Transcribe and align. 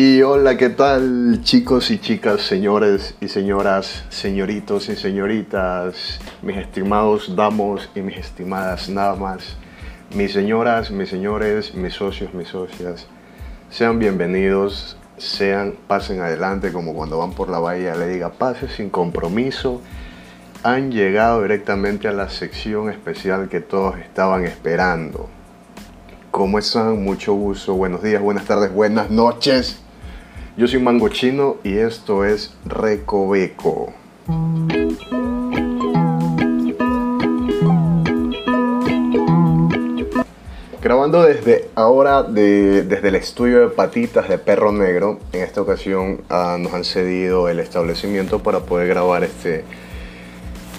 Y 0.00 0.22
hola, 0.22 0.56
¿qué 0.56 0.68
tal 0.68 1.40
chicos 1.42 1.90
y 1.90 1.98
chicas, 1.98 2.42
señores 2.42 3.16
y 3.20 3.26
señoras, 3.26 4.04
señoritos 4.10 4.88
y 4.90 4.94
señoritas, 4.94 6.20
mis 6.40 6.56
estimados 6.56 7.34
damos 7.34 7.90
y 7.96 8.02
mis 8.02 8.16
estimadas 8.16 8.88
nada 8.88 9.16
más, 9.16 9.56
mis 10.14 10.32
señoras, 10.32 10.92
mis 10.92 11.08
señores, 11.08 11.74
mis 11.74 11.94
socios, 11.94 12.32
mis 12.32 12.46
socias, 12.46 13.08
sean 13.70 13.98
bienvenidos, 13.98 14.96
sean, 15.16 15.74
pasen 15.88 16.20
adelante 16.20 16.70
como 16.70 16.94
cuando 16.94 17.18
van 17.18 17.32
por 17.32 17.48
la 17.48 17.58
bahía, 17.58 17.96
le 17.96 18.06
diga 18.06 18.30
pase 18.30 18.68
sin 18.68 18.90
compromiso, 18.90 19.82
han 20.62 20.92
llegado 20.92 21.42
directamente 21.42 22.06
a 22.06 22.12
la 22.12 22.28
sección 22.28 22.88
especial 22.88 23.48
que 23.48 23.58
todos 23.58 23.98
estaban 23.98 24.44
esperando. 24.44 25.28
¿Cómo 26.30 26.60
están? 26.60 27.02
Mucho 27.02 27.34
gusto. 27.34 27.74
Buenos 27.74 28.00
días, 28.00 28.22
buenas 28.22 28.44
tardes, 28.44 28.72
buenas 28.72 29.10
noches. 29.10 29.82
Yo 30.58 30.66
soy 30.66 30.80
Mango 30.80 31.08
Chino 31.08 31.58
y 31.62 31.78
esto 31.78 32.24
es 32.24 32.52
Recoveco. 32.64 33.92
Grabando 40.82 41.22
desde 41.22 41.70
ahora 41.76 42.24
desde 42.24 43.06
el 43.06 43.14
estudio 43.14 43.60
de 43.60 43.68
patitas 43.68 44.28
de 44.28 44.38
Perro 44.38 44.72
Negro. 44.72 45.20
En 45.32 45.44
esta 45.44 45.62
ocasión 45.62 46.22
ah, 46.28 46.56
nos 46.58 46.74
han 46.74 46.82
cedido 46.82 47.48
el 47.48 47.60
establecimiento 47.60 48.42
para 48.42 48.58
poder 48.58 48.88
grabar 48.88 49.22
este 49.22 49.64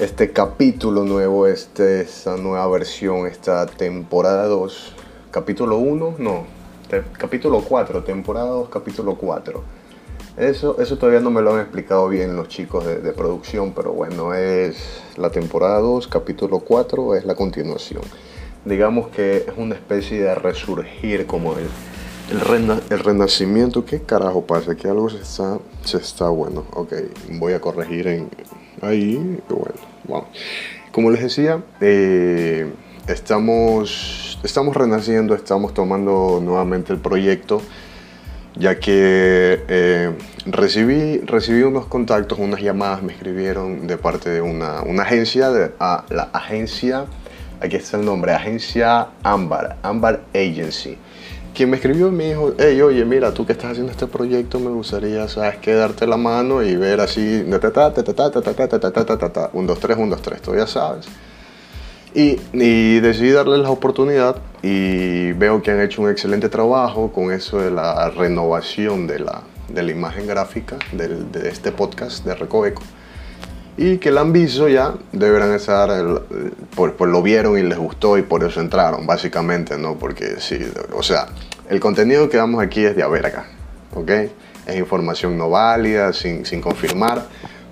este 0.02 0.34
capítulo 0.34 1.06
nuevo, 1.06 1.48
este, 1.48 2.02
esta 2.02 2.36
nueva 2.36 2.68
versión, 2.68 3.28
esta 3.28 3.66
temporada 3.66 4.46
2, 4.48 4.94
capítulo 5.32 5.78
1, 5.78 6.16
no, 6.20 6.59
capítulo 7.18 7.62
4, 7.62 8.04
temporada 8.04 8.48
2, 8.50 8.70
capítulo 8.70 9.16
4. 9.16 9.64
Eso, 10.38 10.80
eso 10.80 10.98
todavía 10.98 11.20
no 11.20 11.32
me 11.32 11.42
lo 11.42 11.54
han 11.54 11.62
explicado 11.62 12.08
bien 12.08 12.36
los 12.36 12.48
chicos 12.48 12.86
de, 12.86 13.12
producción, 13.12 13.74
pero 13.74 13.92
bueno, 13.92 14.34
es 14.34 15.02
la 15.18 15.30
temporada 15.30 15.80
2, 15.80 16.08
capítulo 16.08 16.60
4, 16.60 17.16
es 17.16 17.26
la 17.26 17.36
continuación. 17.36 18.02
Digamos 18.64 19.10
que 19.10 19.38
es 19.38 19.54
una 19.58 19.76
especie 19.76 20.24
de 20.24 20.36
resurgir 20.36 21.26
como 21.26 21.56
el, 21.58 21.68
el, 22.32 22.82
el 22.90 23.00
renacimiento. 23.00 23.84
¿Qué 23.86 24.02
carajo 24.02 24.46
pasa? 24.46 24.76
Que 24.76 24.88
algo 24.88 25.10
se 25.10 25.22
está, 25.22 25.60
se 25.84 25.98
está 25.98 26.30
bueno. 26.30 26.66
Ok, 26.74 26.94
voy 27.32 27.54
a 27.54 27.60
corregir 27.60 28.08
en, 28.08 28.30
ahí, 28.82 29.40
bueno. 30.08 30.28
Como 30.92 31.12
les 31.12 31.22
decía, 31.22 31.62
eh, 31.82 32.72
estamos, 33.12 34.40
estamos 34.44 34.76
renaciendo, 34.76 35.36
estamos 35.36 35.74
tomando 35.74 36.40
nuevamente 36.44 36.94
el 36.94 37.00
proyecto, 37.00 37.62
ya 38.56 38.80
que 38.80 39.64
eh, 39.68 40.12
recibí, 40.46 41.20
recibí 41.20 41.64
unos 41.64 41.86
contactos, 41.86 42.40
unas 42.40 42.62
llamadas, 42.62 43.02
me 43.02 43.14
escribieron 43.14 43.88
de 43.88 43.98
parte 43.98 44.30
de 44.30 44.42
una, 44.42 44.82
agencia, 45.02 45.50
de, 45.50 45.72
a 45.80 46.06
la 46.10 46.30
agencia, 46.34 47.06
aquí 47.62 47.76
está 47.76 47.98
el 47.98 48.06
nombre, 48.06 48.34
agencia 48.34 49.08
Ambar, 49.24 49.78
Ambar 49.82 50.22
Agency 50.34 50.98
quien 51.54 51.70
me 51.72 51.76
escribió 51.76 52.10
me 52.10 52.30
dijo, 52.30 52.54
hey, 52.58 52.80
oye, 52.82 53.04
mira, 53.04 53.34
tú 53.34 53.46
que 53.46 53.52
estás 53.52 53.72
haciendo 53.72 53.92
este 53.92 54.08
proyecto, 54.08 54.62
me 54.62 54.70
gustaría, 54.70 55.28
¿sabes 55.28 55.58
qué? 55.58 55.74
Darte 55.74 56.08
la 56.08 56.16
mano 56.16 56.64
y 56.64 56.78
ver 56.78 57.02
así, 57.02 57.44
un, 59.52 59.68
dos, 59.68 59.80
tres, 59.80 59.98
un, 59.98 60.10
dos, 60.10 60.22
tres, 60.22 60.42
tú 60.42 60.56
ya 60.56 60.68
sabes. 60.68 61.10
Y, 62.14 62.40
y, 62.54 63.00
decidí 63.02 63.30
darles 63.32 63.60
la 63.60 63.70
oportunidad 63.70 64.38
y 64.64 65.32
veo 65.34 65.62
que 65.62 65.72
han 65.72 65.80
hecho 65.80 66.02
un 66.02 66.10
excelente 66.10 66.50
trabajo 66.50 67.12
con 67.12 67.32
eso 67.32 67.60
de 67.60 67.70
la 67.70 68.10
renovación 68.10 69.06
de 69.06 69.20
la, 69.20 69.44
de 69.68 69.84
la 69.84 69.92
imagen 69.92 70.26
gráfica 70.26 70.78
de 70.92 71.48
este 71.48 71.72
podcast 71.72 72.26
de 72.26 72.34
Recoveco 72.34 72.82
y 73.82 73.98
que 73.98 74.12
la 74.12 74.20
han 74.20 74.34
visto 74.34 74.68
ya, 74.68 74.94
deberán 75.14 75.54
estar, 75.54 75.90
pues, 76.76 76.94
lo 77.00 77.22
vieron 77.22 77.58
y 77.58 77.62
les 77.64 77.78
gustó 77.78 78.18
y 78.18 78.24
por 78.24 78.44
eso 78.44 78.60
entraron, 78.60 79.08
básicamente, 79.08 79.78
¿no? 79.78 79.98
Porque 79.98 80.36
sí, 80.40 80.60
o 80.94 81.02
sea, 81.02 81.28
el 81.70 81.80
contenido 81.80 82.28
que 82.28 82.36
damos 82.36 82.62
aquí 82.62 82.84
es 82.84 82.94
de 82.98 83.04
a 83.04 83.08
verga, 83.08 83.46
¿ok? 83.96 84.10
Es 84.68 84.76
información 84.76 85.38
no 85.38 85.50
válida, 85.50 86.12
sin, 86.12 86.46
sin 86.46 86.60
confirmar, 86.60 87.24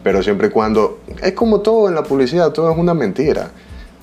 pero 0.01 0.23
siempre 0.23 0.47
y 0.47 0.49
cuando, 0.49 1.01
es 1.21 1.33
como 1.33 1.59
todo 1.59 1.89
en 1.89 1.95
la 1.95 2.03
publicidad, 2.03 2.53
todo 2.53 2.71
es 2.71 2.77
una 2.77 2.93
mentira. 2.93 3.51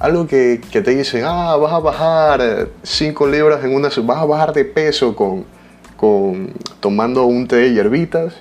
Algo 0.04 0.26
que, 0.26 0.60
te 0.70 0.82
dicen, 0.82 1.22
ah, 1.24 1.56
vas 1.56 1.72
a 1.72 1.78
bajar 1.78 2.68
5 2.82 3.26
libras 3.26 3.64
en 3.64 3.74
una, 3.74 3.88
vas 3.88 4.18
a 4.18 4.26
bajar 4.26 4.52
de 4.52 4.66
peso 4.66 5.16
con, 5.16 5.46
con 5.96 6.52
tomando 6.80 7.24
un 7.24 7.48
té 7.48 7.56
de 7.56 7.72
hierbitas 7.72 8.34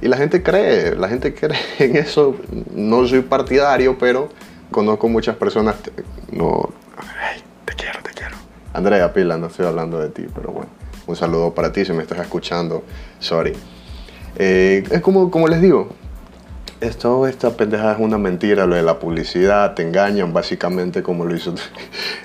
y 0.00 0.06
la 0.06 0.16
gente 0.16 0.40
cree, 0.40 0.94
la 0.94 1.08
gente 1.08 1.34
cree 1.34 1.58
en 1.80 1.96
eso. 1.96 2.36
No 2.76 3.04
soy 3.08 3.22
partidario, 3.22 3.98
pero 3.98 4.28
conozco 4.70 5.08
muchas 5.08 5.34
personas. 5.34 5.74
No, 6.30 6.70
te 7.64 7.72
quiero, 7.74 8.00
te 8.04 8.12
quiero. 8.12 8.36
Andrea 8.72 9.12
Pila, 9.12 9.36
no 9.36 9.48
estoy 9.48 9.66
hablando 9.66 9.98
de 9.98 10.10
ti, 10.10 10.26
pero 10.32 10.52
bueno. 10.52 10.70
Un 11.08 11.16
saludo 11.16 11.52
para 11.54 11.72
ti 11.72 11.84
si 11.84 11.92
me 11.92 12.04
estás 12.04 12.20
escuchando. 12.20 12.84
Sorry. 13.18 13.52
Eh, 14.36 14.84
es 14.88 15.00
como, 15.00 15.28
como 15.28 15.48
les 15.48 15.60
digo, 15.60 15.88
esto, 16.80 17.26
esta 17.26 17.56
pendejada 17.56 17.94
es 17.94 17.98
una 17.98 18.18
mentira, 18.18 18.66
lo 18.66 18.76
de 18.76 18.82
la 18.82 18.98
publicidad, 18.98 19.74
te 19.74 19.82
engañan 19.82 20.32
básicamente 20.32 21.02
como 21.02 21.24
lo 21.24 21.34
hizo, 21.34 21.54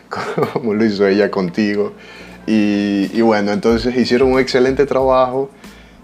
como 0.53 0.74
lo 0.74 0.86
hizo 0.86 1.08
ella 1.08 1.31
contigo. 1.31 1.94
Y, 2.46 3.09
y 3.13 3.22
bueno, 3.22 3.52
entonces 3.52 3.96
hicieron 3.96 4.31
un 4.34 4.40
excelente 4.40 4.86
trabajo 4.86 5.50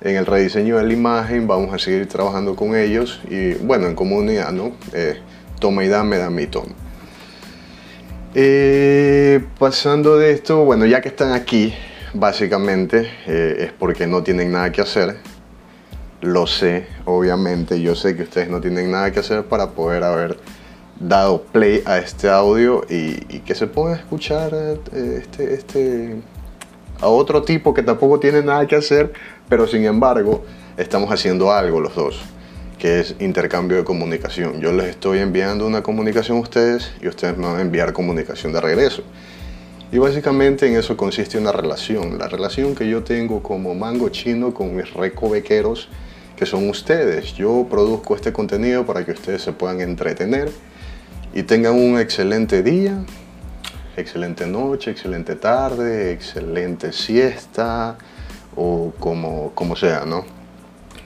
en 0.02 0.16
el 0.16 0.26
rediseño 0.26 0.78
de 0.78 0.84
la 0.84 0.94
imagen, 0.94 1.48
vamos 1.48 1.74
a 1.74 1.80
seguir 1.80 2.08
trabajando 2.08 2.56
con 2.56 2.76
ellos 2.76 3.22
y 3.30 3.54
bueno, 3.56 3.88
en 3.88 3.96
comunidad, 3.96 4.52
¿no? 4.52 4.72
Eh, 4.94 5.20
toma 5.60 5.84
y 5.84 5.88
dame, 5.88 6.18
dame 6.18 6.44
y 6.44 6.48
toma. 6.48 6.74
Eh, 8.36 9.44
pasando 9.58 10.18
de 10.18 10.32
esto, 10.32 10.64
bueno, 10.64 10.86
ya 10.86 11.02
que 11.02 11.10
están 11.10 11.34
aquí, 11.34 11.74
básicamente 12.14 13.12
eh, 13.28 13.56
es 13.60 13.72
porque 13.74 14.08
no 14.08 14.24
tienen 14.24 14.52
nada 14.52 14.72
que 14.72 14.82
hacer. 14.82 15.18
Lo 16.22 16.48
sé, 16.48 16.86
obviamente, 17.06 17.82
yo 17.82 17.96
sé 17.96 18.16
que 18.16 18.24
ustedes 18.24 18.50
no 18.50 18.60
tienen 18.60 18.92
nada 18.92 19.12
que 19.12 19.20
hacer 19.20 19.46
para 19.46 19.70
poder 19.70 20.04
haber 20.04 20.38
dado 21.00 21.44
play 21.44 21.82
a 21.86 21.98
este 21.98 22.30
audio 22.30 22.86
y, 22.90 23.40
que 23.40 23.56
se 23.56 23.68
pueda 23.68 23.96
escuchar 23.96 24.54
este, 24.94 25.54
este, 25.54 26.22
a 27.00 27.08
otro 27.08 27.44
tipo 27.44 27.74
que 27.74 27.84
tampoco 27.84 28.20
tiene 28.20 28.42
nada 28.42 28.68
que 28.68 28.76
hacer, 28.76 29.14
pero 29.48 29.66
sin 29.66 29.86
embargo 29.86 30.44
estamos 30.76 31.10
haciendo 31.10 31.54
algo 31.54 31.80
los 31.80 31.96
dos, 31.96 32.20
que 32.78 33.00
es 33.00 33.16
intercambio 33.20 33.78
de 33.78 33.86
comunicación. 33.86 34.60
Yo 34.60 34.74
les 34.74 34.88
estoy 34.88 35.20
enviando 35.20 35.66
una 35.66 35.82
comunicación 35.84 36.38
a 36.38 36.42
ustedes 36.42 36.92
y 37.02 37.08
ustedes 37.08 37.38
me 37.38 37.46
van 37.46 37.58
a 37.58 37.62
enviar 37.62 37.94
comunicación 37.94 38.52
de 38.52 38.60
regreso. 38.60 39.04
Y 39.92 39.98
básicamente 39.98 40.68
en 40.68 40.76
eso 40.76 40.96
consiste 40.96 41.38
una 41.38 41.52
relación, 41.52 42.20
la 42.20 42.28
relación 42.28 42.76
que 42.76 42.88
yo 42.88 43.04
tengo 43.04 43.42
como 43.42 43.74
mango 43.74 44.10
chino 44.10 44.54
con 44.54 44.76
mis 44.76 44.94
recovequeros, 44.94 45.88
que 46.40 46.46
son 46.46 46.70
ustedes. 46.70 47.34
Yo 47.34 47.68
produzco 47.70 48.16
este 48.16 48.32
contenido 48.32 48.86
para 48.86 49.06
que 49.06 49.12
ustedes 49.12 49.42
se 49.42 49.52
puedan 49.52 49.82
entretener 49.82 50.50
y 51.34 51.44
tengan 51.44 51.74
un 51.74 52.00
excelente 52.00 52.64
día, 52.64 53.04
excelente 53.98 54.48
noche, 54.48 54.92
excelente 54.92 55.36
tarde, 55.36 56.14
excelente 56.14 56.94
siesta 56.94 57.98
o 58.56 58.94
como, 59.00 59.52
como 59.54 59.76
sea, 59.76 60.06
¿no? 60.06 60.24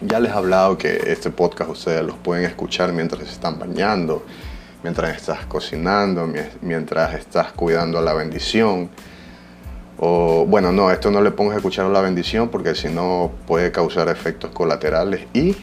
Ya 0.02 0.20
les 0.20 0.32
he 0.32 0.36
hablado 0.36 0.78
que 0.78 1.02
este 1.08 1.32
podcast 1.32 1.72
ustedes 1.72 2.04
los 2.04 2.18
pueden 2.18 2.46
escuchar 2.46 2.94
mientras 2.94 3.24
están 3.24 3.58
bañando, 3.58 4.24
mientras 4.84 5.18
estás 5.18 5.48
cocinando, 5.48 6.32
mientras 6.62 7.16
estás 7.16 7.54
cuidando 7.54 7.98
a 7.98 8.04
la 8.04 8.14
bendición. 8.14 8.92
Bueno, 10.54 10.72
no, 10.72 10.92
esto 10.92 11.10
no 11.10 11.20
le 11.20 11.32
pongas 11.32 11.56
a 11.56 11.58
escuchar 11.58 11.88
la 11.88 12.00
bendición 12.00 12.50
porque 12.50 12.76
si 12.76 12.88
no 12.88 13.32
puede 13.48 13.72
causar 13.72 14.08
efectos 14.10 14.52
colaterales 14.52 15.26
y 15.34 15.56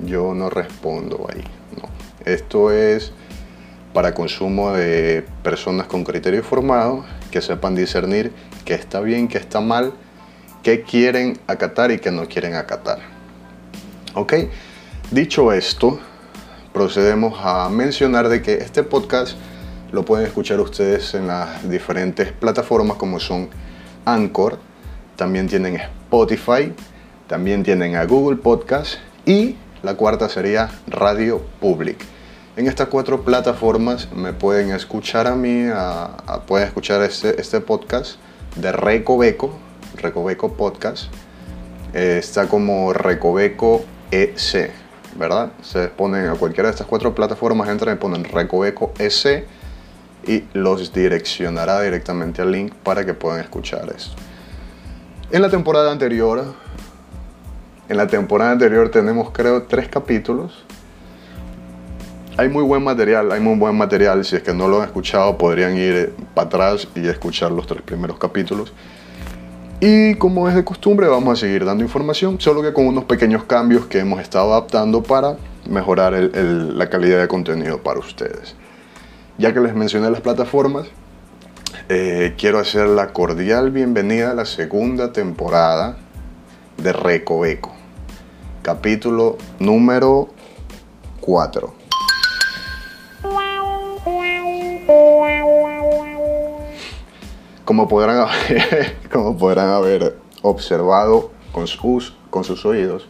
yo 0.00 0.34
no 0.34 0.50
respondo 0.50 1.28
ahí. 1.32 1.44
No. 1.80 1.88
Esto 2.24 2.72
es 2.72 3.12
para 3.94 4.14
consumo 4.14 4.72
de 4.72 5.24
personas 5.44 5.86
con 5.86 6.02
criterio 6.02 6.42
formado 6.42 7.04
que 7.30 7.40
sepan 7.40 7.76
discernir 7.76 8.32
qué 8.64 8.74
está 8.74 8.98
bien, 8.98 9.28
qué 9.28 9.38
está 9.38 9.60
mal, 9.60 9.92
qué 10.64 10.82
quieren 10.82 11.38
acatar 11.46 11.92
y 11.92 12.00
qué 12.00 12.10
no 12.10 12.26
quieren 12.26 12.54
acatar. 12.54 12.98
Ok, 14.14 14.34
dicho 15.12 15.52
esto, 15.52 16.00
procedemos 16.72 17.38
a 17.44 17.68
mencionar 17.68 18.28
de 18.28 18.42
que 18.42 18.54
este 18.54 18.82
podcast 18.82 19.36
lo 19.92 20.04
pueden 20.04 20.26
escuchar 20.26 20.58
ustedes 20.58 21.14
en 21.14 21.28
las 21.28 21.68
diferentes 21.70 22.32
plataformas 22.32 22.96
como 22.96 23.20
son 23.20 23.50
Anchor, 24.04 24.58
también 25.16 25.48
tienen 25.48 25.76
Spotify, 25.76 26.72
también 27.26 27.62
tienen 27.62 27.96
a 27.96 28.04
Google 28.04 28.36
Podcast 28.36 28.96
y 29.24 29.56
la 29.82 29.94
cuarta 29.94 30.28
sería 30.28 30.70
Radio 30.86 31.40
Public. 31.60 32.04
En 32.56 32.66
estas 32.66 32.88
cuatro 32.88 33.22
plataformas 33.22 34.12
me 34.12 34.32
pueden 34.32 34.72
escuchar 34.72 35.26
a 35.26 35.34
mí, 35.34 35.66
pueden 36.46 36.66
escuchar 36.66 37.02
este, 37.02 37.40
este 37.40 37.60
podcast 37.60 38.16
de 38.56 38.72
Recoveco, 38.72 39.58
Recoveco 39.96 40.52
Podcast. 40.52 41.04
eh, 41.94 42.18
está 42.18 42.48
como 42.48 42.92
Recoveco 42.92 43.84
EC, 44.10 44.70
¿verdad? 45.16 45.52
Se 45.62 45.88
ponen 45.88 46.26
a 46.28 46.34
cualquiera 46.34 46.68
de 46.68 46.72
estas 46.72 46.86
cuatro 46.86 47.14
plataformas, 47.14 47.68
entran 47.68 47.96
y 47.96 47.98
ponen 47.98 48.24
Recoveco 48.24 48.92
EC 48.98 49.46
y 50.26 50.44
los 50.52 50.92
direccionará 50.92 51.80
directamente 51.80 52.42
al 52.42 52.52
link 52.52 52.72
para 52.82 53.04
que 53.04 53.14
puedan 53.14 53.40
escuchar 53.40 53.92
esto. 53.96 54.16
En 55.30 55.42
la 55.42 55.50
temporada 55.50 55.90
anterior, 55.90 56.54
en 57.88 57.96
la 57.96 58.06
temporada 58.06 58.52
anterior 58.52 58.90
tenemos 58.90 59.30
creo 59.30 59.62
tres 59.62 59.88
capítulos 59.88 60.64
hay 62.36 62.48
muy 62.48 62.62
buen 62.62 62.82
material, 62.82 63.30
hay 63.30 63.40
muy 63.40 63.56
buen 63.58 63.76
material. 63.76 64.24
Si 64.24 64.36
es 64.36 64.42
que 64.42 64.54
no 64.54 64.68
lo 64.68 64.80
han 64.80 64.86
escuchado, 64.86 65.36
podrían 65.36 65.76
ir 65.76 66.14
para 66.34 66.46
atrás 66.46 66.88
y 66.94 67.06
escuchar 67.06 67.52
los 67.52 67.66
tres 67.66 67.82
primeros 67.82 68.18
capítulos. 68.18 68.72
Y 69.80 70.14
como 70.14 70.48
es 70.48 70.54
de 70.54 70.64
costumbre, 70.64 71.08
vamos 71.08 71.38
a 71.38 71.40
seguir 71.40 71.64
dando 71.64 71.82
información, 71.82 72.40
solo 72.40 72.62
que 72.62 72.72
con 72.72 72.86
unos 72.86 73.04
pequeños 73.04 73.44
cambios 73.44 73.86
que 73.86 73.98
hemos 73.98 74.20
estado 74.20 74.52
adaptando 74.52 75.02
para 75.02 75.36
mejorar 75.68 76.14
la 76.14 76.88
calidad 76.88 77.20
de 77.20 77.28
contenido 77.28 77.82
para 77.82 77.98
ustedes. 77.98 78.54
Ya 79.38 79.54
que 79.54 79.60
les 79.60 79.74
mencioné 79.74 80.10
las 80.10 80.20
plataformas, 80.20 80.88
eh, 81.88 82.34
quiero 82.36 82.58
hacer 82.58 82.86
la 82.86 83.14
cordial 83.14 83.70
bienvenida 83.70 84.32
a 84.32 84.34
la 84.34 84.44
segunda 84.44 85.12
temporada 85.12 85.96
de 86.76 86.92
Recoveco, 86.92 87.72
capítulo 88.60 89.38
número 89.58 90.28
4. 91.22 91.74
Como 97.64 97.88
podrán 97.88 98.18
haber, 98.18 98.98
como 99.10 99.38
podrán 99.38 99.70
haber 99.70 100.18
observado 100.42 101.30
con 101.52 101.66
sus, 101.66 102.14
con 102.28 102.44
sus 102.44 102.66
oídos, 102.66 103.08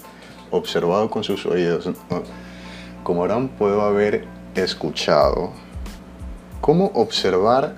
observado 0.53 1.11
con 1.11 1.25
sus 1.25 1.47
oídos, 1.47 1.91
como 3.03 3.23
habrán 3.23 3.49
puedo 3.49 3.83
haber 3.83 4.25
escuchado, 4.55 5.53
¿cómo 6.63 6.93
observar? 6.95 7.75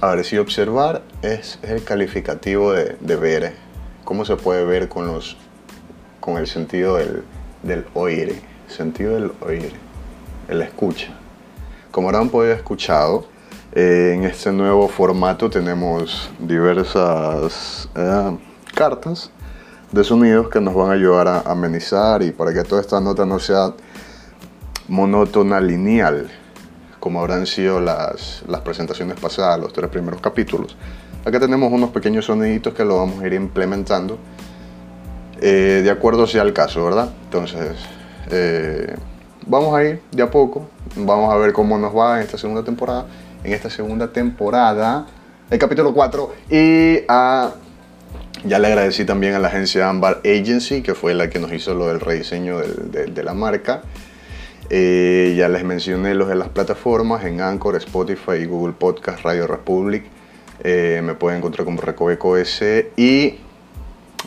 A 0.00 0.14
ver, 0.14 0.24
si 0.24 0.36
observar 0.36 1.02
es 1.22 1.58
el 1.62 1.82
calificativo 1.82 2.72
de, 2.72 3.16
ver, 3.16 3.54
¿cómo 4.04 4.24
se 4.24 4.36
puede 4.36 4.64
ver 4.64 4.88
con, 4.88 5.06
los, 5.06 5.36
con 6.20 6.36
el 6.36 6.46
sentido 6.46 6.96
del, 6.96 7.24
del 7.62 7.86
oír? 7.94 8.40
Sentido 8.68 9.14
del 9.14 9.32
oír, 9.40 9.72
el 10.48 10.60
escucha. 10.60 11.08
Como 11.90 12.08
habrán 12.08 12.28
podido 12.28 12.52
escuchado, 12.54 13.26
eh, 13.72 14.12
en 14.14 14.24
este 14.24 14.52
nuevo 14.52 14.86
formato 14.86 15.48
tenemos 15.48 16.30
diversas 16.38 17.88
eh, 17.94 18.38
cartas 18.74 19.30
de 19.90 20.04
sonidos 20.04 20.50
que 20.50 20.60
nos 20.60 20.74
van 20.74 20.90
a 20.90 20.92
ayudar 20.92 21.28
a 21.28 21.40
amenizar 21.40 22.22
y 22.22 22.30
para 22.30 22.52
que 22.52 22.62
toda 22.62 22.82
esta 22.82 23.00
nota 23.00 23.24
no 23.24 23.38
sea 23.38 23.72
monótona 24.88 25.60
lineal, 25.60 26.30
como 27.02 27.18
habrán 27.18 27.46
sido 27.46 27.80
las, 27.80 28.44
las 28.46 28.60
presentaciones 28.60 29.18
pasadas, 29.18 29.58
los 29.58 29.72
tres 29.72 29.90
primeros 29.90 30.20
capítulos. 30.20 30.76
Acá 31.24 31.40
tenemos 31.40 31.72
unos 31.72 31.90
pequeños 31.90 32.26
soniditos 32.26 32.74
que 32.74 32.84
lo 32.84 32.98
vamos 32.98 33.20
a 33.20 33.26
ir 33.26 33.32
implementando 33.32 34.18
eh, 35.40 35.80
de 35.82 35.90
acuerdo 35.90 36.28
sea 36.28 36.42
el 36.42 36.52
caso, 36.52 36.84
¿verdad? 36.84 37.10
Entonces, 37.24 37.76
vamos 39.44 39.74
a 39.74 39.82
ir 39.82 40.00
de 40.12 40.22
a 40.22 40.30
poco, 40.30 40.68
vamos 40.94 41.34
a 41.34 41.36
ver 41.36 41.52
cómo 41.52 41.76
nos 41.78 41.92
va 41.96 42.18
en 42.18 42.22
esta 42.22 42.38
segunda 42.38 42.62
temporada, 42.62 43.06
en 43.42 43.52
esta 43.52 43.68
segunda 43.68 44.12
temporada, 44.12 45.04
el 45.50 45.58
capítulo 45.58 45.92
4, 45.92 46.32
y 46.48 46.98
ya 48.44 48.58
le 48.58 48.68
agradecí 48.68 49.04
también 49.04 49.34
a 49.34 49.40
la 49.40 49.48
agencia 49.48 49.88
Ambar 49.88 50.20
Agency, 50.24 50.80
que 50.80 50.94
fue 50.94 51.12
la 51.12 51.28
que 51.28 51.40
nos 51.40 51.52
hizo 51.52 51.74
lo 51.74 51.88
del 51.88 51.98
rediseño 51.98 52.58
de, 52.58 53.22
la 53.24 53.34
marca. 53.34 53.82
Eh, 54.70 55.34
ya 55.36 55.48
les 55.48 55.64
mencioné 55.64 56.14
los 56.14 56.28
de 56.28 56.34
las 56.34 56.48
plataformas 56.48 57.24
en 57.24 57.40
Anchor, 57.40 57.76
Spotify, 57.76 58.44
Google 58.46 58.74
Podcast, 58.78 59.22
Radio 59.22 59.46
Republic. 59.46 60.04
Eh, 60.64 61.00
me 61.02 61.14
pueden 61.14 61.38
encontrar 61.38 61.64
como 61.64 61.80
Recoveco 61.80 62.36
S 62.36 62.90
y 62.96 63.34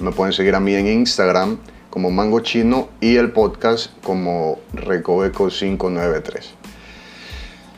me 0.02 0.12
pueden 0.12 0.34
seguir 0.34 0.56
a 0.56 0.60
mí 0.60 0.76
en 0.76 0.88
Instagram 0.88 1.58
como 1.90 2.12
Mango 2.12 2.42
Chino 2.42 2.90
y 3.00 3.16
el 3.16 3.32
podcast 3.32 3.92
como 4.04 4.60
Recoveco 4.74 5.48
593. 5.48 6.54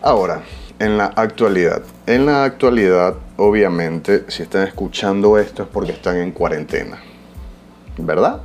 Ahora, 0.01 0.41
en 0.79 0.97
la 0.97 1.05
actualidad. 1.05 1.83
En 2.05 2.25
la 2.25 2.43
actualidad, 2.43 3.15
obviamente, 3.37 4.25
si 4.27 4.43
están 4.43 4.67
escuchando 4.67 5.37
esto 5.37 5.63
es 5.63 5.69
porque 5.69 5.91
están 5.91 6.17
en 6.17 6.31
cuarentena. 6.31 6.99
¿Verdad? 7.97 8.41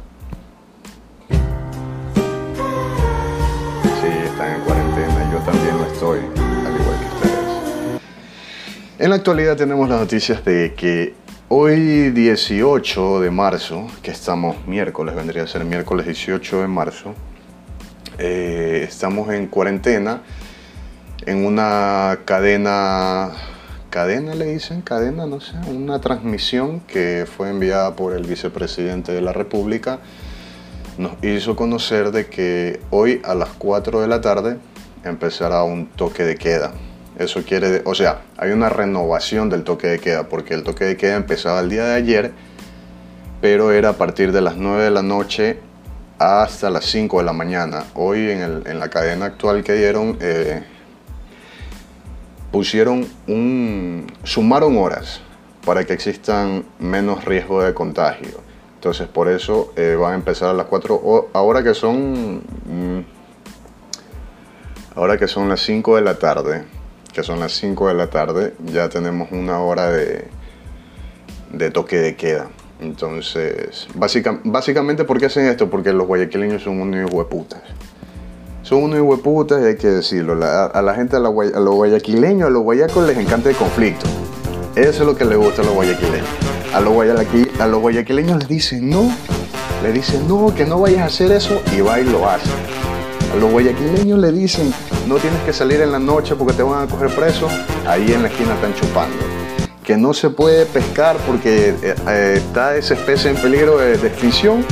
Estoy, 6.02 6.19
al 6.19 6.81
igual 6.81 6.99
que 6.99 7.06
ustedes. 7.14 8.00
En 8.99 9.10
la 9.10 9.16
actualidad 9.16 9.56
tenemos 9.56 9.88
las 9.88 10.00
noticias 10.00 10.44
de 10.44 10.75
que 10.75 11.14
Hoy 11.54 12.08
18 12.10 13.20
de 13.20 13.31
marzo, 13.31 13.87
que 14.02 14.10
estamos 14.10 14.66
miércoles, 14.66 15.14
vendría 15.14 15.43
a 15.43 15.46
ser 15.46 15.66
miércoles 15.66 16.06
18 16.06 16.62
de 16.62 16.66
marzo, 16.66 17.14
eh, 18.19 18.87
estamos 18.88 19.28
en 19.34 19.49
cuarentena 19.49 20.22
en 21.26 21.44
una 21.44 22.20
cadena, 22.25 23.32
cadena 23.90 24.34
le 24.34 24.46
dicen, 24.46 24.81
cadena, 24.81 25.26
no 25.26 25.40
sé, 25.40 25.52
una 25.70 26.00
transmisión 26.00 26.81
que 26.81 27.26
fue 27.26 27.50
enviada 27.50 27.94
por 27.94 28.14
el 28.14 28.25
vicepresidente 28.25 29.12
de 29.12 29.20
la 29.20 29.34
República, 29.34 29.99
nos 30.96 31.22
hizo 31.22 31.54
conocer 31.54 32.12
de 32.12 32.28
que 32.28 32.81
hoy 32.88 33.20
a 33.25 33.34
las 33.34 33.50
4 33.50 34.00
de 34.00 34.08
la 34.08 34.22
tarde 34.22 34.56
empezará 35.04 35.62
un 35.64 35.87
toque 35.87 36.25
de 36.25 36.37
queda 36.37 36.72
eso 37.19 37.43
quiere, 37.44 37.82
o 37.84 37.94
sea, 37.94 38.22
hay 38.38 38.52
una 38.52 38.69
renovación 38.69 39.50
del 39.50 39.64
toque 39.64 39.87
de 39.87 39.99
queda, 39.99 40.28
porque 40.28 40.54
el 40.54 40.62
toque 40.62 40.84
de 40.84 40.96
queda 40.96 41.16
empezaba 41.16 41.60
el 41.60 41.69
día 41.69 41.84
de 41.84 41.94
ayer, 41.94 42.32
pero 43.40 43.70
era 43.70 43.90
a 43.90 43.93
partir 43.94 44.32
de 44.32 44.40
las 44.40 44.56
9 44.56 44.84
de 44.84 44.90
la 44.90 45.02
noche 45.02 45.58
hasta 46.19 46.71
las 46.71 46.87
5 46.87 47.18
de 47.18 47.25
la 47.25 47.32
mañana. 47.32 47.85
Hoy 47.94 48.30
en, 48.30 48.78
la 48.78 48.88
cadena 48.88 49.26
actual 49.26 49.62
que 49.62 49.75
dieron, 49.75 50.16
eh, 50.21 50.62
pusieron 52.50 53.06
un, 53.26 54.06
sumaron 54.25 54.78
horas 54.78 55.21
para 55.66 55.85
que 55.85 55.92
existan 55.92 56.64
menos 56.78 57.25
riesgo 57.25 57.62
de 57.62 57.75
contagio. 57.75 58.40
Entonces 58.76 59.06
por 59.06 59.28
eso 59.28 59.73
eh, 59.76 59.97
van 60.00 60.12
a 60.12 60.14
empezar 60.14 60.49
a 60.49 60.54
las 60.54 60.66
4, 60.66 61.30
ahora 61.35 61.62
que 61.62 61.75
son, 61.75 62.37
mm, 62.37 63.22
ahora 64.94 65.18
que 65.18 65.28
son 65.28 65.49
las 65.49 65.61
5 65.61 65.96
de 65.96 66.02
la 66.02 66.18
tarde, 66.18 66.64
que 67.12 67.22
son 67.22 67.40
las 67.40 67.52
5 67.52 67.88
de 67.88 67.94
la 67.94 68.08
tarde, 68.08 68.54
ya 68.64 68.88
tenemos 68.88 69.30
una 69.32 69.58
hora 69.61 69.90
de, 69.90 70.28
de 71.52 71.70
toque 71.70 71.96
de 71.96 72.16
queda. 72.16 72.49
Entonces, 72.80 73.87
básicamente, 73.94 75.04
¿por 75.04 75.20
qué 75.20 75.26
hacen 75.26 75.46
esto? 75.46 75.70
Porque 75.70 75.92
los 75.92 76.06
guayaquileños 76.06 76.62
son 76.62 76.80
unos 76.80 77.12
hueputas. 77.12 77.61
Son 78.62 78.82
unos 78.82 79.00
hueputas 79.00 79.62
y 79.62 79.66
hay 79.66 79.76
que 79.76 79.88
decirlo. 79.88 80.32
a 80.32 80.82
la 80.82 80.94
gente, 80.94 81.16
a, 81.16 81.20
los 81.20 81.32
guayaquileños, 81.75 82.49
a 82.49 82.50
los 82.50 82.62
guayacos 82.62 83.06
les 83.06 83.16
encanta 83.18 83.50
el 83.50 83.56
conflicto. 83.56 84.06
Eso 84.75 85.02
es 85.02 85.06
lo 85.06 85.16
que 85.16 85.25
les 85.25 85.38
gusta 85.38 85.62
a 85.62 85.64
los 85.64 85.75
guayaquileños. 85.75 86.28
A 86.75 86.80
los, 86.80 86.94
a 87.61 87.66
los 87.66 87.80
guayaquileños 87.80 88.38
les 88.38 88.49
dicen 88.49 88.88
no, 88.88 89.14
le 89.82 89.92
dicen 89.92 90.26
no, 90.26 90.54
que 90.54 90.64
no 90.64 90.80
vayas 90.80 91.02
a 91.02 91.04
hacer 91.04 91.30
eso 91.32 91.61
y 91.76 91.82
va 91.82 92.00
y 92.00 92.04
lo 92.04 92.28
hace. 92.28 92.50
Los 93.40 93.50
guayaquileños 93.50 94.18
le 94.18 94.30
dicen 94.30 94.72
no 95.08 95.16
tienes 95.16 95.40
que 95.40 95.52
salir 95.52 95.80
en 95.80 95.90
la 95.90 95.98
noche 95.98 96.36
porque 96.36 96.52
te 96.52 96.62
van 96.62 96.86
a 96.86 96.90
coger 96.90 97.14
preso, 97.14 97.48
ahí 97.86 98.12
en 98.12 98.22
la 98.22 98.28
esquina 98.28 98.54
están 98.54 98.74
chupando. 98.74 99.16
Que 99.82 99.96
no 99.96 100.14
se 100.14 100.30
puede 100.30 100.64
pescar 100.64 101.16
porque 101.26 101.70
eh, 101.70 101.94
eh, 102.08 102.34
está 102.36 102.76
esa 102.76 102.94
especie 102.94 103.30
en 103.30 103.36
peligro 103.36 103.78
de, 103.78 103.94
extinción, 103.94 104.64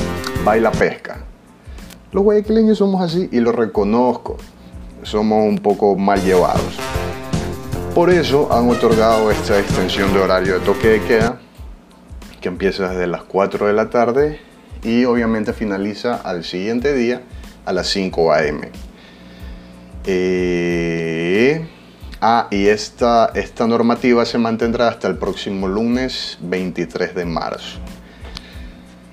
va 0.46 0.56
y 0.56 0.60
la 0.60 0.70
pesca. 0.70 1.24
Los 2.12 2.22
guayaquileños 2.22 2.78
somos 2.78 3.02
así 3.02 3.28
y 3.32 3.40
lo 3.40 3.50
reconozco. 3.50 4.36
Somos 5.02 5.48
un 5.48 5.58
poco 5.58 5.96
mal 5.96 6.22
llevados. 6.22 6.78
Por 7.94 8.10
eso 8.10 8.52
han 8.52 8.68
otorgado 8.68 9.30
esta 9.30 9.58
extensión 9.58 10.12
de 10.12 10.20
horario 10.20 10.54
de 10.54 10.60
toque 10.60 10.88
de 10.88 11.02
queda 11.02 11.40
que 12.40 12.48
empieza 12.48 12.88
desde 12.90 13.06
las 13.06 13.22
4 13.24 13.66
de 13.66 13.72
la 13.72 13.90
tarde 13.90 14.40
y 14.82 15.04
obviamente 15.06 15.52
finaliza 15.52 16.14
al 16.14 16.44
siguiente 16.44 16.94
día 16.94 17.22
a 17.64 17.72
las 17.72 17.88
5 17.88 18.32
a.m. 18.32 18.68
Eh, 20.06 21.66
ah, 22.20 22.48
y 22.50 22.66
esta, 22.66 23.30
esta 23.34 23.66
normativa 23.66 24.24
se 24.24 24.38
mantendrá 24.38 24.88
hasta 24.88 25.08
el 25.08 25.18
próximo 25.18 25.68
lunes 25.68 26.38
23 26.40 27.14
de 27.14 27.24
marzo. 27.24 27.78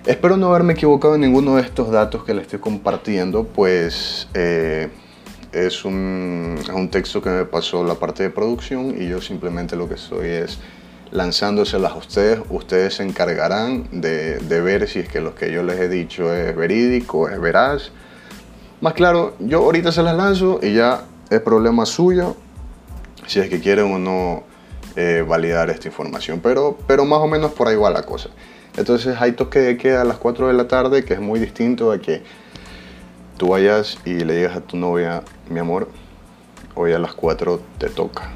Espero 0.06 0.38
no 0.38 0.48
haberme 0.48 0.74
equivocado 0.74 1.16
en 1.16 1.22
ninguno 1.22 1.58
de 1.58 1.64
estos 1.64 1.92
datos 1.92 2.24
que 2.24 2.34
les 2.34 2.44
estoy 2.44 2.60
compartiendo, 2.60 3.44
pues 3.44 4.30
eh, 4.34 4.88
es, 5.52 5.84
un, 5.84 6.58
un, 6.74 6.90
texto 6.90 7.22
que 7.22 7.30
me 7.30 7.44
pasó 7.44 7.84
la 7.84 7.96
parte 7.96 8.24
de 8.24 8.30
producción 8.30 8.96
y 8.98 9.10
yo 9.10 9.20
simplemente 9.22 9.76
lo 9.76 9.90
que 9.90 9.96
estoy 9.96 10.30
es 10.30 10.60
lanzándoselas 11.12 11.92
a 11.92 11.96
ustedes. 11.96 12.40
Ustedes 12.50 12.96
se 12.96 13.04
encargarán 13.04 13.88
de, 13.92 14.38
de 14.40 14.62
ver 14.62 14.88
si 14.88 15.00
es 15.00 15.10
que 15.10 15.20
lo 15.20 15.36
que 15.36 15.52
yo 15.52 15.62
les 15.64 15.78
he 15.78 15.90
dicho 15.90 16.34
es 16.34 16.56
verídico, 16.56 17.28
es 17.28 17.42
veraz. 17.42 17.92
Más 18.80 18.94
claro, 18.94 19.34
yo 19.40 19.64
ahorita 19.64 19.92
se 19.92 20.04
las 20.04 20.16
lanzo 20.16 20.60
y 20.62 20.76
ya 20.76 21.06
es 21.30 21.42
problema 21.42 21.86
suyo 21.86 22.36
si 23.26 23.40
es 23.40 23.50
que 23.50 23.60
quieren 23.60 23.92
o 23.92 23.98
no 23.98 24.44
eh, 24.96 25.26
validar 25.28 25.70
esta 25.70 25.88
información. 25.88 26.40
Pero, 26.42 26.78
pero 26.88 27.04
más 27.04 27.20
o 27.20 27.28
menos 27.28 27.52
por 27.52 27.68
ahí 27.68 27.76
va 27.76 27.90
la 27.90 28.04
cosa. 28.04 28.30
Entonces 28.78 29.20
hay 29.20 29.32
toque 29.32 29.60
de 29.60 29.78
queda 29.78 30.02
a 30.02 30.06
las 30.06 30.18
4 30.18 30.48
de 30.48 30.54
la 30.54 30.68
tarde, 30.68 31.04
que 31.04 31.16
es 31.16 31.20
muy 31.20 31.40
distinto 31.40 31.92
a 31.92 32.00
que 32.00 32.22
tú 33.38 33.50
vayas 33.50 33.98
y 34.06 34.20
le 34.20 34.36
digas 34.36 34.56
a 34.56 34.62
tu 34.62 34.78
novia, 34.78 35.24
mi 35.50 35.60
amor, 35.60 35.90
hoy 36.76 36.94
a 36.94 37.00
las 37.00 37.14
4 37.16 37.60
te 37.80 37.90
toca. 37.90 38.32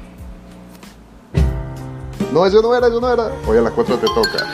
No, 2.32 2.44
eso 2.46 2.60
no 2.62 2.74
era, 2.74 2.88
eso 2.88 3.00
no 3.00 3.12
era. 3.12 3.30
Hoy 3.46 3.58
a 3.58 3.60
las 3.60 3.72
4 3.72 3.96
te 3.98 4.06
toca. 4.06 4.52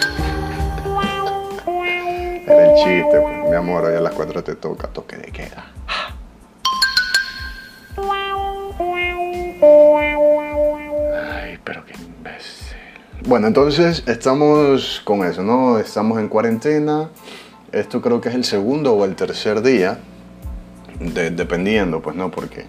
Era 2.46 2.70
el 2.70 2.76
chiste, 2.76 3.20
pues. 3.20 3.50
mi 3.50 3.56
amor, 3.56 3.84
hoy 3.84 3.94
a 3.94 4.00
las 4.00 4.14
4 4.14 4.42
te 4.42 4.54
toca, 4.54 4.88
toque 4.88 5.16
de 5.16 5.30
queda. 5.30 5.77
Bueno, 13.28 13.46
entonces 13.46 14.04
estamos 14.06 15.02
con 15.04 15.22
eso, 15.22 15.42
¿no? 15.42 15.78
Estamos 15.78 16.18
en 16.18 16.28
cuarentena. 16.28 17.10
Esto 17.72 18.00
creo 18.00 18.22
que 18.22 18.30
es 18.30 18.34
el 18.34 18.44
segundo 18.44 18.94
o 18.94 19.04
el 19.04 19.16
tercer 19.16 19.60
día, 19.60 19.98
dependiendo, 20.98 22.00
pues 22.00 22.16
no, 22.16 22.30
porque 22.30 22.64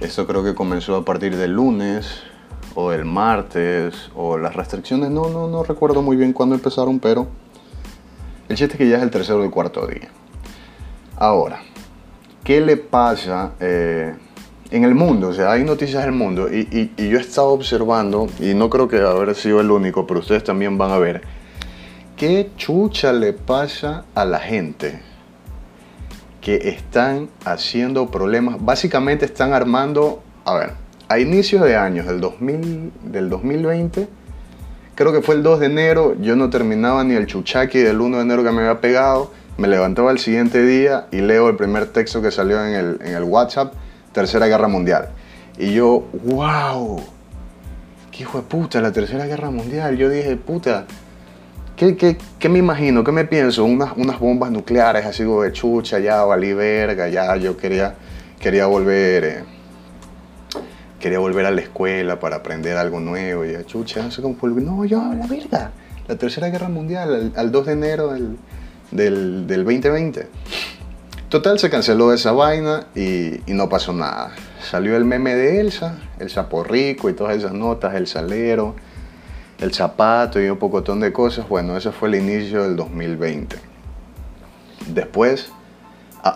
esto 0.00 0.26
creo 0.26 0.42
que 0.42 0.56
comenzó 0.56 0.96
a 0.96 1.04
partir 1.04 1.36
del 1.36 1.52
lunes 1.52 2.24
o 2.74 2.90
el 2.90 3.04
martes 3.04 4.10
o 4.16 4.36
las 4.36 4.56
restricciones, 4.56 5.10
no, 5.10 5.28
no, 5.28 5.46
no 5.46 5.62
recuerdo 5.62 6.02
muy 6.02 6.16
bien 6.16 6.32
cuándo 6.32 6.56
empezaron, 6.56 6.98
pero 6.98 7.28
el 8.48 8.56
chiste 8.56 8.74
es 8.74 8.78
que 8.78 8.88
ya 8.88 8.96
es 8.96 9.04
el 9.04 9.12
tercer 9.12 9.36
o 9.36 9.44
el 9.44 9.50
cuarto 9.52 9.86
día. 9.86 10.08
Ahora, 11.16 11.60
¿qué 12.42 12.60
le 12.60 12.78
pasa? 12.78 13.52
Eh, 13.60 14.12
en 14.72 14.84
el 14.84 14.94
mundo, 14.94 15.28
o 15.28 15.32
sea, 15.34 15.52
hay 15.52 15.64
noticias 15.64 16.02
del 16.02 16.12
mundo 16.12 16.48
y, 16.50 16.90
y, 16.96 17.08
yo 17.08 17.18
he 17.18 17.20
estado 17.20 17.48
observando, 17.48 18.26
y 18.40 18.54
no 18.54 18.70
creo 18.70 18.88
que 18.88 18.96
haber 18.96 19.34
sido 19.34 19.60
el 19.60 19.70
único, 19.70 20.06
pero 20.06 20.20
ustedes 20.20 20.44
también 20.44 20.78
van 20.78 20.90
a 20.90 20.98
ver, 20.98 21.20
qué 22.16 22.50
chucha 22.56 23.12
le 23.12 23.34
pasa 23.34 24.06
a 24.14 24.24
la 24.24 24.38
gente 24.38 24.98
que 26.40 26.70
están 26.70 27.28
haciendo 27.44 28.10
problemas, 28.10 28.56
básicamente 28.60 29.26
están 29.26 29.52
armando, 29.52 30.22
a 30.46 30.54
ver, 30.54 30.70
a 31.08 31.18
inicios 31.18 31.62
de 31.62 31.76
años 31.76 32.06
del, 32.06 32.22
2000, 32.22 32.92
del 33.04 33.28
2020, 33.28 34.08
creo 34.94 35.12
que 35.12 35.20
fue 35.20 35.34
el 35.34 35.42
2 35.42 35.60
de 35.60 35.66
enero, 35.66 36.16
yo 36.18 36.34
no 36.34 36.48
terminaba 36.48 37.04
ni 37.04 37.14
el 37.14 37.26
chuchaqui 37.26 37.80
del 37.80 38.00
1 38.00 38.16
de 38.16 38.22
enero 38.22 38.42
que 38.42 38.50
me 38.50 38.62
había 38.62 38.80
pegado, 38.80 39.30
me 39.58 39.68
levantaba 39.68 40.12
el 40.12 40.18
siguiente 40.18 40.64
día 40.64 41.08
y 41.12 41.18
leo 41.18 41.50
el 41.50 41.56
primer 41.56 41.88
texto 41.88 42.22
que 42.22 42.30
salió 42.30 42.64
en 42.64 42.74
el, 42.74 42.98
en 43.02 43.14
el 43.14 43.24
WhatsApp 43.24 43.74
Tercera 44.12 44.46
Guerra 44.46 44.68
Mundial. 44.68 45.08
Y 45.58 45.72
yo, 45.72 46.04
wow, 46.24 47.00
qué 48.10 48.22
hijo 48.22 48.38
de 48.38 48.44
puta, 48.44 48.80
la 48.80 48.92
Tercera 48.92 49.26
Guerra 49.26 49.50
Mundial. 49.50 49.96
Yo 49.96 50.08
dije, 50.08 50.36
puta, 50.36 50.86
¿qué, 51.76 51.96
qué, 51.96 52.16
qué 52.38 52.48
me 52.48 52.58
imagino? 52.58 53.04
¿Qué 53.04 53.12
me 53.12 53.24
pienso? 53.24 53.64
Unas, 53.64 53.92
unas 53.96 54.18
bombas 54.18 54.50
nucleares, 54.50 55.04
así 55.04 55.24
como 55.24 55.42
de 55.42 55.52
chucha, 55.52 55.98
ya 55.98 56.24
valí 56.24 56.52
verga, 56.52 57.08
ya 57.08 57.36
yo 57.36 57.56
quería, 57.56 57.94
quería 58.40 58.66
volver. 58.66 59.24
Eh, 59.24 59.44
quería 61.02 61.18
volver 61.18 61.44
a 61.46 61.50
la 61.50 61.60
escuela 61.60 62.20
para 62.20 62.36
aprender 62.36 62.76
algo 62.76 63.00
nuevo. 63.00 63.44
Y 63.44 63.62
chucha, 63.66 64.02
no 64.02 64.10
sé 64.10 64.22
cómo 64.22 64.36
No, 64.60 64.84
yo, 64.84 65.02
la 65.12 65.26
verga. 65.26 65.72
La 66.08 66.16
Tercera 66.16 66.48
Guerra 66.48 66.68
Mundial, 66.68 67.32
al, 67.36 67.52
2 67.52 67.66
de 67.66 67.72
enero 67.72 68.12
del, 68.12 68.36
del, 68.90 69.46
del 69.46 69.64
2020. 69.64 70.28
Total, 71.32 71.58
se 71.58 71.70
canceló 71.70 72.12
esa 72.12 72.32
vaina 72.32 72.88
y, 72.94 73.40
no 73.46 73.70
pasó 73.70 73.94
nada. 73.94 74.34
Salió 74.70 74.98
el 74.98 75.06
meme 75.06 75.34
de 75.34 75.60
Elsa, 75.60 75.96
el 76.18 76.28
sapo 76.28 76.62
rico 76.62 77.08
y 77.08 77.14
todas 77.14 77.34
esas 77.38 77.54
notas, 77.54 77.94
el 77.94 78.06
salero, 78.06 78.74
el 79.58 79.72
zapato 79.72 80.38
y 80.42 80.50
un 80.50 80.58
pocotón 80.58 81.00
de 81.00 81.10
cosas. 81.10 81.48
Bueno, 81.48 81.74
ese 81.74 81.90
fue 81.90 82.10
el 82.10 82.16
inicio 82.16 82.64
del 82.64 82.76
2020. 82.76 83.56
Después, 84.88 85.50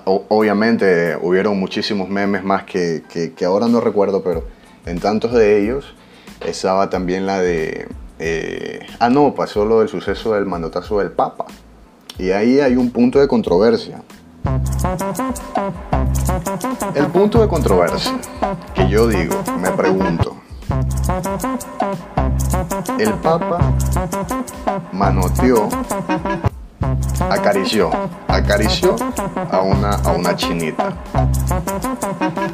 obviamente, 0.07 1.19
hubieron 1.21 1.61
muchísimos 1.61 2.09
memes 2.09 2.43
más 2.43 2.65
que, 2.65 3.03
ahora 3.45 3.69
no 3.69 3.83
recuerdo, 3.83 4.23
pero 4.23 4.47
en 4.87 4.99
tantos 4.99 5.35
de 5.35 5.63
ellos 5.63 5.95
estaba 6.41 6.89
también 6.89 7.27
la 7.27 7.43
de... 7.43 7.87
Eh, 8.19 8.81
ah, 8.99 9.11
no, 9.11 9.35
pasó 9.35 9.67
lo 9.67 9.81
del 9.81 9.91
suceso 9.91 10.33
del 10.33 10.47
manotazo 10.47 11.01
del 11.01 11.11
Papa. 11.11 11.45
Y 12.19 12.31
ahí 12.31 12.61
hay 12.61 12.77
un 12.77 12.91
punto 12.93 13.21
de 13.21 13.29
controversia 13.29 14.01
el 16.95 17.07
punto 17.09 17.41
de 17.41 17.49
controversia 17.49 18.19
que 18.75 18.89
yo 18.89 19.09
digo, 19.09 19.43
me 19.61 19.71
pregunto, 19.71 20.37
el 22.99 23.13
Papa 23.15 23.59
manoteó, 24.93 25.69
acarició, 27.31 27.91
acarició 28.29 28.97
a 29.51 29.61
una, 29.61 29.91
a 29.97 30.13
una 30.13 30.37
chinita. 30.37 30.95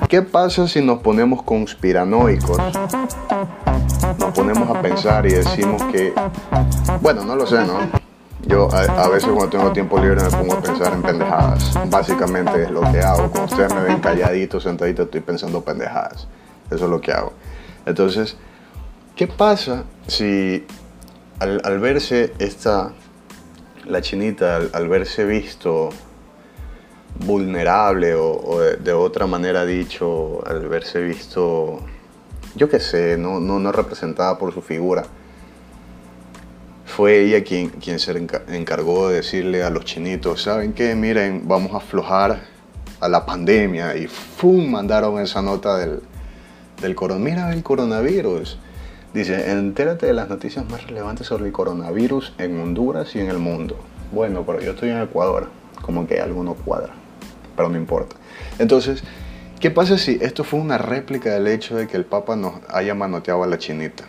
¿Qué 0.08 0.22
pasa 0.22 0.68
si 0.68 0.80
nos 0.82 1.00
ponemos 1.00 1.42
conspiranoicos? 1.42 2.58
Nos 4.18 4.34
ponemos 4.34 4.76
a 4.76 4.82
pensar 4.82 5.26
y 5.26 5.32
decimos 5.32 5.82
que, 5.84 6.12
bueno, 7.00 7.24
no 7.24 7.36
lo 7.36 7.46
sé, 7.46 7.64
¿no? 7.64 8.01
Yo 8.46 8.68
a, 8.72 9.08
veces 9.08 9.30
cuando 9.30 9.50
tengo 9.50 9.72
tiempo 9.72 9.98
libre 9.98 10.22
me 10.22 10.30
pongo 10.30 10.54
a 10.54 10.60
pensar 10.60 10.92
en 10.92 11.02
pendejadas. 11.02 11.78
Básicamente 11.88 12.64
es 12.64 12.70
lo 12.70 12.80
que 12.80 13.00
hago. 13.00 13.30
Cuando 13.30 13.44
ustedes 13.44 13.72
me 13.72 13.82
ven 13.82 14.00
calladito, 14.00 14.60
sentadito, 14.60 15.02
estoy 15.02 15.20
pensando 15.20 15.62
pendejadas. 15.62 16.26
Eso 16.70 16.84
es 16.84 16.90
lo 16.90 17.00
que 17.00 17.12
hago. 17.12 17.32
Entonces, 17.86 18.36
¿qué 19.14 19.28
pasa 19.28 19.84
si 20.08 20.66
al, 21.38 21.78
verse 21.80 22.32
esta, 22.38 22.92
la 23.86 24.00
chinita, 24.00 24.56
al, 24.72 24.88
verse 24.88 25.24
visto 25.24 25.90
vulnerable 27.26 28.14
o, 28.14 28.58
de, 28.60 28.92
otra 28.92 29.26
manera 29.26 29.64
dicho, 29.64 30.40
al 30.46 30.68
verse 30.68 31.00
visto, 31.00 31.80
yo 32.54 32.68
qué 32.68 32.80
sé, 32.80 33.16
no, 33.18 33.38
no, 33.40 33.58
no 33.58 33.72
representada 33.72 34.38
por 34.38 34.52
su 34.52 34.62
figura, 34.62 35.04
fue 36.84 37.20
ella 37.20 37.42
quien, 37.44 37.70
quien 37.70 37.98
se 37.98 38.12
encargó 38.48 39.08
de 39.08 39.16
decirle 39.16 39.62
a 39.62 39.70
los 39.70 39.84
chinitos, 39.84 40.42
¿saben 40.42 40.72
qué? 40.72 40.94
Miren, 40.94 41.42
vamos 41.46 41.72
a 41.72 41.78
aflojar 41.78 42.40
a 43.00 43.08
la 43.08 43.24
pandemia 43.24 43.96
y 43.96 44.06
¡fum! 44.06 44.70
mandaron 44.70 45.20
esa 45.20 45.42
nota 45.42 45.76
del, 45.78 46.00
del 46.80 46.94
coronavirus. 46.94 47.34
Mira 47.34 47.52
el 47.52 47.62
coronavirus. 47.62 48.58
Dice, 49.14 49.50
entérate 49.50 50.06
de 50.06 50.14
las 50.14 50.28
noticias 50.28 50.68
más 50.70 50.86
relevantes 50.86 51.26
sobre 51.26 51.46
el 51.46 51.52
coronavirus 51.52 52.32
en 52.38 52.58
Honduras 52.60 53.14
y 53.14 53.20
en 53.20 53.28
el 53.28 53.38
mundo. 53.38 53.76
Bueno, 54.10 54.44
pero 54.46 54.60
yo 54.60 54.72
estoy 54.72 54.90
en 54.90 55.02
Ecuador, 55.02 55.48
como 55.82 56.06
que 56.06 56.20
algo 56.20 56.42
no 56.44 56.54
cuadra, 56.54 56.94
pero 57.56 57.68
no 57.68 57.76
importa. 57.76 58.16
Entonces, 58.58 59.02
¿qué 59.60 59.70
pasa 59.70 59.98
si 59.98 60.18
esto 60.20 60.44
fue 60.44 60.60
una 60.60 60.78
réplica 60.78 61.30
del 61.30 61.46
hecho 61.46 61.76
de 61.76 61.86
que 61.88 61.96
el 61.96 62.04
Papa 62.04 62.36
nos 62.36 62.54
haya 62.68 62.94
manoteado 62.94 63.42
a 63.42 63.46
la 63.46 63.58
chinita? 63.58 64.04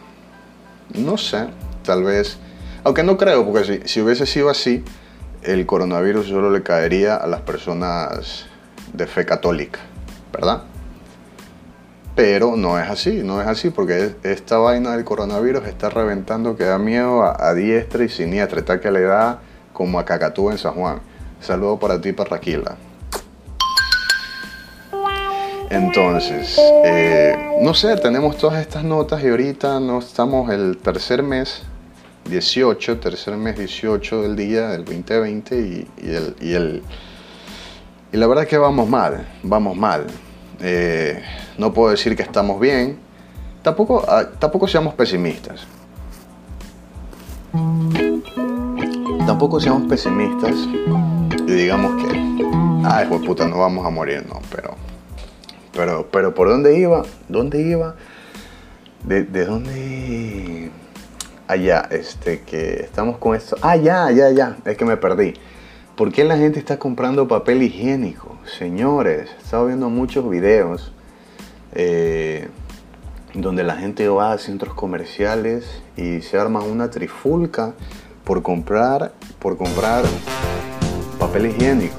No 0.93 1.17
sé, 1.17 1.47
tal 1.83 2.03
vez 2.03 2.37
aunque 2.83 3.03
no 3.03 3.17
creo, 3.17 3.45
porque 3.45 3.81
si, 3.85 4.01
hubiese 4.01 4.25
sido 4.25 4.49
así, 4.49 4.83
el 5.41 5.65
coronavirus 5.65 6.27
solo 6.27 6.51
le 6.51 6.63
caería 6.63 7.15
a 7.15 7.27
las 7.27 7.41
personas 7.41 8.45
de 8.93 9.07
fe 9.07 9.25
católica, 9.25 9.79
¿verdad? 10.31 10.63
Pero 12.15 12.55
no 12.55 12.77
es 12.79 12.89
así, 12.89 13.21
no 13.23 13.41
es 13.41 13.47
así, 13.47 13.69
porque 13.69 14.15
esta 14.23 14.57
vaina 14.57 14.91
del 14.91 15.03
coronavirus 15.03 15.65
está 15.65 15.89
reventando 15.89 16.55
que 16.55 16.65
da 16.65 16.77
miedo 16.77 17.23
a, 17.23 17.53
diestra 17.53 18.03
y 18.03 18.09
siniestra, 18.09 18.59
está 18.59 18.79
que 18.79 18.91
le 18.91 19.01
da 19.01 19.39
como 19.71 19.97
a 19.97 20.05
Cacatúa 20.05 20.51
en 20.51 20.57
San 20.57 20.73
Juan. 20.73 20.99
Saludo 21.41 21.79
para 21.79 21.99
ti, 21.99 22.13
Parraquila. 22.13 22.75
Entonces, 25.69 26.59
eh, 26.85 27.35
no 27.61 27.73
sé, 27.73 27.95
tenemos 27.97 28.37
todas 28.37 28.61
estas 28.61 28.83
notas 28.83 29.23
y 29.23 29.29
ahorita 29.29 29.79
no 29.79 29.97
estamos 29.97 30.51
el 30.51 30.77
tercer 30.77 31.23
mes 31.23 31.63
18, 32.25 32.99
tercer 32.99 33.35
mes 33.35 33.57
18 33.57 34.21
del 34.21 34.35
día 34.35 34.69
del 34.69 34.85
2020 34.85 35.55
y, 35.55 35.87
el, 36.09 36.35
y, 36.39 36.53
el, 36.53 36.83
y 38.11 38.17
la 38.17 38.27
verdad 38.27 38.45
es 38.45 38.49
que 38.49 38.57
vamos 38.57 38.87
mal, 38.87 39.27
vamos 39.43 39.75
mal. 39.75 40.07
Eh, 40.61 41.21
no 41.57 41.73
puedo 41.73 41.91
decir 41.91 42.15
que 42.15 42.23
estamos 42.23 42.59
bien, 42.59 42.97
tampoco, 43.61 44.05
ah, 44.07 44.25
tampoco 44.39 44.67
seamos 44.67 44.93
pesimistas. 44.93 45.67
Tampoco 49.25 49.59
seamos 49.59 49.87
pesimistas 49.89 50.55
y 51.47 51.51
digamos 51.51 52.01
que, 52.01 52.17
ay, 52.85 53.05
pues 53.09 53.21
puta, 53.25 53.47
no 53.47 53.59
vamos 53.59 53.85
a 53.85 53.89
morir, 53.89 54.25
no, 54.27 54.41
pero, 54.53 54.75
pero, 55.73 56.07
pero 56.11 56.33
¿por 56.33 56.49
dónde 56.49 56.77
iba? 56.77 57.03
¿Dónde 57.27 57.61
iba? 57.61 57.95
¿De, 59.03 59.23
de 59.23 59.45
dónde? 59.45 60.71
Allá, 61.47 61.87
este, 61.91 62.41
que 62.41 62.81
estamos 62.81 63.17
con 63.17 63.35
esto. 63.35 63.57
Ah, 63.61 63.75
ya, 63.75 64.09
ya, 64.11 64.29
ya, 64.31 64.57
es 64.65 64.77
que 64.77 64.85
me 64.85 64.97
perdí. 64.97 65.33
¿Por 65.95 66.11
qué 66.11 66.23
la 66.23 66.37
gente 66.37 66.57
está 66.57 66.79
comprando 66.79 67.27
papel 67.27 67.61
higiénico? 67.61 68.37
Señores, 68.57 69.29
he 69.29 69.43
estado 69.43 69.67
viendo 69.67 69.89
muchos 69.89 70.27
videos 70.27 70.91
eh, 71.75 72.49
donde 73.33 73.63
la 73.63 73.75
gente 73.75 74.07
va 74.07 74.33
a 74.33 74.37
centros 74.37 74.73
comerciales 74.73 75.65
y 75.95 76.21
se 76.21 76.37
arma 76.37 76.61
una 76.61 76.89
trifulca 76.89 77.73
por 78.23 78.41
comprar, 78.41 79.13
por 79.39 79.57
comprar 79.57 80.03
papel 81.19 81.47
higiénico. 81.47 81.95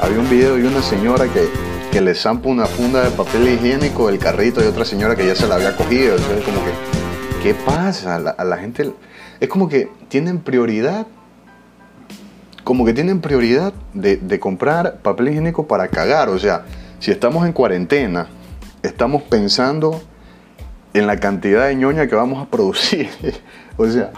Había 0.00 0.18
un 0.18 0.28
video 0.28 0.56
de 0.56 0.66
una 0.66 0.82
señora 0.82 1.26
que, 1.26 1.48
que 1.90 2.00
le 2.00 2.14
zampa 2.14 2.48
una 2.48 2.66
funda 2.66 3.02
de 3.02 3.10
papel 3.10 3.48
higiénico 3.48 4.08
del 4.08 4.18
carrito 4.18 4.62
y 4.62 4.66
otra 4.66 4.84
señora 4.84 5.16
que 5.16 5.26
ya 5.26 5.34
se 5.34 5.46
la 5.46 5.54
había 5.54 5.74
cogido. 5.74 6.16
Entonces, 6.16 6.44
como 6.44 6.58
que, 6.64 6.95
¿qué 7.42 7.54
pasa? 7.54 8.16
a 8.16 8.44
la 8.44 8.56
gente 8.58 8.92
es 9.40 9.48
como 9.48 9.68
que 9.68 9.90
tienen 10.08 10.40
prioridad 10.40 11.06
como 12.66 12.84
que 12.84 12.92
tienen 12.92 13.20
prioridad 13.20 13.72
de, 13.94 14.40
comprar 14.40 14.96
papel 14.96 15.28
higiénico 15.28 15.68
para 15.68 15.86
cagar. 15.86 16.28
O 16.30 16.36
sea, 16.36 16.64
si 16.98 17.12
estamos 17.12 17.46
en 17.46 17.52
cuarentena, 17.52 18.26
estamos 18.82 19.22
pensando 19.22 20.02
en 20.92 21.06
la 21.06 21.20
cantidad 21.20 21.68
de 21.68 21.76
ñoña 21.76 22.08
que 22.08 22.16
vamos 22.16 22.42
a 22.42 22.50
producir. 22.50 23.08
o 23.76 23.86
sea, 23.86 24.10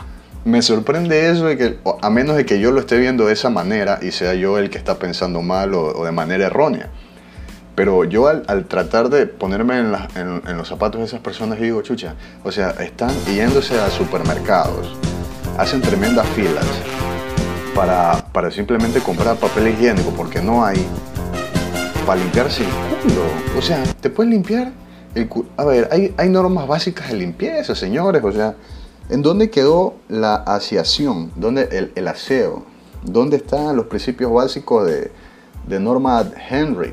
me 0.47 0.63
sorprende 0.63 1.31
eso 1.31 1.45
de 1.45 1.59
que, 1.59 1.79
a 2.01 2.09
menos 2.09 2.37
de 2.37 2.47
que 2.47 2.59
yo 2.59 2.73
lo 2.73 2.81
esté 2.81 2.97
viendo 2.97 3.27
de 3.27 3.35
esa 3.35 3.51
manera 3.51 3.99
y 4.01 4.13
sea 4.13 4.33
yo 4.33 4.57
el 4.57 4.71
que 4.71 4.79
está 4.79 4.99
pensando 4.99 5.43
mal 5.43 5.75
o, 5.75 6.03
de 6.03 6.13
manera 6.13 6.47
errónea. 6.47 6.89
Pero 7.79 8.03
yo 8.03 8.27
al, 8.27 8.65
tratar 8.65 9.09
de 9.09 9.29
ponerme 9.29 9.79
en, 9.79 10.57
los 10.57 10.67
zapatos 10.67 10.99
de 10.99 11.07
esas 11.07 11.21
personas 11.21 11.61
digo, 11.61 11.81
chucha, 11.81 12.17
o 12.43 12.51
sea, 12.51 12.71
están 12.71 13.11
yéndose 13.25 13.79
a 13.79 13.89
supermercados, 13.89 14.97
hacen 15.57 15.81
tremendas 15.81 16.27
filas, 16.31 16.67
para, 17.77 18.51
simplemente 18.51 18.99
comprar 18.99 19.37
papel 19.37 19.69
higiénico 19.69 20.11
porque 20.11 20.43
no 20.43 20.65
hay 20.65 20.85
para 22.05 22.21
limpiarse 22.21 22.65
el 22.65 22.69
culo. 23.01 23.23
O 23.57 23.63
sea, 23.63 23.85
te 24.01 24.11
puedes 24.11 24.33
limpiar 24.33 24.73
el 25.15 25.29
culo. 25.29 25.49
A 25.57 25.65
ver, 25.65 25.89
hay, 26.17 26.29
normas 26.29 26.67
básicas 26.67 27.11
de 27.11 27.15
limpieza, 27.15 27.77
señores. 27.77 28.25
O 28.25 28.33
sea, 28.33 28.57
¿en 29.09 29.23
dónde 29.23 29.51
quedó 29.51 29.95
la 30.09 30.35
asiación? 30.35 31.31
¿Dónde 31.37 31.93
el, 31.95 32.09
aseo? 32.09 32.67
¿Dónde 33.05 33.37
están 33.37 33.77
los 33.77 33.87
principios 33.87 34.33
básicos 34.33 34.85
de, 34.85 35.13
de 35.69 35.79
norma 35.79 36.29
Henry? 36.51 36.93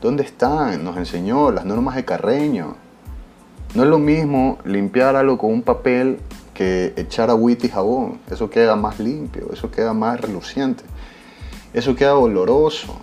¿Dónde 0.00 0.22
están? 0.22 0.84
Nos 0.84 0.96
enseñó 0.96 1.50
las 1.50 1.64
normas 1.64 1.96
de 1.96 2.04
Carreño. 2.04 2.76
No 3.74 3.82
es 3.82 3.88
lo 3.88 3.98
mismo 3.98 4.58
limpiar 4.64 5.16
algo 5.16 5.38
con 5.38 5.52
un 5.52 5.62
papel 5.62 6.20
que 6.54 6.92
echar 6.96 7.30
agüita 7.30 7.66
y 7.66 7.68
jabón. 7.68 8.20
Eso 8.30 8.48
queda 8.48 8.76
más 8.76 9.00
limpio, 9.00 9.48
eso 9.52 9.70
queda 9.70 9.92
más 9.94 10.20
reluciente. 10.20 10.84
Eso 11.74 11.96
queda 11.96 12.16
oloroso. 12.16 12.96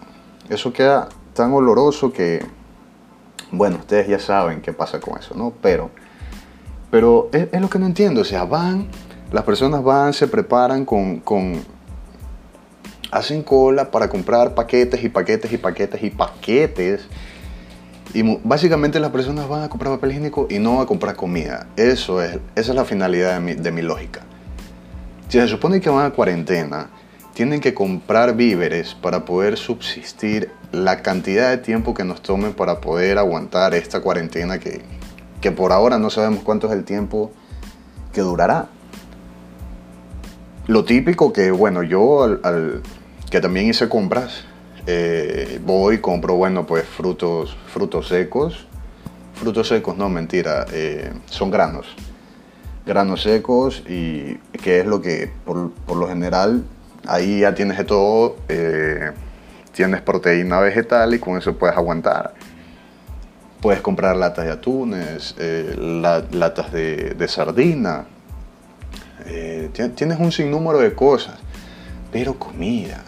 Eso 0.50 0.72
queda 0.72 1.10
tan 1.34 1.52
oloroso 1.52 2.14
que, 2.14 2.46
bueno, 3.52 3.78
ustedes 3.78 4.08
ya 4.08 4.20
saben 4.20 4.62
qué 4.62 4.72
pasa 4.72 5.02
con 5.02 5.20
eso, 5.20 5.36
¿no? 5.36 5.52
Pero, 5.62 5.90
pero 6.92 7.30
es, 7.34 7.60
lo 7.60 7.70
que 7.70 7.78
no 7.78 7.88
entiendo. 7.88 8.22
O 8.22 8.26
sea, 8.26 8.46
van, 8.46 8.88
las 9.34 9.44
personas 9.44 9.84
van, 9.84 10.14
se 10.14 10.28
preparan 10.28 10.86
con, 10.86 11.20
con 11.20 11.62
hacen 13.12 13.44
cola 13.44 13.92
para 13.92 14.10
comprar 14.10 14.56
paquetes 14.56 15.04
y 15.04 15.10
paquetes 15.10 15.52
y 15.52 15.58
paquetes 15.58 16.04
y 16.04 16.10
paquetes 16.10 17.08
y 18.14 18.40
básicamente 18.44 19.00
las 19.02 19.12
personas 19.12 19.50
van 19.50 19.64
a 19.64 19.70
comprar 19.70 19.94
papel 19.94 20.12
higiénico 20.12 20.48
y 20.50 20.60
no 20.60 20.80
a 20.80 20.88
comprar 20.88 21.18
comida. 21.18 21.68
Eso 21.76 22.22
es, 22.22 22.40
esa 22.56 22.72
es 22.72 22.76
la 22.76 22.86
finalidad 22.86 23.34
de 23.34 23.40
mi, 23.42 23.54
de 23.56 23.72
mi 23.74 23.82
lógica. 23.82 24.22
Si 25.28 25.38
se 25.38 25.48
supone 25.50 25.82
que 25.82 25.90
van 25.90 26.06
a 26.06 26.12
cuarentena, 26.12 26.90
tienen 27.34 27.60
que 27.60 27.74
comprar 27.74 28.34
víveres 28.36 28.96
para 28.96 29.26
poder 29.26 29.58
subsistir 29.58 30.50
la 30.72 31.02
cantidad 31.02 31.50
de 31.50 31.58
tiempo 31.58 31.94
que 31.94 32.06
nos 32.06 32.22
tome 32.22 32.52
para 32.52 32.80
poder 32.80 33.18
aguantar 33.18 33.74
esta 33.74 34.00
cuarentena 34.00 34.60
que, 34.60 34.82
que 35.42 35.52
por 35.52 35.74
ahora 35.74 36.00
no 36.00 36.10
sabemos 36.10 36.44
cuánto 36.44 36.68
es 36.68 36.74
el 36.74 36.86
tiempo 36.86 37.34
que 38.14 38.22
durará. 38.22 38.68
Lo 40.68 40.86
típico 40.86 41.34
que, 41.34 41.52
bueno, 41.52 41.84
yo 41.84 42.40
que 43.36 43.42
también 43.42 43.68
hice 43.68 43.90
compras, 43.90 44.46
eh, 44.88 45.60
voy, 45.62 45.98
compro, 45.98 46.36
bueno, 46.36 46.66
pues 46.66 46.86
frutos, 46.86 47.58
frutos 47.68 48.08
secos. 48.08 48.66
Frutos 49.34 49.68
secos, 49.68 49.98
no, 49.98 50.08
mentira, 50.08 50.66
eh, 50.72 51.12
son 51.26 51.52
granos. 51.52 51.86
Granos 52.86 53.24
secos 53.24 53.84
y 53.90 54.36
que 54.64 54.80
es 54.80 54.86
lo 54.86 55.02
que 55.02 55.30
por, 55.44 55.70
lo 55.98 56.08
general 56.08 56.64
ahí 57.06 57.42
ya 57.42 57.54
tienes 57.54 57.78
de 57.78 57.84
todo. 57.84 58.38
Eh, 58.48 59.12
tienes 59.74 60.02
proteína 60.02 60.62
vegetal 60.62 61.14
y 61.14 61.20
con 61.20 61.38
eso 61.38 61.58
puedes 61.58 61.76
aguantar. 61.76 62.36
Puedes 63.60 63.82
comprar 63.82 64.16
latas 64.16 64.46
de 64.46 64.52
atunes, 64.54 65.36
latas 66.32 66.72
de, 66.72 67.16
de 67.18 67.28
sardina. 67.28 68.06
tienes 69.74 70.20
un 70.22 70.32
sinnúmero 70.32 70.80
de 70.80 70.94
cosas, 70.94 71.36
pero 72.14 72.40
comida 72.40 73.04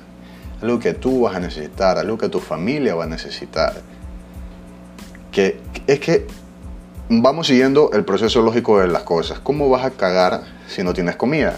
algo 0.62 0.80
que 0.80 0.94
tú 0.94 1.22
vas 1.22 1.36
a 1.36 1.40
necesitar, 1.40 1.98
algo 1.98 2.18
que 2.18 2.30
tu 2.30 2.40
familia 2.40 2.96
va 2.96 3.04
a 3.04 3.08
necesitar. 3.08 3.82
Que 5.32 5.60
es 5.86 6.00
que 6.00 6.28
vamos 7.10 7.48
siguiendo 7.48 7.92
el 7.94 8.04
proceso 8.04 8.42
lógico 8.42 8.80
de 8.80 8.88
las 8.88 9.04
cosas. 9.04 9.40
¿Cómo 9.40 9.70
vas 9.70 9.86
a 9.86 9.92
cagar 9.92 10.44
si 10.68 10.84
no 10.84 10.94
tienes 10.94 11.16
comida? 11.16 11.58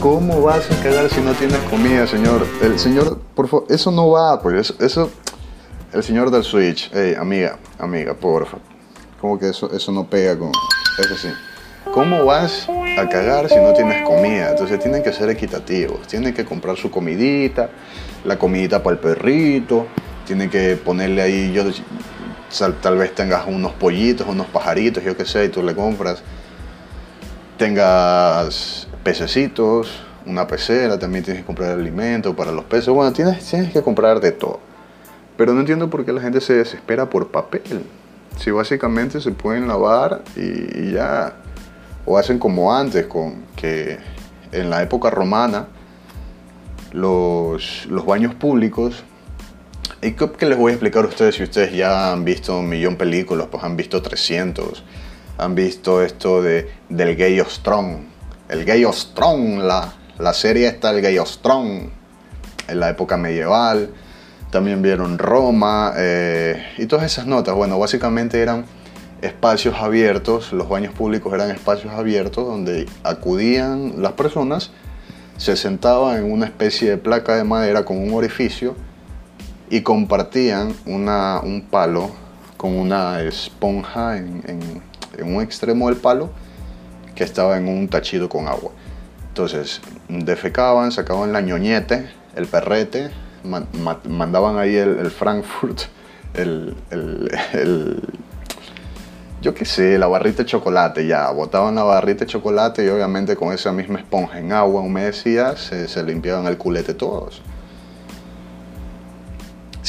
¿Cómo 0.00 0.42
vas 0.42 0.70
a 0.70 0.80
cagar 0.80 1.10
si 1.10 1.20
no 1.20 1.32
tienes 1.32 1.58
comida, 1.70 2.06
señor? 2.06 2.46
El 2.62 2.78
señor, 2.78 3.18
por 3.34 3.48
favor, 3.48 3.66
eso 3.68 3.90
no 3.90 4.10
va, 4.10 4.40
pues 4.40 4.72
eso, 4.78 5.10
el 5.92 6.04
señor 6.04 6.30
del 6.30 6.44
Switch, 6.44 6.88
hey, 6.92 7.16
amiga, 7.18 7.58
amiga, 7.78 8.14
porfa. 8.14 8.58
Como 9.20 9.38
que 9.38 9.48
eso, 9.48 9.72
eso 9.72 9.90
no 9.90 10.08
pega 10.08 10.38
con, 10.38 10.52
eso 10.98 11.16
sí. 11.16 11.28
¿Cómo 11.98 12.24
vas 12.24 12.68
a 12.96 13.08
cagar 13.08 13.48
si 13.48 13.56
no 13.56 13.72
tienes 13.72 14.06
comida? 14.06 14.50
Entonces 14.50 14.78
tienen 14.78 15.02
que 15.02 15.12
ser 15.12 15.30
equitativos. 15.30 16.06
Tienen 16.06 16.32
que 16.32 16.44
comprar 16.44 16.76
su 16.76 16.92
comidita, 16.92 17.70
la 18.24 18.38
comidita 18.38 18.80
para 18.84 18.94
el 18.94 19.00
perrito. 19.00 19.88
Tienen 20.24 20.48
que 20.48 20.76
ponerle 20.76 21.22
ahí, 21.22 21.52
yo 21.52 21.64
tal 22.80 22.98
vez 22.98 23.16
tengas 23.16 23.48
unos 23.48 23.72
pollitos, 23.72 24.28
unos 24.28 24.46
pajaritos, 24.46 25.02
yo 25.02 25.16
qué 25.16 25.24
sé, 25.24 25.46
y 25.46 25.48
tú 25.48 25.60
le 25.60 25.74
compras. 25.74 26.22
Tengas 27.56 28.86
pececitos, 29.02 29.90
una 30.24 30.46
pecera, 30.46 31.00
también 31.00 31.24
tienes 31.24 31.42
que 31.42 31.46
comprar 31.48 31.72
alimento 31.72 32.36
para 32.36 32.52
los 32.52 32.64
peces. 32.66 32.90
Bueno, 32.90 33.12
tienes, 33.12 33.44
tienes 33.44 33.72
que 33.72 33.82
comprar 33.82 34.20
de 34.20 34.30
todo. 34.30 34.60
Pero 35.36 35.52
no 35.52 35.58
entiendo 35.58 35.90
por 35.90 36.04
qué 36.04 36.12
la 36.12 36.20
gente 36.20 36.40
se 36.40 36.54
desespera 36.54 37.10
por 37.10 37.32
papel. 37.32 37.82
Si 38.36 38.52
básicamente 38.52 39.20
se 39.20 39.32
pueden 39.32 39.66
lavar 39.66 40.22
y 40.36 40.92
ya 40.92 41.34
o 42.08 42.16
hacen 42.16 42.38
como 42.38 42.74
antes, 42.74 43.06
con 43.06 43.44
que 43.54 43.98
en 44.52 44.70
la 44.70 44.82
época 44.82 45.10
romana 45.10 45.68
los, 46.92 47.84
los 47.86 48.06
baños 48.06 48.34
públicos, 48.34 49.04
y 50.00 50.12
que 50.12 50.46
les 50.46 50.56
voy 50.56 50.70
a 50.70 50.74
explicar 50.74 51.04
a 51.04 51.08
ustedes 51.08 51.34
si 51.34 51.42
ustedes 51.42 51.74
ya 51.74 52.12
han 52.12 52.24
visto 52.24 52.58
un 52.58 52.68
millón 52.68 52.94
de 52.94 53.00
películas, 53.00 53.48
pues 53.50 53.62
han 53.62 53.76
visto 53.76 54.00
300, 54.00 54.82
han 55.36 55.54
visto 55.54 56.02
esto 56.02 56.40
de, 56.40 56.70
del 56.88 57.14
gay 57.14 57.38
Ostrón, 57.40 58.06
el 58.48 58.64
gay 58.64 58.86
Ostrón, 58.86 59.68
la, 59.68 59.92
la 60.18 60.32
serie 60.32 60.66
está 60.66 60.90
el 60.92 61.02
gay 61.02 61.18
Ostrón, 61.18 61.90
en 62.68 62.80
la 62.80 62.88
época 62.88 63.18
medieval, 63.18 63.90
también 64.50 64.80
vieron 64.80 65.18
Roma 65.18 65.92
eh, 65.96 66.72
y 66.78 66.86
todas 66.86 67.04
esas 67.04 67.26
notas, 67.26 67.54
bueno, 67.54 67.78
básicamente 67.78 68.40
eran 68.40 68.64
espacios 69.22 69.74
abiertos, 69.76 70.52
los 70.52 70.68
baños 70.68 70.94
públicos 70.94 71.32
eran 71.32 71.50
espacios 71.50 71.92
abiertos 71.92 72.46
donde 72.46 72.86
acudían 73.02 74.00
las 74.02 74.12
personas, 74.12 74.70
se 75.36 75.56
sentaban 75.56 76.18
en 76.18 76.32
una 76.32 76.46
especie 76.46 76.90
de 76.90 76.98
placa 76.98 77.36
de 77.36 77.44
madera 77.44 77.84
con 77.84 77.98
un 77.98 78.12
orificio 78.14 78.76
y 79.70 79.82
compartían 79.82 80.74
una, 80.86 81.40
un 81.40 81.62
palo 81.62 82.10
con 82.56 82.76
una 82.76 83.22
esponja 83.22 84.16
en, 84.16 84.42
un 85.22 85.42
extremo 85.42 85.88
del 85.88 85.98
palo 85.98 86.30
que 87.14 87.24
estaba 87.24 87.56
en 87.56 87.68
un 87.68 87.88
tachido 87.88 88.28
con 88.28 88.46
agua. 88.48 88.72
Entonces, 89.28 89.80
defecaban, 90.08 90.90
sacaban 90.90 91.32
la 91.32 91.40
ñoñete, 91.40 92.08
el 92.34 92.46
perrete, 92.46 93.10
mandaban 94.08 94.58
ahí 94.58 94.76
el, 94.76 95.10
Frankfurt, 95.10 95.82
el 96.34 96.74
yo 99.40 99.54
qué 99.54 99.64
sé, 99.64 99.98
la 99.98 100.08
barrita 100.08 100.42
de 100.42 100.46
chocolate, 100.46 101.06
ya, 101.06 101.30
botaban 101.30 101.76
la 101.76 101.84
barrita 101.84 102.24
de 102.24 102.30
chocolate 102.30 102.84
y 102.84 102.88
obviamente 102.88 103.36
con 103.36 103.52
esa 103.52 103.72
misma 103.72 104.00
esponja 104.00 104.38
en 104.38 104.52
agua 104.52 104.80
humedecida 104.80 105.56
se, 105.56 105.86
se 105.88 106.02
limpiaban 106.02 106.46
el 106.46 106.58
culete 106.58 106.94
todos. 106.94 107.42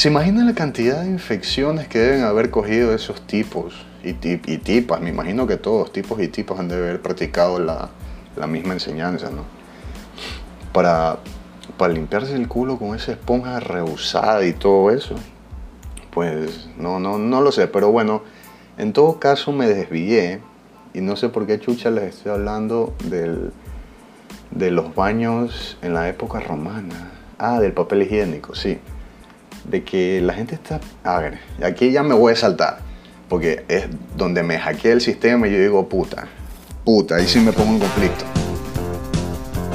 ¿Se 0.00 0.08
imaginan 0.08 0.46
la 0.46 0.54
cantidad 0.54 1.02
de 1.02 1.10
infecciones 1.10 1.86
que 1.86 1.98
deben 1.98 2.22
haber 2.22 2.50
cogido 2.50 2.94
esos 2.94 3.20
tipos 3.26 3.84
y, 4.02 4.14
tipas? 4.14 5.00
Me 5.00 5.10
imagino 5.10 5.46
que 5.46 5.58
todos, 5.58 5.92
tipos 5.92 6.22
y 6.22 6.28
tipos, 6.28 6.58
han 6.58 6.68
de 6.68 6.76
haber 6.76 7.02
practicado 7.02 7.58
la, 7.58 7.90
la 8.34 8.46
misma 8.46 8.72
enseñanza, 8.72 9.30
¿no? 9.30 9.44
Para, 10.72 11.18
para 11.76 11.92
limpiarse 11.92 12.34
el 12.34 12.48
culo 12.48 12.78
con 12.78 12.96
esa 12.96 13.12
esponja 13.12 13.60
rehusada 13.60 14.46
y 14.46 14.54
todo 14.54 14.90
eso. 14.90 15.16
Pues 16.12 16.70
no, 16.78 16.98
no, 16.98 17.18
no 17.18 17.42
lo 17.42 17.52
sé, 17.52 17.66
pero 17.66 17.90
bueno, 17.92 18.22
en 18.80 18.94
todo 18.94 19.20
caso 19.20 19.52
me 19.52 19.68
desvié 19.68 20.40
y 20.94 21.02
no 21.02 21.14
sé 21.14 21.28
por 21.28 21.46
qué 21.46 21.60
chucha 21.60 21.90
les 21.90 22.16
estoy 22.16 22.32
hablando 22.32 22.94
del, 23.04 23.52
de 24.50 24.70
los 24.70 24.94
baños 24.94 25.76
en 25.82 25.92
la 25.92 26.08
época 26.08 26.40
romana. 26.40 27.10
Ah, 27.38 27.60
del 27.60 27.72
papel 27.72 28.02
higiénico, 28.04 28.54
sí. 28.54 28.78
De 29.64 29.84
que 29.84 30.22
la 30.22 30.32
gente 30.32 30.54
está... 30.54 30.80
A 31.04 31.18
ver, 31.18 31.38
aquí 31.62 31.90
ya 31.92 32.02
me 32.02 32.14
voy 32.14 32.32
a 32.32 32.36
saltar. 32.36 32.78
Porque 33.28 33.66
es 33.68 33.86
donde 34.16 34.42
me 34.42 34.58
hackea 34.58 34.92
el 34.92 35.02
sistema 35.02 35.46
y 35.46 35.52
yo 35.52 35.58
digo, 35.60 35.86
puta, 35.86 36.26
puta, 36.82 37.16
ahí 37.16 37.26
sí 37.26 37.38
me 37.38 37.52
pongo 37.52 37.74
en 37.74 37.80
conflicto. 37.80 38.24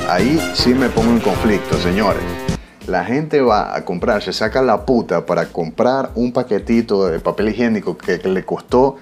Ahí 0.10 0.40
sí 0.56 0.74
me 0.74 0.90
pongo 0.90 1.12
en 1.12 1.20
conflicto, 1.20 1.78
señores. 1.78 2.45
La 2.88 3.04
gente 3.04 3.42
va 3.42 3.76
a 3.76 3.84
comprar, 3.84 4.22
se 4.22 4.32
saca 4.32 4.62
la 4.62 4.86
puta 4.86 5.26
para 5.26 5.48
comprar 5.48 6.12
un 6.14 6.32
paquetito 6.32 7.08
de 7.08 7.20
papel 7.20 7.50
higiénico 7.50 7.98
que, 7.98 8.20
le 8.20 8.46
costó 8.46 8.98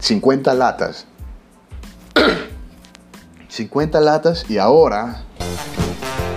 50 0.00 0.52
latas. 0.54 1.06
50 3.48 4.00
latas 4.00 4.44
y 4.50 4.58
ahora 4.58 5.22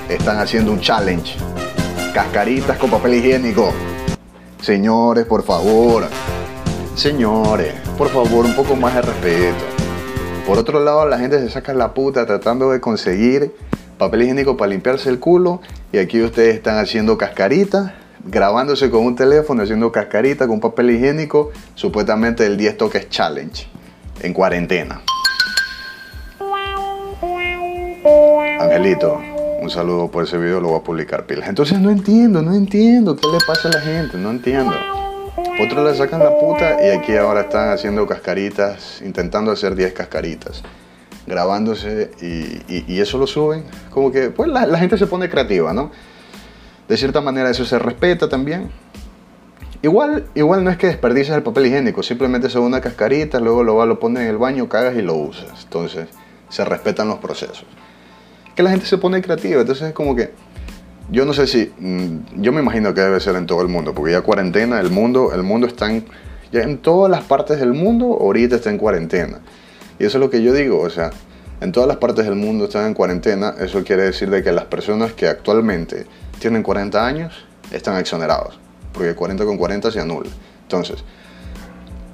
están 0.09 0.37
haciendo 0.37 0.71
un 0.71 0.79
challenge. 0.79 1.35
Cascaritas 2.13 2.77
con 2.77 2.91
papel 2.91 3.15
higiénico. 3.15 3.73
Señores, 4.61 5.25
por 5.25 5.41
favor. 5.41 6.07
Señores, 6.93 7.73
por 7.97 8.09
favor, 8.09 8.45
un 8.45 8.55
poco 8.55 8.75
más 8.75 8.93
de 8.93 9.01
respeto. 9.01 9.63
Por 10.45 10.59
otro 10.59 10.83
lado, 10.83 11.07
la 11.07 11.17
gente 11.17 11.39
se 11.39 11.49
saca 11.49 11.73
la 11.73 11.95
puta 11.95 12.27
tratando 12.27 12.69
de 12.69 12.79
conseguir 12.79 13.55
papel 13.97 14.23
higiénico 14.23 14.57
para 14.57 14.69
limpiarse 14.69 15.09
el 15.09 15.19
culo. 15.19 15.61
Y 15.91 15.97
aquí 15.97 16.21
ustedes 16.21 16.55
están 16.55 16.77
haciendo 16.77 17.17
cascaritas, 17.17 17.91
grabándose 18.25 18.89
con 18.89 19.05
un 19.05 19.15
teléfono, 19.15 19.63
haciendo 19.63 19.91
cascarita 19.91 20.47
con 20.47 20.59
papel 20.59 20.91
higiénico, 20.91 21.51
supuestamente 21.75 22.45
el 22.45 22.57
10 22.57 22.77
toques 22.77 23.09
challenge, 23.09 23.67
en 24.21 24.33
cuarentena. 24.33 25.01
Angelito, 28.59 29.19
un 29.61 29.69
saludo 29.69 30.09
por 30.09 30.23
ese 30.23 30.37
video, 30.37 30.59
lo 30.59 30.69
voy 30.69 30.79
a 30.79 30.83
publicar 30.83 31.25
pilas. 31.25 31.47
Entonces 31.47 31.79
no 31.79 31.89
entiendo, 31.89 32.41
no 32.41 32.53
entiendo 32.53 33.15
qué 33.15 33.27
le 33.27 33.37
pasa 33.45 33.69
a 33.69 33.71
la 33.71 33.81
gente, 33.81 34.17
no 34.17 34.31
entiendo. 34.31 34.73
Otros 35.63 35.91
le 35.91 35.95
sacan 35.97 36.19
la 36.19 36.37
puta 36.37 36.77
y 36.83 36.89
aquí 36.89 37.15
ahora 37.15 37.41
están 37.41 37.69
haciendo 37.69 38.05
cascaritas, 38.05 39.01
intentando 39.03 39.51
hacer 39.51 39.75
10 39.75 39.93
cascaritas, 39.93 40.63
grabándose 41.27 42.11
y, 42.21 42.99
eso 42.99 43.17
lo 43.17 43.27
suben. 43.27 43.65
Como 43.91 44.11
que, 44.11 44.29
pues 44.29 44.49
la, 44.49 44.77
gente 44.79 44.97
se 44.97 45.07
pone 45.07 45.29
creativa, 45.29 45.73
¿no? 45.73 45.91
De 46.87 46.97
cierta 46.97 47.21
manera 47.21 47.49
eso 47.49 47.65
se 47.65 47.77
respeta 47.77 48.29
también. 48.29 48.69
Igual, 49.83 50.25
igual 50.33 50.63
no 50.63 50.71
es 50.71 50.77
que 50.77 50.87
desperdices 50.87 51.35
el 51.35 51.43
papel 51.43 51.67
higiénico, 51.67 52.01
simplemente 52.01 52.49
se 52.49 52.57
una 52.57 52.81
cascarita, 52.81 53.39
luego 53.39 53.63
lo 53.63 53.85
lo 53.85 53.99
pones 53.99 54.23
en 54.23 54.29
el 54.29 54.37
baño, 54.37 54.67
cagas 54.67 54.95
y 54.95 55.03
lo 55.03 55.13
usas. 55.13 55.63
Entonces 55.63 56.07
se 56.49 56.65
respetan 56.65 57.09
los 57.09 57.19
procesos 57.19 57.65
que 58.57 58.63
la 58.63 58.71
gente 58.71 58.87
se 58.87 58.97
pone 58.97 59.21
creativa. 59.21 59.61
Entonces 59.61 59.89
es 59.89 59.93
como 59.93 60.15
que, 60.15 60.31
yo 61.11 61.25
no 61.25 61.33
sé 61.33 61.45
si, 61.45 61.71
mm, 61.77 62.41
yo 62.41 62.51
me 62.51 62.59
imagino 62.59 62.93
que 62.93 63.01
debe 63.01 63.19
ser 63.19 63.35
en 63.35 63.45
todo 63.45 63.61
el 63.61 63.67
mundo, 63.67 63.93
porque 63.93 64.11
ya 64.11 64.21
cuarentena, 64.21 64.81
el 64.81 64.89
mundo, 64.89 65.31
el 65.33 65.43
mundo 65.43 65.67
está 65.67 65.89
en, 65.89 66.05
ya 66.51 66.63
en 66.63 66.79
todas 66.79 67.09
las 67.09 67.23
partes 67.23 67.59
del 67.59 67.73
mundo, 67.73 68.17
ahorita 68.19 68.55
está 68.55 68.71
en 68.71 68.79
cuarentena. 68.79 69.39
Y 69.99 70.05
eso 70.05 70.17
es 70.17 70.21
lo 70.21 70.29
que 70.29 70.41
yo 70.41 70.53
digo, 70.53 70.79
o 70.79 70.89
sea, 70.89 71.11
en 71.59 71.71
todas 71.71 71.87
las 71.87 71.97
partes 71.97 72.25
del 72.25 72.35
mundo 72.35 72.65
están 72.65 72.85
en 72.85 72.93
cuarentena, 72.93 73.55
eso 73.59 73.83
quiere 73.83 74.03
decir 74.03 74.29
de 74.29 74.43
que 74.43 74.51
las 74.51 74.65
personas 74.65 75.13
que 75.13 75.27
actualmente 75.27 76.05
tienen 76.39 76.61
40 76.61 77.05
años 77.05 77.45
están 77.71 77.97
exonerados, 77.97 78.59
porque 78.93 79.15
40 79.15 79.43
con 79.43 79.57
40 79.57 79.91
se 79.91 79.99
anula. 79.99 80.29
Entonces, 80.61 81.03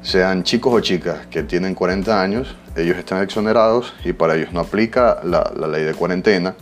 sean 0.01 0.43
chicos 0.43 0.73
o 0.73 0.79
chicas 0.79 1.27
que 1.27 1.43
tienen 1.43 1.75
40 1.75 2.21
años, 2.21 2.55
ellos 2.75 2.97
están 2.97 3.21
exonerados 3.21 3.93
y 4.03 4.13
para 4.13 4.35
ellos 4.35 4.53
no 4.53 4.61
aplica 4.61 5.19
la, 5.23 5.51
ley 5.67 5.83
de 5.83 5.93
cuarentena. 5.93 6.55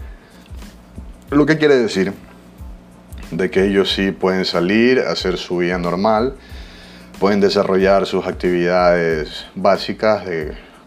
Lo 1.29 1.45
que 1.45 1.57
quiere 1.57 1.77
decir 1.77 2.13
de 3.31 3.49
que 3.49 3.65
ellos 3.65 3.93
sí 3.93 4.12
pueden 4.12 4.45
salir, 4.45 4.99
hacer 4.99 5.38
su 5.38 5.57
vida 5.57 5.77
normal, 5.77 6.36
pueden 7.19 7.39
desarrollar 7.39 8.05
sus 8.05 8.25
actividades 8.25 9.45
básicas 9.55 10.25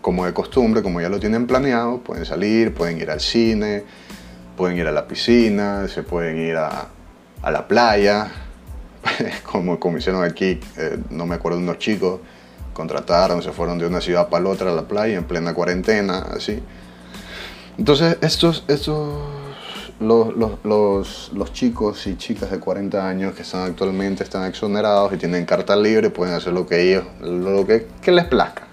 como 0.05 0.27
de 0.27 0.35
costumbre, 0.35 0.83
como 0.83 1.01
ya 1.01 1.09
lo 1.09 1.19
tienen 1.19 1.47
planeado, 1.47 1.97
pueden 2.01 2.27
salir, 2.27 2.75
pueden 2.75 3.01
ir 3.01 3.11
al 3.11 3.21
cine, 3.21 3.85
pueden 4.55 4.77
ir 4.77 4.87
a 4.87 4.93
la 4.93 5.09
piscina, 5.09 5.89
se 5.89 6.03
pueden 6.03 6.37
ir 6.37 6.59
a, 6.59 6.89
la 7.43 7.67
playa, 7.67 8.31
como, 9.51 9.81
como 9.81 9.97
hicieron 9.97 10.23
aquí, 10.23 10.61
eh, 10.77 10.99
no 11.09 11.25
me 11.25 11.37
acuerdo 11.37 11.57
unos 11.57 11.79
chicos 11.79 12.21
contrataron, 12.75 13.43
se 13.43 13.53
fueron 13.53 13.79
de 13.79 13.87
una 13.87 14.03
ciudad 14.03 14.29
para 14.29 14.45
la 14.45 14.51
otra 14.51 14.71
a 14.71 14.75
la 14.75 14.83
playa 14.83 15.17
en 15.17 15.25
plena 15.25 15.55
cuarentena, 15.55 16.19
así. 16.37 16.63
Entonces, 17.79 18.19
estos, 18.21 18.65
estos 18.69 19.09
los, 20.01 20.37
los, 20.37 21.31
los, 21.33 21.53
chicos 21.55 22.07
y 22.07 22.19
chicas 22.19 22.51
de 22.51 22.59
40 22.59 23.09
años 23.09 23.35
que 23.35 23.41
están 23.41 23.63
actualmente 23.63 24.23
están 24.23 24.45
exonerados 24.45 25.15
y 25.15 25.17
tienen 25.17 25.47
carta 25.47 25.75
libre, 25.77 26.11
pueden 26.11 26.35
hacer 26.35 26.53
lo 26.53 26.67
que 26.67 26.91
ellos, 26.91 27.07
lo 27.23 27.67
que, 27.67 27.87
que 28.03 28.13
les 28.13 28.27
plazca, 28.27 28.64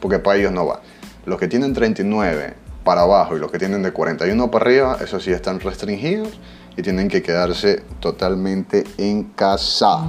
porque 0.00 0.18
para 0.18 0.38
ellos 0.38 0.52
no 0.52 0.66
va. 0.66 0.80
Los 1.26 1.38
que 1.38 1.48
tienen 1.48 1.72
39 1.74 2.54
para 2.84 3.02
abajo 3.02 3.36
y 3.36 3.40
los 3.40 3.50
que 3.50 3.58
tienen 3.58 3.82
de 3.82 3.92
41 3.92 4.50
para 4.50 4.64
arriba, 4.64 4.96
eso 5.00 5.20
sí 5.20 5.30
están 5.30 5.60
restringidos 5.60 6.40
y 6.76 6.82
tienen 6.82 7.08
que 7.08 7.22
quedarse 7.22 7.82
totalmente 8.00 8.84
en 8.96 9.24
casa. 9.24 10.04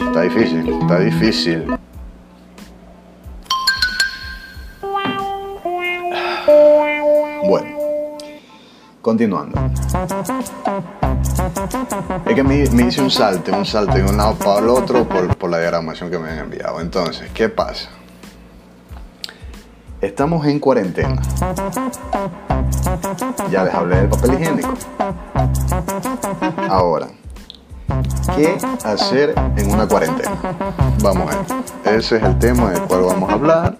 Está 0.00 0.22
difícil, 0.22 0.68
está 0.80 1.00
difícil. 1.00 1.64
Bueno, 7.46 7.76
continuando. 9.00 9.58
Es 12.26 12.34
que 12.34 12.42
me, 12.42 12.86
hice 12.86 13.02
un 13.02 13.10
salto, 13.10 13.56
un 13.56 13.64
salto 13.64 13.94
de 13.94 14.04
un 14.04 14.16
lado 14.16 14.34
para 14.34 14.58
el 14.60 14.68
otro 14.68 15.08
por, 15.08 15.36
por 15.36 15.50
la 15.50 15.58
diagramación 15.58 16.10
que 16.10 16.18
me 16.18 16.30
han 16.30 16.38
enviado. 16.38 16.80
Entonces, 16.80 17.30
¿qué 17.32 17.48
pasa? 17.48 17.90
Estamos 20.00 20.46
en 20.46 20.60
cuarentena. 20.60 21.20
Ya 23.50 23.64
les 23.64 23.74
hablé 23.74 23.96
del 23.96 24.08
papel 24.08 24.34
higiénico. 24.34 24.74
Ahora, 26.68 27.08
¿Qué 28.36 28.58
hacer 28.84 29.34
en 29.56 29.70
una 29.72 29.88
cuarentena? 29.88 30.36
Vamos 31.02 31.34
a 31.34 31.38
ver. 31.84 31.98
Ese 31.98 32.16
es 32.16 32.22
el 32.22 32.38
tema 32.38 32.70
del 32.70 32.82
cual 32.82 33.02
vamos 33.02 33.30
a 33.30 33.32
hablar, 33.32 33.78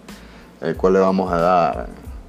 el 0.60 0.76
cual 0.76 0.94
le 0.94 0.98
vamos 1.00 1.30
a 1.30 1.36
dar, 1.36 1.88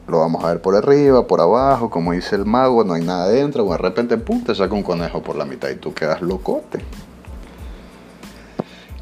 lo 0.09 0.19
vamos 0.19 0.43
a 0.43 0.49
ver 0.49 0.61
por 0.61 0.75
arriba, 0.75 1.27
por 1.27 1.41
abajo, 1.41 1.89
como 1.89 2.11
dice 2.11 2.35
el 2.35 2.45
mago, 2.45 2.83
no 2.83 2.93
hay 2.93 3.03
nada 3.03 3.25
adentro, 3.25 3.65
o 3.65 3.71
de 3.71 3.77
repente, 3.77 4.17
pum, 4.17 4.43
te 4.43 4.55
saca 4.55 4.73
un 4.73 4.83
conejo 4.83 5.21
por 5.21 5.35
la 5.35 5.45
mitad 5.45 5.69
y 5.69 5.75
tú 5.75 5.93
quedas 5.93 6.21
locote. 6.21 6.79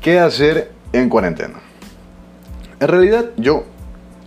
¿Qué 0.01 0.19
hacer 0.19 0.71
en 0.93 1.09
cuarentena? 1.09 1.55
En 2.79 2.87
realidad, 2.87 3.25
yo, 3.37 3.63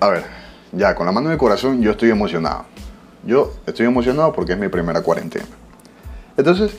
a 0.00 0.08
ver, 0.08 0.24
ya 0.72 0.94
con 0.94 1.06
la 1.06 1.12
mano 1.12 1.28
en 1.28 1.32
el 1.32 1.38
corazón, 1.38 1.80
yo 1.80 1.92
estoy 1.92 2.10
emocionado. 2.10 2.64
Yo 3.24 3.52
estoy 3.66 3.86
emocionado 3.86 4.32
porque 4.32 4.52
es 4.52 4.58
mi 4.58 4.68
primera 4.68 5.02
cuarentena. 5.02 5.46
Entonces, 6.36 6.72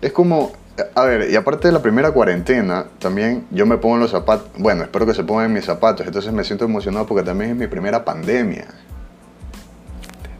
es 0.00 0.12
como 0.12 0.52
a 0.94 1.04
ver, 1.04 1.30
y 1.30 1.36
aparte 1.36 1.68
de 1.68 1.72
la 1.72 1.82
primera 1.82 2.12
cuarentena, 2.12 2.86
también 2.98 3.46
yo 3.50 3.66
me 3.66 3.76
pongo 3.76 3.96
en 3.96 4.00
los 4.02 4.10
zapatos, 4.10 4.48
bueno, 4.56 4.82
espero 4.82 5.04
que 5.04 5.14
se 5.14 5.22
pongan 5.22 5.46
en 5.46 5.52
mis 5.52 5.64
zapatos, 5.64 6.06
entonces 6.06 6.32
me 6.32 6.44
siento 6.44 6.64
emocionado 6.64 7.06
porque 7.06 7.22
también 7.22 7.50
es 7.50 7.56
mi 7.56 7.66
primera 7.66 8.04
pandemia. 8.04 8.66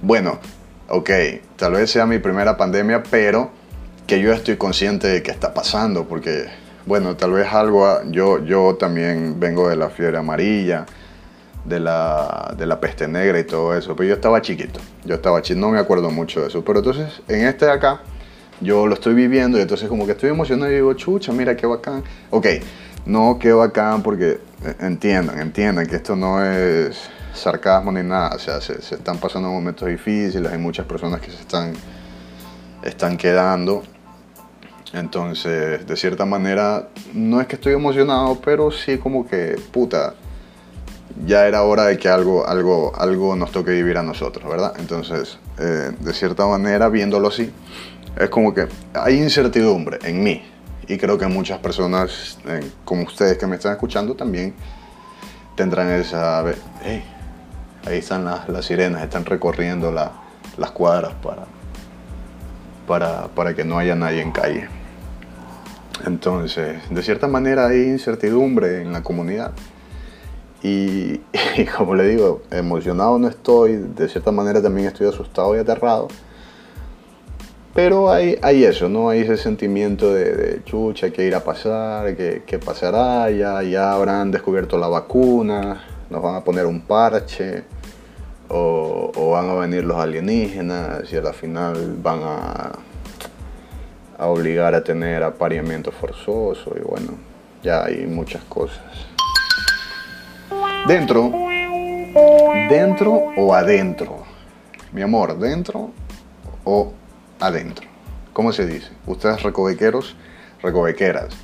Bueno, 0.05 0.41
ok, 0.89 1.11
tal 1.55 1.75
vez 1.75 1.93
sea 1.93 2.07
mi 2.07 2.19
primera 2.19 2.57
pandemia, 2.57 3.05
pero 3.09 3.51
que 4.05 4.21
yo 4.21 4.33
estoy 4.33 4.57
consciente 4.57 5.07
de 5.07 5.23
que 5.23 5.31
está 5.31 5.55
pasando, 5.55 6.09
porque, 6.09 6.47
bueno, 6.87 7.17
tal 7.17 7.31
vez 7.31 7.47
algo, 7.53 7.87
yo, 8.11 8.45
yo 8.45 8.75
también 8.75 9.39
vengo 9.39 9.69
de 9.69 9.77
la 9.77 9.91
fiebre 9.91 10.19
amarilla, 10.19 10.87
de 11.65 11.79
la, 11.79 12.53
de 12.59 12.67
la 12.67 12.81
peste 12.81 13.07
negra 13.07 13.39
y 13.39 13.45
todo 13.45 13.77
eso, 13.77 13.95
pero 13.95 14.09
yo 14.09 14.15
estaba 14.17 14.43
chiquito, 14.43 14.81
yo 15.05 15.15
estaba 15.15 15.41
chiquito, 15.41 15.65
no 15.65 15.73
me 15.73 15.79
acuerdo 15.79 16.11
mucho 16.11 16.41
de 16.41 16.49
eso, 16.49 16.65
pero 16.65 16.81
entonces 16.81 17.23
en 17.29 17.47
este 17.47 17.67
de 17.67 17.71
acá 17.71 18.01
yo 18.61 18.89
lo 18.89 18.95
estoy 18.95 19.15
viviendo 19.15 19.57
y 19.57 19.61
entonces 19.61 19.89
como 19.89 20.05
que 20.05 20.13
estoy 20.13 20.31
emocionado 20.31 20.73
y 20.73 20.75
digo, 20.75 20.93
chucha, 20.95 21.33
mira 21.33 21.57
qué 21.57 21.67
bacán. 21.67 22.03
Ok, 22.31 22.47
no 23.07 23.39
qué 23.41 23.53
bacán 23.53 24.03
porque 24.03 24.41
eh, 24.65 24.75
entiendan, 24.81 25.39
entiendan 25.41 25.87
que 25.87 25.95
esto 25.95 26.17
no 26.17 26.45
es 26.45 27.09
sarcasmo 27.35 27.93
ni 27.93 28.03
nada, 28.03 28.37
o 28.37 28.39
sea, 28.39 28.61
se, 28.61 28.75
están 28.75 29.19
pasando 29.19 29.49
momentos 29.49 29.89
difíciles, 29.89 30.51
hay 30.51 30.59
muchas 30.59 30.87
personas 30.87 31.21
que 31.21 31.31
se 31.31 31.41
están 31.41 31.75
están 32.83 33.17
quedando. 33.17 33.83
Entonces, 34.93 35.87
de 35.87 35.97
cierta 35.97 36.27
manera, 36.27 36.89
no 37.15 37.41
es 37.41 37.47
que 37.47 37.55
estoy 37.55 37.73
emocionado, 37.73 38.39
pero 38.45 38.71
sí 38.71 38.99
como 38.99 39.27
que, 39.27 39.59
puta, 39.73 40.15
ya 41.27 41.47
era 41.47 41.63
hora 41.63 41.85
de 41.85 41.97
que 41.97 42.09
algo, 42.09 42.47
algo, 42.47 42.93
algo 42.97 43.35
nos 43.37 43.53
toque 43.53 43.71
vivir 43.71 43.97
a 43.97 44.03
nosotros, 44.03 44.49
¿verdad? 44.51 44.75
Entonces, 44.79 45.39
eh, 45.59 45.93
de 45.99 46.13
cierta 46.13 46.47
manera, 46.47 46.91
viéndolo 46.91 47.29
así, 47.29 47.51
es 48.19 48.29
como 48.29 48.53
que 48.53 48.69
hay 48.93 49.17
incertidumbre 49.17 49.99
en 50.03 50.23
mí. 50.23 50.43
Y 50.89 50.99
creo 50.99 51.17
que 51.17 51.27
muchas 51.27 51.59
personas, 51.61 52.39
eh, 52.47 52.61
como 52.85 53.05
ustedes 53.05 53.39
que 53.39 53.47
me 53.47 53.57
están 53.57 53.73
escuchando, 53.73 54.15
también 54.15 54.55
tendrán 55.57 55.89
esa... 55.91 56.45
ahí 57.87 57.99
están 57.99 58.25
las, 58.25 58.65
sirenas, 58.65 59.03
están 59.03 59.25
recorriendo 59.25 59.93
las 59.93 60.71
cuadras 60.73 61.13
para, 61.23 61.45
para, 62.87 63.29
para 63.29 63.55
que 63.55 63.65
no 63.65 63.79
haya 63.79 63.95
nadie 63.95 64.23
en 64.23 64.33
calle. 64.33 64.69
Entonces, 66.07 66.79
de 66.91 67.03
cierta 67.03 67.29
manera 67.29 67.69
hay 67.69 67.83
incertidumbre 67.83 68.83
en 68.83 68.93
la 68.93 69.03
comunidad. 69.03 69.53
Y, 70.65 71.21
como 71.77 71.97
le 71.97 72.07
digo, 72.07 72.43
emocionado 72.53 73.19
no 73.19 73.27
estoy, 73.27 73.79
de 73.79 74.09
cierta 74.09 74.31
manera 74.31 74.63
también 74.63 74.87
estoy 74.87 75.09
asustado 75.09 75.57
y 75.57 75.59
aterrado. 75.59 76.07
Pero 77.75 78.13
hay, 78.13 78.39
hay 78.43 78.63
eso, 78.63 78.89
¿no? 78.89 79.09
Hay 79.09 79.23
ese 79.23 79.39
sentimiento 79.39 80.15
de, 80.15 80.63
chucha, 80.65 81.11
que 81.11 81.27
ir 81.27 81.35
a 81.35 81.43
pasar, 81.43 82.15
que, 82.15 82.61
pasará, 82.65 83.29
ya, 83.31 83.61
ya 83.65 83.93
habrán 83.93 84.31
descubierto 84.31 84.79
la 84.79 84.87
vacuna, 84.87 85.83
nos 86.13 86.23
van 86.23 86.37
a 86.37 86.45
poner 86.45 86.67
un 86.67 86.83
parche, 86.83 87.65
o, 88.49 89.31
van 89.33 89.49
a 89.49 89.55
venir 89.55 89.83
los 89.85 89.99
alienígenas 89.99 91.11
y 91.11 91.17
al 91.17 91.33
final 91.33 91.97
van 92.03 92.21
a 92.23 92.73
a 94.23 94.27
obligar 94.29 94.73
a 94.73 94.85
tener 94.85 95.21
apareamiento 95.25 95.91
forzoso 95.91 96.73
y 96.77 96.81
bueno, 96.81 97.15
ya 97.61 97.85
hay 97.85 98.07
muchas 98.07 98.45
cosas. 98.45 98.81
Dentro, 100.87 101.33
dentro 102.69 103.13
o 103.37 103.53
adentro. 103.53 104.23
Mi 104.93 105.03
amor, 105.03 105.37
dentro 105.39 105.91
o 106.65 106.93
adentro. 107.41 107.87
¿Cómo 108.33 108.53
se 108.53 108.65
dice? 108.65 108.91
Ustedes 109.07 109.43
recovequeros, 109.43 110.15
recovequeras, 110.63 111.35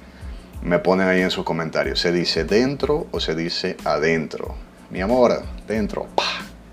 me 0.62 0.78
ponen 0.78 1.08
ahí 1.08 1.20
en 1.20 1.30
sus 1.30 1.44
comentarios. 1.44 2.00
¿Se 2.00 2.12
dice 2.12 2.44
dentro 2.44 3.06
o 3.10 3.20
se 3.20 3.34
dice 3.34 3.76
adentro? 3.84 4.54
Mi 4.90 5.00
amor, 5.00 5.42
dentro. 5.66 6.06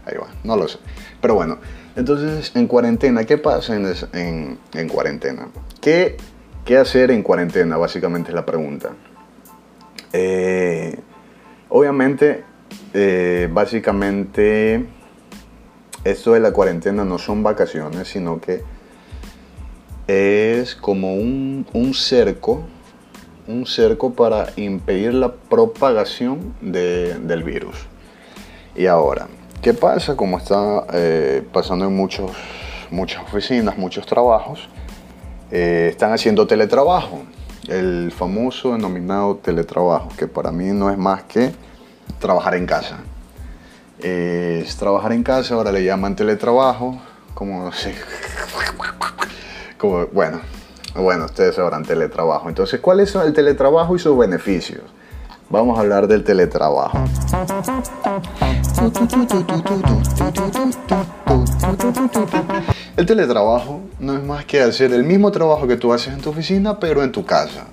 Ahí 0.06 0.15
va, 0.17 0.28
no 0.43 0.56
lo 0.56 0.67
sé. 0.67 0.80
Pero 1.19 1.36
bueno, 1.36 1.58
entonces, 1.95 2.52
en 2.56 2.67
cuarentena, 2.67 3.24
¿qué 3.24 3.38
pasa 3.38 3.76
en, 3.76 4.58
en, 4.74 4.88
cuarentena? 4.89 5.48
¿Qué, 5.82 6.17
¿Qué, 6.63 6.78
hacer 6.78 7.12
en 7.12 7.24
cuarentena? 7.24 7.78
Básicamente 7.78 8.30
es 8.30 8.36
la 8.36 8.45
pregunta. 8.45 8.91
Eh, 10.13 10.98
obviamente, 11.69 12.43
eh, 12.93 13.50
básicamente, 13.52 14.86
esto 16.04 16.34
de 16.34 16.39
la 16.39 16.52
cuarentena 16.52 17.04
no 17.06 17.17
son 17.17 17.43
vacaciones, 17.43 18.10
sino 18.10 18.39
que 18.39 18.62
es 20.08 20.76
como 20.76 21.15
un, 21.15 21.65
un 21.74 21.93
cerco, 21.93 22.67
un 23.48 23.66
cerco 23.66 24.14
para 24.14 24.48
impedir 24.56 25.14
la 25.14 25.34
propagación 25.34 26.56
de, 26.62 27.20
del 27.20 27.44
virus. 27.44 27.76
Y 28.76 28.88
ahora, 28.88 29.28
¿Qué 29.66 29.74
pasa? 29.74 30.16
Como 30.16 30.38
está 30.38 30.86
eh, 30.94 31.42
pasando 31.52 31.86
en 31.86 31.96
muchos, 31.96 32.30
muchas 32.92 33.24
oficinas, 33.24 33.80
muchos 33.80 34.06
trabajos, 34.06 34.70
eh, 35.50 35.88
están 35.90 36.14
haciendo 36.14 36.46
teletrabajo, 36.46 37.24
el 37.68 38.14
famoso 38.16 38.74
denominado 38.74 39.38
teletrabajo, 39.38 40.10
que 40.20 40.28
para 40.28 40.52
mí 40.52 40.66
no 40.66 40.92
es 40.92 41.00
más 41.00 41.24
que 41.24 41.52
trabajar 42.20 42.54
en 42.54 42.68
casa. 42.68 43.00
es 43.98 44.78
trabajar 44.78 45.14
en 45.14 45.24
casa, 45.24 45.56
ahora 45.56 45.72
le 45.72 45.84
llaman 45.84 46.16
teletrabajo, 46.16 47.02
como 47.34 47.64
no 47.64 47.72
como, 49.80 50.06
bueno, 50.14 50.42
bueno, 50.96 51.26
ustedes 51.26 51.56
sabrán 51.56 51.84
teletrabajo. 51.84 52.48
Entonces, 52.48 52.80
¿cuál 52.80 53.02
es 53.02 53.14
el 53.16 53.34
teletrabajo 53.34 53.96
y 53.96 54.00
sus 54.00 54.18
beneficios? 54.18 54.82
Vamos 55.50 55.78
a 55.78 55.82
hablar 55.82 56.08
del 56.08 56.24
teletrabajo. 56.24 56.98
El 62.98 63.06
teletrabajo 63.06 63.82
no 64.00 64.16
es 64.16 64.24
más 64.24 64.46
que 64.46 64.62
hacer 64.62 64.94
el 64.94 65.04
mismo 65.04 65.32
trabajo 65.32 65.68
que 65.68 65.76
tú 65.76 65.94
haces 65.94 66.14
en 66.14 66.22
tu 66.22 66.30
oficina, 66.30 66.80
pero 66.80 67.04
en 67.04 67.12
tu 67.12 67.26
casa. 67.26 67.66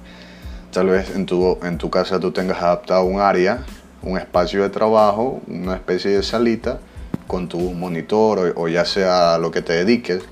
Tal 0.73 0.89
vez 0.89 1.15
en 1.15 1.25
tu, 1.25 1.59
en 1.63 1.79
tu 1.79 1.91
casa 1.91 2.19
tú 2.19 2.33
tengas 2.33 2.61
adaptado 2.61 3.05
un 3.05 3.21
área, 3.21 3.65
un 4.03 4.19
espacio 4.19 4.63
de 4.63 4.69
trabajo, 4.69 5.41
una 5.47 5.75
especie 5.75 6.11
de 6.11 6.23
salita 6.23 6.79
con 7.27 7.49
tu 7.49 7.59
monitor 7.59 8.53
o, 8.57 8.69
ya 8.69 8.85
sea 8.85 9.39
lo 9.39 9.51
que 9.51 9.63
te 9.63 9.75
dediques, 9.75 10.23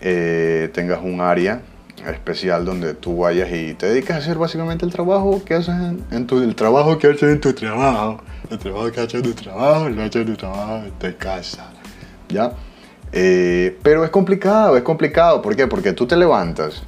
eh, 0.00 0.70
tengas 0.72 1.00
un 1.02 1.20
área 1.20 1.60
especial 2.06 2.64
donde 2.64 2.94
tú 2.94 3.18
vayas 3.18 3.50
y 3.52 3.74
te 3.74 3.86
dedicas 3.86 4.16
a 4.16 4.18
hacer 4.20 4.38
básicamente 4.38 4.84
el 4.84 4.92
trabajo 4.92 5.42
que 5.44 5.54
haces 5.54 5.74
en, 6.10 6.26
tu 6.26 6.38
el 6.38 6.54
trabajo 6.54 6.98
que 6.98 7.06
haces 7.08 7.22
en 7.24 7.40
tu 7.40 7.52
trabajo 7.52 8.20
el 8.50 8.58
trabajo 8.58 8.90
que 8.90 9.00
haces 9.00 9.14
en 9.14 9.22
tu 9.22 9.34
trabajo 9.34 9.88
lo 9.88 10.02
haces 10.02 10.16
en 10.16 10.26
tu 10.26 10.36
trabajo 10.36 10.84
en 10.84 10.92
tu 10.92 11.18
casa 11.18 11.70
ya 12.28 12.52
eh, 13.12 13.78
pero 13.82 14.04
es 14.04 14.10
complicado 14.10 14.76
es 14.76 14.82
complicado 14.82 15.40
¿por 15.42 15.54
qué? 15.54 15.66
porque 15.66 15.92
tú 15.92 16.06
te 16.06 16.16
levantas 16.16 16.82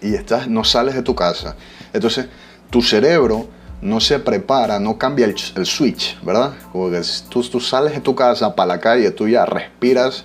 y 0.00 0.14
estás 0.14 0.46
no 0.46 0.62
sales 0.62 0.94
de 0.94 1.02
tu 1.02 1.14
casa 1.14 1.56
entonces 1.92 2.28
tu 2.70 2.82
cerebro 2.82 3.48
no 3.80 4.00
se 4.00 4.18
prepara, 4.18 4.80
no 4.80 4.98
cambia 4.98 5.26
el, 5.26 5.36
el 5.54 5.66
switch, 5.66 6.20
¿verdad? 6.22 6.54
Como 6.72 6.90
que 6.90 7.00
tú, 7.28 7.42
tú 7.42 7.60
sales 7.60 7.92
de 7.92 8.00
tu 8.00 8.14
casa 8.14 8.54
para 8.54 8.66
la 8.66 8.80
calle, 8.80 9.10
tú 9.10 9.28
ya 9.28 9.46
respiras 9.46 10.24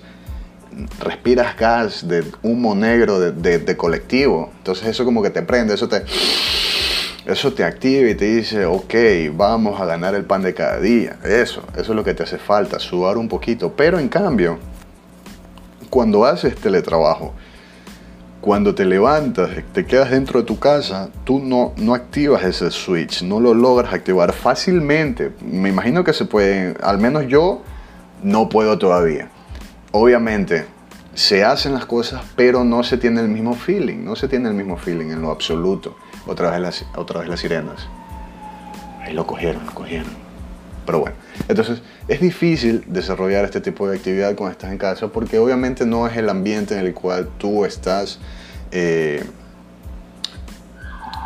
respiras 1.00 1.58
gas 1.58 2.08
de 2.08 2.24
humo 2.42 2.76
negro 2.76 3.20
de, 3.20 3.78
colectivo. 3.78 4.52
Entonces 4.58 4.88
eso 4.88 5.06
como 5.06 5.22
que 5.22 5.30
te 5.30 5.42
prende, 5.42 5.74
eso 5.74 5.88
te, 5.88 6.04
eso 7.26 7.54
te 7.54 7.64
activa 7.64 8.10
y 8.10 8.16
te 8.16 8.26
dice, 8.26 8.66
ok, 8.66 8.94
vamos 9.34 9.80
a 9.80 9.86
ganar 9.86 10.16
el 10.16 10.26
pan 10.26 10.42
de 10.42 10.54
cada 10.54 10.80
día. 10.80 11.18
Eso, 11.24 11.64
eso 11.74 11.92
es 11.92 11.96
lo 11.96 12.04
que 12.04 12.14
te 12.14 12.24
hace 12.24 12.38
falta, 12.38 12.80
sudar 12.80 13.18
un 13.18 13.28
poquito. 13.28 13.74
Pero 13.76 14.00
en 14.00 14.10
cambio, 14.10 14.60
cuando 15.90 16.26
haces 16.26 16.56
teletrabajo, 16.56 17.34
cuando 18.42 18.76
te 18.76 18.84
levantas, 18.84 19.52
te 19.72 19.86
quedas 19.86 20.12
dentro 20.12 20.42
de 20.42 20.46
tu 20.46 20.60
casa, 20.60 21.10
tú 21.24 21.40
no, 21.40 21.72
no 21.78 21.94
activas 21.94 22.44
ese 22.44 22.72
switch, 22.72 23.24
no 23.24 23.40
lo 23.40 23.54
logras 23.54 23.94
activar 23.94 24.34
fácilmente. 24.34 25.32
Me 25.40 25.70
imagino 25.70 26.04
que 26.04 26.12
se 26.12 26.26
puede, 26.26 26.76
al 26.84 26.98
menos 26.98 27.28
yo 27.28 27.62
no 28.22 28.50
puedo 28.50 28.78
todavía 28.78 29.30
obviamente 29.94 30.66
se 31.14 31.46
hacen 31.46 31.74
las 31.74 31.86
cosas, 31.86 32.22
pero 32.36 32.64
no 32.64 32.84
se 32.84 32.98
tiene 32.98 33.22
el 33.22 33.30
mismo 33.30 33.54
feeling, 33.54 34.04
no 34.04 34.16
se 34.16 34.28
tiene 34.28 34.50
el 34.50 34.56
mismo 34.56 34.76
feeling 34.76 35.12
en 35.12 35.22
lo 35.22 35.32
absoluto. 35.32 35.96
Otra 36.28 36.52
vez 36.52 36.60
las, 36.60 36.86
otra 36.96 37.22
vez 37.22 37.30
las 37.30 37.40
sirenas. 37.40 37.88
Ahí 39.02 39.14
lo 39.14 39.26
cogieron, 39.26 39.66
lo 39.66 39.74
cogieron. 39.74 40.12
Pero 40.86 41.00
bueno, 41.00 41.16
entonces 41.48 41.82
es 42.08 42.20
difícil 42.20 42.84
desarrollar 42.88 43.46
este 43.46 43.62
tipo 43.62 43.88
de 43.88 43.98
actividad 43.98 44.36
cuando 44.36 44.52
estás 44.52 44.72
en 44.72 44.78
casa 44.78 45.08
porque 45.08 45.40
obviamente 45.40 45.86
no 45.86 46.08
es 46.08 46.18
el 46.18 46.28
ambiente 46.30 46.78
en 46.78 46.86
el 46.86 46.94
cual 46.94 47.30
tú 47.38 47.64
estás, 47.64 48.20
eh, 48.72 49.24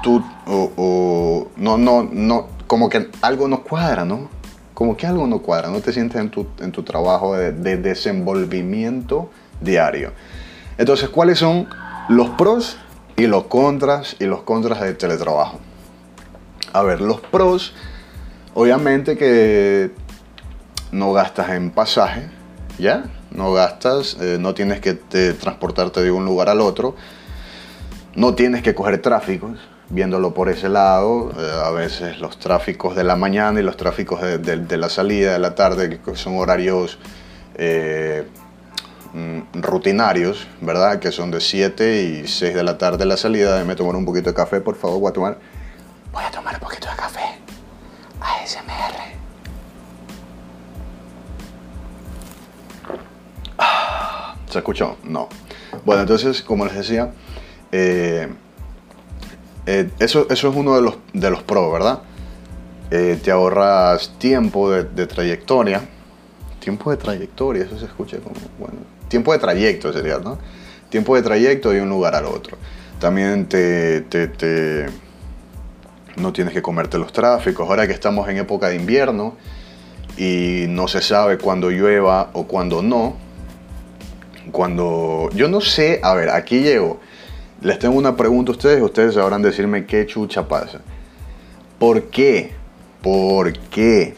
tú, 0.03 0.23
o, 0.45 1.47
no, 1.55 1.77
no, 1.77 2.07
no, 2.11 2.49
como 2.67 2.89
que 2.89 3.09
algo 3.21 3.47
no 3.47 3.63
cuadra, 3.63 4.05
¿no? 4.05 4.29
Como 4.77 4.95
que 4.95 5.07
algo 5.07 5.25
no 5.25 5.39
cuadra, 5.39 5.69
no 5.69 5.79
te 5.79 5.91
sientes 5.91 6.21
en 6.21 6.29
tu, 6.29 6.45
en 6.59 6.71
tu 6.71 6.83
trabajo 6.83 7.35
de, 7.35 7.77
desenvolvimiento 7.77 9.31
diario. 9.59 10.11
Entonces, 10.77 11.09
¿cuáles 11.09 11.39
son 11.39 11.67
los 12.09 12.29
pros 12.29 12.77
y 13.15 13.25
los 13.25 13.45
contras 13.45 14.15
y 14.19 14.25
los 14.25 14.43
contras 14.43 14.81
del 14.81 14.95
teletrabajo? 14.95 15.59
A 16.73 16.83
ver, 16.83 17.01
los 17.01 17.19
pros, 17.21 17.73
obviamente 18.53 19.17
que 19.17 19.89
no 20.91 21.11
gastas 21.11 21.49
en 21.49 21.71
pasaje, 21.71 22.29
¿ya? 22.77 23.05
No 23.31 23.53
gastas, 23.53 24.15
eh, 24.21 24.37
no 24.39 24.53
tienes 24.53 24.79
que 24.79 24.93
transportarte 24.93 26.03
de 26.03 26.11
un 26.11 26.23
lugar 26.23 26.49
al 26.49 26.61
otro, 26.61 26.95
no 28.13 28.35
tienes 28.35 28.61
que 28.61 28.75
coger 28.75 29.01
tráficos, 29.01 29.57
viéndolo 29.89 30.33
por 30.33 30.49
ese 30.49 30.69
lado, 30.69 31.31
eh, 31.37 31.61
a 31.63 31.71
veces 31.71 32.19
los 32.19 32.39
tráficos 32.39 32.95
de 32.95 33.03
la 33.03 33.15
mañana 33.15 33.59
y 33.59 33.63
los 33.63 33.77
tráficos 33.77 34.21
de, 34.21 34.77
la 34.77 34.89
salida 34.89 35.33
de 35.33 35.39
la 35.39 35.55
tarde, 35.55 35.99
que 36.03 36.15
son 36.15 36.37
horarios 36.37 36.99
eh, 37.55 38.27
mm, 39.13 39.61
rutinarios, 39.61 40.47
¿verdad? 40.61 40.99
Que 40.99 41.11
son 41.11 41.31
de 41.31 41.39
7 41.39 42.03
y 42.03 42.27
6 42.27 42.53
de 42.53 42.63
la 42.63 42.77
tarde 42.77 43.05
la 43.05 43.17
salida. 43.17 43.53
Déjame 43.53 43.75
tomar 43.75 43.95
un 43.95 44.05
poquito 44.05 44.29
de 44.29 44.35
café, 44.35 44.61
por 44.61 44.75
favor, 44.75 44.99
voy 44.99 45.09
a 45.09 45.13
tomar. 45.13 45.37
Voy 46.11 46.23
a 46.23 46.31
tomar 46.31 46.53
un 46.55 46.59
poquito 46.59 46.89
de 46.89 46.95
café. 46.95 47.21
ASMR. 48.19 49.17
Ah, 53.57 54.35
¿Se 54.49 54.57
escuchó? 54.59 54.97
No. 55.03 55.29
Bueno, 55.85 56.01
entonces, 56.01 56.41
como 56.41 56.65
les 56.65 56.75
decía, 56.75 57.11
eh, 57.71 58.27
eh, 59.67 59.89
eso, 59.99 60.27
eso 60.29 60.49
es 60.49 60.55
uno 60.55 60.75
de 60.75 60.81
los, 60.81 60.95
de 61.13 61.29
los 61.29 61.43
pros, 61.43 61.71
¿verdad? 61.71 61.99
Eh, 62.89 63.19
te 63.21 63.31
ahorras 63.31 64.13
tiempo 64.17 64.71
de, 64.71 64.85
de, 64.85 65.05
trayectoria. 65.05 65.81
Tiempo 66.59 66.89
de 66.89 66.97
trayectoria, 66.97 67.65
eso 67.65 67.77
se 67.77 67.85
escucha 67.85 68.17
como, 68.17 68.35
bueno, 68.57 68.75
tiempo 69.09 69.33
de 69.33 69.39
trayecto 69.39 69.91
sería, 69.93 70.19
¿no? 70.19 70.37
Tiempo 70.89 71.15
de 71.15 71.21
trayecto 71.21 71.71
de 71.71 71.81
un 71.81 71.89
lugar 71.89 72.15
al 72.15 72.25
otro. 72.25 72.57
También 72.99 73.47
te, 73.47 74.01
te, 74.01 74.27
te 74.27 74.85
no 76.15 76.33
tienes 76.33 76.53
que 76.53 76.61
comerte 76.61 76.97
los 76.97 77.13
tráficos. 77.13 77.69
Ahora 77.69 77.87
que 77.87 77.93
estamos 77.93 78.27
en 78.29 78.37
época 78.37 78.69
de 78.69 78.75
invierno 78.75 79.35
y 80.17 80.65
no 80.69 80.87
se 80.87 81.01
sabe 81.01 81.37
cuándo 81.37 81.69
llueva 81.69 82.31
o 82.33 82.47
cuándo 82.47 82.81
no. 82.81 83.15
Cuando 84.51 85.29
yo 85.33 85.47
no 85.47 85.61
sé, 85.61 85.99
a 86.03 86.13
ver, 86.13 86.29
aquí 86.29 86.61
llego. 86.61 86.99
Les 87.61 87.79
tengo 87.79 87.97
una 87.97 88.15
pregunta 88.15 88.51
a 88.51 88.55
ustedes, 88.55 88.81
ustedes 88.81 89.15
sabrán 89.15 89.41
decirme 89.41 89.85
qué 89.85 90.05
chucha 90.05 90.47
pasa. 90.47 90.81
¿Por 91.79 92.03
qué? 92.03 92.51
¿Por 93.01 93.53
qué? 93.69 94.15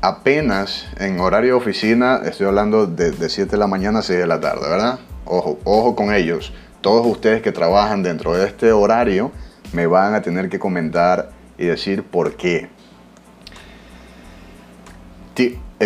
Apenas 0.00 0.86
en 0.98 1.20
horario 1.20 1.52
de 1.52 1.58
oficina, 1.58 2.20
estoy 2.24 2.46
hablando 2.46 2.86
de, 2.86 3.12
de 3.12 3.28
7 3.28 3.52
de 3.52 3.56
la 3.56 3.66
mañana 3.66 4.00
a 4.00 4.02
6 4.02 4.18
de 4.18 4.26
la 4.26 4.40
tarde, 4.40 4.68
¿verdad? 4.68 4.98
Ojo, 5.24 5.58
ojo 5.64 5.96
con 5.96 6.12
ellos. 6.12 6.52
Todos 6.80 7.06
ustedes 7.06 7.40
que 7.40 7.52
trabajan 7.52 8.02
dentro 8.02 8.34
de 8.34 8.46
este 8.46 8.72
horario, 8.72 9.32
me 9.72 9.86
van 9.86 10.14
a 10.14 10.22
tener 10.22 10.48
que 10.48 10.58
comentar 10.58 11.30
y 11.56 11.66
decir 11.66 12.02
por 12.02 12.36
qué. 12.36 12.68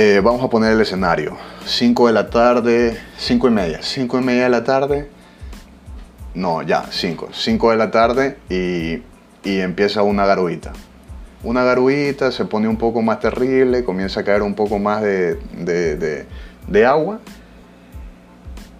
Eh, 0.00 0.20
vamos 0.22 0.44
a 0.44 0.48
poner 0.48 0.74
el 0.74 0.80
escenario. 0.80 1.36
5 1.64 2.06
de 2.06 2.12
la 2.12 2.30
tarde, 2.30 3.00
5 3.16 3.48
y 3.48 3.50
media. 3.50 3.78
5 3.82 4.20
y 4.20 4.22
media 4.22 4.44
de 4.44 4.48
la 4.50 4.62
tarde. 4.62 5.08
No, 6.38 6.62
ya, 6.62 6.84
5. 6.88 7.30
5 7.32 7.70
de 7.72 7.76
la 7.76 7.90
tarde 7.90 8.36
y, 8.48 9.02
y 9.42 9.58
empieza 9.58 10.04
una 10.04 10.24
garuita. 10.24 10.72
Una 11.42 11.64
garuita 11.64 12.30
se 12.30 12.44
pone 12.44 12.68
un 12.68 12.76
poco 12.76 13.02
más 13.02 13.18
terrible, 13.18 13.82
comienza 13.82 14.20
a 14.20 14.22
caer 14.22 14.42
un 14.42 14.54
poco 14.54 14.78
más 14.78 15.02
de, 15.02 15.34
de, 15.56 16.26
de, 16.68 16.86
agua. 16.86 17.18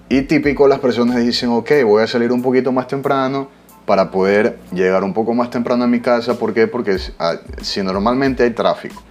Y 0.08 0.22
típico 0.22 0.68
las 0.68 0.78
personas 0.78 1.16
dicen, 1.16 1.48
ok, 1.48 1.68
voy 1.84 2.04
a 2.04 2.06
salir 2.06 2.30
un 2.30 2.42
poquito 2.42 2.70
más 2.70 2.86
temprano 2.86 3.48
para 3.86 4.12
poder 4.12 4.60
llegar 4.72 5.02
un 5.02 5.12
poco 5.12 5.34
más 5.34 5.50
temprano 5.50 5.82
a 5.82 5.88
mi 5.88 5.98
casa. 5.98 6.38
¿Por 6.38 6.54
qué? 6.54 6.68
Porque 6.68 6.96
ah, 7.18 7.38
si 7.60 7.82
normalmente 7.82 8.44
hay 8.44 8.50
tráfico 8.50 9.02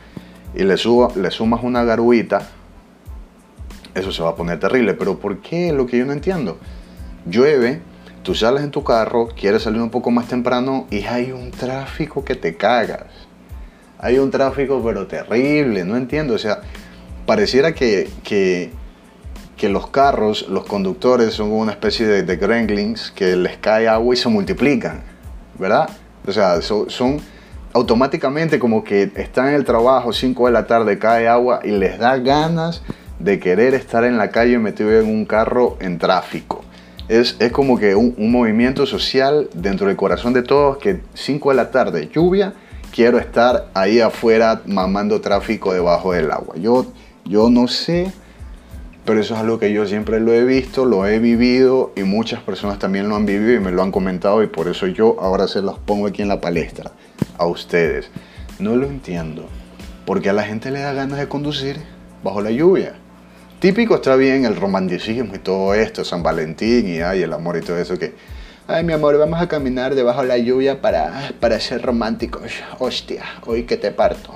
y 0.55 0.59
le, 0.63 0.75
le 0.75 1.31
sumas 1.31 1.63
una 1.63 1.83
garuita, 1.83 2.47
eso 3.93 4.13
se 4.13 4.23
va 4.23 4.29
a 4.29 4.35
poner 4.35 4.57
terrible. 4.57 4.93
Pero 4.93 5.19
¿por 5.19 5.39
qué? 5.39 5.73
Lo 5.73 5.85
que 5.85 5.97
yo 5.97 6.05
no 6.05 6.13
entiendo. 6.13 6.57
Llueve, 7.25 7.81
tú 8.27 8.35
sales 8.35 8.61
en 8.61 8.71
tu 8.71 8.83
carro, 8.83 9.29
quieres 9.29 9.63
salir 9.63 9.81
un 9.81 9.89
poco 9.89 10.11
más 10.11 10.27
temprano 10.27 10.85
y 10.91 11.05
hay 11.05 11.31
un 11.31 11.49
tráfico 11.49 12.25
que 12.25 12.35
te 12.35 12.57
cagas. 12.57 13.05
Hay 13.99 14.19
un 14.19 14.31
tráfico 14.31 14.81
pero 14.83 15.07
terrible, 15.07 15.85
no 15.85 15.95
entiendo. 15.95 16.33
O 16.33 16.37
sea, 16.37 16.59
pareciera 17.25 17.73
que, 17.73 18.09
que 18.25 19.69
los 19.69 19.87
carros, 19.87 20.49
los 20.49 20.65
conductores 20.65 21.35
son 21.35 21.53
una 21.53 21.71
especie 21.71 22.05
de, 22.05 22.23
de 22.23 22.35
gremlins 22.35 23.11
que 23.11 23.37
les 23.37 23.55
cae 23.59 23.87
agua 23.87 24.13
y 24.13 24.17
se 24.17 24.27
multiplican, 24.27 25.03
¿verdad? 25.57 25.89
O 26.27 26.33
sea, 26.33 26.61
son, 26.61 27.21
automáticamente 27.71 28.59
como 28.59 28.83
que 28.83 29.09
están 29.15 29.47
en 29.47 29.53
el 29.53 29.63
trabajo, 29.63 30.11
5 30.11 30.47
de 30.47 30.51
la 30.51 30.67
tarde 30.67 30.99
cae 30.99 31.29
agua 31.29 31.61
y 31.63 31.71
les 31.71 31.97
da 31.97 32.17
ganas 32.17 32.83
de 33.19 33.39
querer 33.39 33.73
estar 33.73 34.03
en 34.03 34.17
la 34.17 34.31
calle 34.31 34.59
metido 34.59 34.91
en 34.99 35.07
un 35.07 35.23
carro 35.23 35.77
en 35.79 35.97
tráfico. 35.97 36.65
Es, 37.07 37.37
es 37.39 37.51
como 37.51 37.77
que 37.79 37.95
un, 37.95 38.31
movimiento 38.31 38.85
social 38.85 39.49
dentro 39.53 39.87
del 39.87 39.95
corazón 39.95 40.33
de 40.33 40.43
todos 40.43 40.77
que 40.77 41.01
5 41.13 41.49
de 41.49 41.55
la 41.55 41.71
tarde, 41.71 42.09
lluvia, 42.13 42.53
quiero 42.93 43.17
estar 43.17 43.67
ahí 43.73 43.99
afuera 43.99 44.61
mamando 44.65 45.21
tráfico 45.21 45.73
debajo 45.73 46.13
del 46.13 46.31
agua. 46.31 46.55
Yo, 46.57 46.85
yo 47.25 47.49
no 47.49 47.67
sé 47.67 48.11
pero 49.07 49.21
eso 49.21 49.35
es 49.35 49.39
algo 49.39 49.57
que 49.57 49.71
yo 49.71 49.85
siempre 49.85 50.19
lo 50.19 50.33
he 50.33 50.43
visto, 50.43 50.83
lo 50.83 51.07
he 51.07 51.19
vivido 51.19 51.93
y 51.95 52.03
muchas 52.03 52.41
personas 52.41 52.77
también 52.77 53.07
lo 53.07 53.15
han 53.15 53.25
vivido 53.25 53.53
y 53.53 53.59
me 53.61 53.71
lo 53.71 53.81
han 53.81 53.89
comentado 53.89 54.43
y 54.43 54.47
por 54.47 54.67
eso 54.67 54.85
yo 54.85 55.15
ahora 55.21 55.47
se 55.47 55.61
los 55.61 55.79
pongo 55.79 56.07
aquí 56.07 56.21
en 56.21 56.27
la 56.27 56.41
palestra 56.41 56.91
a 57.37 57.45
ustedes. 57.45 58.11
No 58.59 58.75
lo 58.75 58.85
entiendo, 58.85 59.47
porque 60.05 60.29
a 60.29 60.33
la 60.33 60.43
gente 60.43 60.71
le 60.71 60.81
da 60.81 60.91
ganas 60.91 61.19
de 61.19 61.29
conducir 61.29 61.77
bajo 62.21 62.41
la 62.41 62.51
lluvia. 62.51 62.95
Típico 63.59 63.95
está 63.95 64.15
bien 64.15 64.45
el 64.45 64.55
romanticismo 64.55 65.35
y 65.35 65.39
todo 65.39 65.73
esto, 65.73 66.03
San 66.03 66.21
Valentín 66.21 66.87
y 66.87 67.01
ay, 67.01 67.23
el 67.23 67.33
amor 67.33 67.57
y 67.57 67.61
todo 67.61 67.77
eso 67.77 67.97
que, 67.97 68.13
ay 68.67 68.83
mi 68.83 68.93
amor, 68.93 69.17
vamos 69.17 69.41
a 69.41 69.47
caminar 69.47 69.95
debajo 69.95 70.21
de 70.21 70.27
la 70.27 70.37
lluvia 70.37 70.81
para, 70.81 71.31
para 71.39 71.59
ser 71.59 71.81
románticos. 71.81 72.51
Hostia, 72.79 73.23
hoy 73.45 73.63
que 73.63 73.77
te 73.77 73.91
parto. 73.91 74.33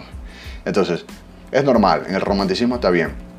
Entonces, 0.65 1.05
es 1.51 1.63
normal, 1.63 2.05
en 2.07 2.15
el 2.15 2.21
romanticismo 2.21 2.75
está 2.75 2.89
bien 2.89 3.31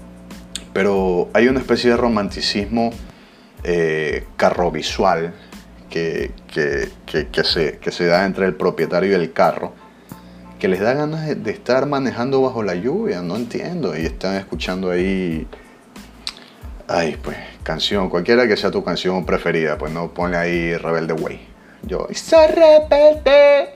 pero 0.72 1.28
hay 1.32 1.48
una 1.48 1.60
especie 1.60 1.90
de 1.90 1.96
romanticismo 1.96 2.90
eh, 3.64 4.26
carrovisual 4.36 5.34
que, 5.90 6.32
que, 6.48 6.88
que, 7.06 7.44
se, 7.44 7.78
que 7.78 7.92
se 7.92 8.06
da 8.06 8.24
entre 8.24 8.46
el 8.46 8.54
propietario 8.54 9.10
y 9.10 9.14
el 9.14 9.32
carro, 9.32 9.74
que 10.58 10.68
les 10.68 10.80
da 10.80 10.94
ganas 10.94 11.26
de, 11.42 11.50
estar 11.50 11.86
manejando 11.86 12.40
bajo 12.40 12.62
la 12.62 12.74
lluvia, 12.74 13.20
no 13.20 13.36
entiendo, 13.36 13.96
y 13.96 14.06
están 14.06 14.36
escuchando 14.36 14.90
ahí, 14.90 15.46
ay, 16.92 17.16
pues, 17.22 17.38
canción, 17.62 18.10
cualquiera 18.10 18.46
que 18.46 18.56
sea 18.56 18.70
tu 18.70 18.84
canción 18.84 19.24
preferida, 19.24 19.78
pues 19.78 19.92
no, 19.92 20.12
ponle 20.12 20.36
ahí 20.36 20.76
Rebelde 20.76 21.14
Way. 21.14 21.40
Yo, 21.84 22.06
soy 22.12 22.46
rebelde, 22.48 23.70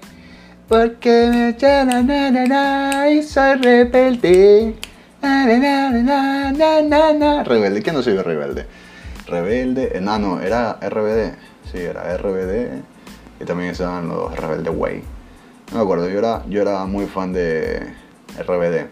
porque 0.69 1.27
me 1.33 1.57
na, 1.61 2.03
na, 2.03 2.47
na, 2.47 3.11
y 3.11 3.23
soy 3.23 3.55
rebelde. 3.57 4.75
Rebelde, 7.45 7.83
¿quién 7.83 7.97
no 7.97 8.03
soy 8.03 8.17
rebelde? 8.19 8.67
Rebelde, 9.27 9.99
no, 10.01 10.19
no, 10.19 10.41
era 10.41 10.75
RBD, 10.75 11.33
sí, 11.73 11.79
era 11.79 12.17
RBD 12.19 12.83
y 13.41 13.45
también 13.45 13.71
estaban 13.71 14.09
los 14.09 14.37
Rebelde 14.37 14.71
Way. 14.71 15.03
No 15.73 15.79
me 15.79 15.83
acuerdo, 15.83 16.09
yo 16.09 16.19
era, 16.19 16.45
yo 16.49 16.63
era 16.63 16.85
muy 16.85 17.07
fan 17.07 17.33
de 17.33 17.93
RBD. 18.39 18.87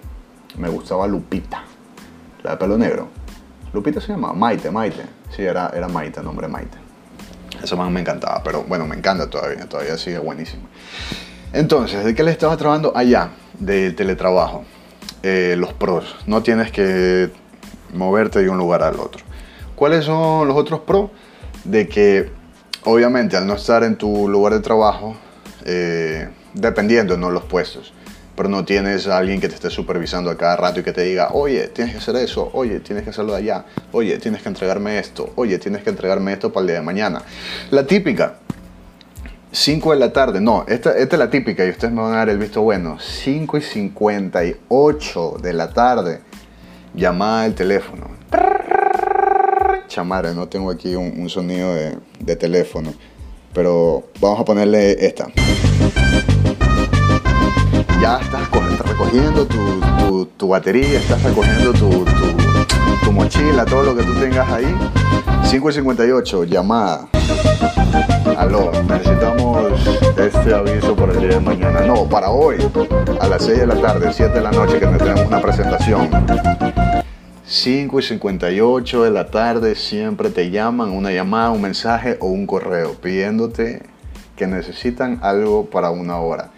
Me 0.58 0.68
gustaba 0.68 1.06
Lupita, 1.06 1.62
la 2.42 2.52
de 2.52 2.56
pelo 2.56 2.76
negro. 2.76 3.23
Lupita 3.74 4.00
se 4.00 4.12
llama 4.12 4.32
Maite, 4.32 4.70
Maite. 4.70 5.02
Sí, 5.34 5.42
era, 5.42 5.72
era 5.74 5.88
Maite, 5.88 6.22
nombre 6.22 6.46
Maite. 6.46 6.78
Eso 7.60 7.76
más 7.76 7.90
me 7.90 8.00
encantaba, 8.00 8.40
pero 8.44 8.62
bueno, 8.62 8.86
me 8.86 8.94
encanta 8.94 9.28
todavía, 9.28 9.68
todavía 9.68 9.98
sigue 9.98 10.18
buenísimo. 10.18 10.62
Entonces, 11.52 12.04
¿de 12.04 12.14
qué 12.14 12.22
le 12.22 12.30
estaba 12.30 12.56
trabajando? 12.56 12.92
Allá, 12.94 13.30
del 13.58 13.96
teletrabajo. 13.96 14.64
Eh, 15.24 15.56
los 15.58 15.72
pros. 15.72 16.14
No 16.26 16.42
tienes 16.42 16.70
que 16.70 17.30
moverte 17.92 18.40
de 18.42 18.48
un 18.48 18.58
lugar 18.58 18.84
al 18.84 19.00
otro. 19.00 19.24
¿Cuáles 19.74 20.04
son 20.04 20.46
los 20.46 20.56
otros 20.56 20.80
pros? 20.80 21.10
De 21.64 21.88
que 21.88 22.30
obviamente 22.84 23.36
al 23.36 23.44
no 23.44 23.54
estar 23.54 23.82
en 23.82 23.96
tu 23.96 24.28
lugar 24.28 24.52
de 24.52 24.60
trabajo, 24.60 25.16
eh, 25.64 26.28
dependiendo 26.52 27.16
de 27.16 27.20
los 27.32 27.42
puestos, 27.42 27.92
pero 28.36 28.48
no 28.48 28.64
tienes 28.64 29.06
a 29.06 29.18
alguien 29.18 29.40
que 29.40 29.48
te 29.48 29.54
esté 29.54 29.70
supervisando 29.70 30.30
a 30.30 30.36
cada 30.36 30.56
rato 30.56 30.80
y 30.80 30.82
que 30.82 30.92
te 30.92 31.02
diga, 31.02 31.28
oye, 31.32 31.68
tienes 31.68 31.94
que 31.94 31.98
hacer 31.98 32.16
eso, 32.16 32.50
oye, 32.52 32.80
tienes 32.80 33.04
que 33.04 33.10
hacerlo 33.10 33.32
de 33.32 33.38
allá, 33.38 33.64
oye, 33.92 34.18
tienes 34.18 34.42
que 34.42 34.48
entregarme 34.48 34.98
esto, 34.98 35.32
oye, 35.36 35.58
tienes 35.58 35.82
que 35.82 35.90
entregarme 35.90 36.32
esto 36.32 36.52
para 36.52 36.62
el 36.62 36.66
día 36.68 36.76
de 36.76 36.82
mañana. 36.82 37.22
La 37.70 37.86
típica, 37.86 38.38
5 39.52 39.92
de 39.92 39.98
la 39.98 40.12
tarde, 40.12 40.40
no, 40.40 40.64
esta, 40.66 40.96
esta, 40.98 41.14
es 41.14 41.18
la 41.18 41.30
típica 41.30 41.64
y 41.64 41.70
ustedes 41.70 41.94
me 41.94 42.02
van 42.02 42.14
a 42.14 42.16
dar 42.16 42.28
el 42.28 42.38
visto 42.38 42.62
bueno. 42.62 42.98
5 42.98 43.56
y 43.56 43.62
58 43.62 45.36
de 45.40 45.52
la 45.52 45.72
tarde, 45.72 46.20
llamada 46.92 47.44
al 47.44 47.54
teléfono. 47.54 48.08
Chamare, 49.86 50.34
no 50.34 50.48
tengo 50.48 50.72
aquí 50.72 50.96
un, 50.96 51.28
sonido 51.28 51.72
de, 51.72 52.36
teléfono, 52.36 52.92
pero 53.52 54.08
vamos 54.20 54.40
a 54.40 54.44
ponerle 54.44 55.06
esta. 55.06 55.28
Ya 58.04 58.18
estás 58.18 58.50
recogiendo 58.86 59.46
tu, 59.46 60.26
tu, 60.36 60.48
batería, 60.48 60.98
estás 60.98 61.22
recogiendo 61.22 61.72
tu, 61.72 62.04
tu 63.02 63.10
mochila, 63.10 63.64
todo 63.64 63.82
lo 63.82 63.96
que 63.96 64.02
tú 64.02 64.12
tengas 64.20 64.46
ahí. 64.50 64.76
5 65.44 65.70
y 65.70 65.72
58, 65.72 66.44
llamada. 66.44 67.08
Aló, 68.36 68.72
necesitamos 68.86 69.88
este 70.18 70.54
aviso 70.54 70.94
por 70.94 71.12
el 71.12 71.20
día 71.20 71.28
de 71.30 71.40
mañana. 71.40 71.80
No, 71.86 72.06
para 72.06 72.28
hoy, 72.28 72.58
a 73.22 73.26
las 73.26 73.42
6 73.42 73.60
de 73.60 73.66
la 73.68 73.76
tarde, 73.76 74.12
7 74.12 74.34
de 74.34 74.40
la 74.42 74.50
noche, 74.50 74.78
que 74.78 74.86
tenemos 74.86 75.26
una 75.26 75.40
presentación. 75.40 76.10
5 77.46 78.00
y 78.00 78.02
58 78.02 79.02
de 79.02 79.10
la 79.12 79.30
tarde 79.30 79.74
siempre 79.76 80.28
te 80.28 80.50
llaman, 80.50 80.90
una 80.90 81.10
llamada, 81.10 81.52
un 81.52 81.62
mensaje 81.62 82.18
o 82.20 82.26
un 82.26 82.46
correo 82.46 82.96
pidiéndote 83.00 83.80
que 84.36 84.46
necesitan 84.46 85.20
algo 85.22 85.70
para 85.70 85.88
una 85.90 86.18
hora. 86.18 86.50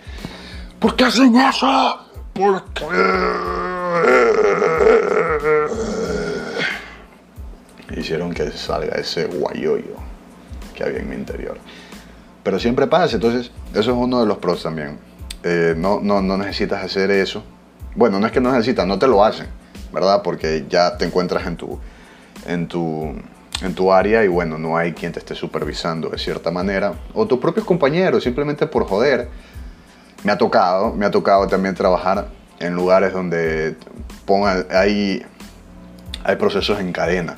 ¿Por 0.78 0.96
qué 0.96 1.04
hacen 1.04 1.36
eso? 1.36 1.98
¿Por 2.32 2.64
qué? 2.74 2.84
hicieron 7.96 8.32
que 8.32 8.50
salga 8.52 8.96
ese 8.96 9.26
guayoyo 9.26 9.96
que 10.74 10.84
había 10.84 11.00
en 11.00 11.08
mi 11.08 11.16
interior. 11.16 11.58
Pero 12.42 12.58
siempre 12.58 12.86
pasa, 12.86 13.16
entonces 13.16 13.50
eso 13.72 13.90
es 13.90 13.96
uno 13.96 14.20
de 14.20 14.26
los 14.26 14.38
pros 14.38 14.62
también. 14.62 14.98
Eh, 15.42 15.74
no, 15.76 16.00
no, 16.00 16.22
no 16.22 16.36
necesitas 16.36 16.84
hacer 16.84 17.10
eso. 17.10 17.42
Bueno, 17.94 18.20
no 18.20 18.26
es 18.26 18.32
que 18.32 18.40
no 18.40 18.52
necesitas, 18.52 18.86
no 18.86 18.98
te 18.98 19.08
lo 19.08 19.24
hacen, 19.24 19.46
¿verdad? 19.92 20.22
Porque 20.22 20.66
ya 20.68 20.96
te 20.96 21.06
encuentras 21.06 21.46
en 21.46 21.56
tu, 21.56 21.78
en 22.46 22.68
tu, 22.68 23.14
en 23.62 23.74
tu 23.74 23.92
área 23.92 24.22
y 24.24 24.28
bueno, 24.28 24.58
no 24.58 24.76
hay 24.76 24.92
quien 24.92 25.12
te 25.12 25.18
esté 25.18 25.34
supervisando 25.34 26.10
de 26.10 26.18
cierta 26.18 26.50
manera. 26.50 26.92
O 27.14 27.26
tus 27.26 27.38
propios 27.38 27.66
compañeros, 27.66 28.22
simplemente 28.22 28.66
por 28.66 28.86
joder. 28.86 29.28
Me 30.24 30.32
ha 30.32 30.38
tocado, 30.38 30.92
me 30.92 31.06
ha 31.06 31.10
tocado 31.10 31.46
también 31.46 31.74
trabajar 31.74 32.28
en 32.58 32.74
lugares 32.74 33.12
donde 33.12 33.76
hay, 34.70 35.24
hay 36.24 36.36
procesos 36.36 36.80
en 36.80 36.92
cadena. 36.92 37.36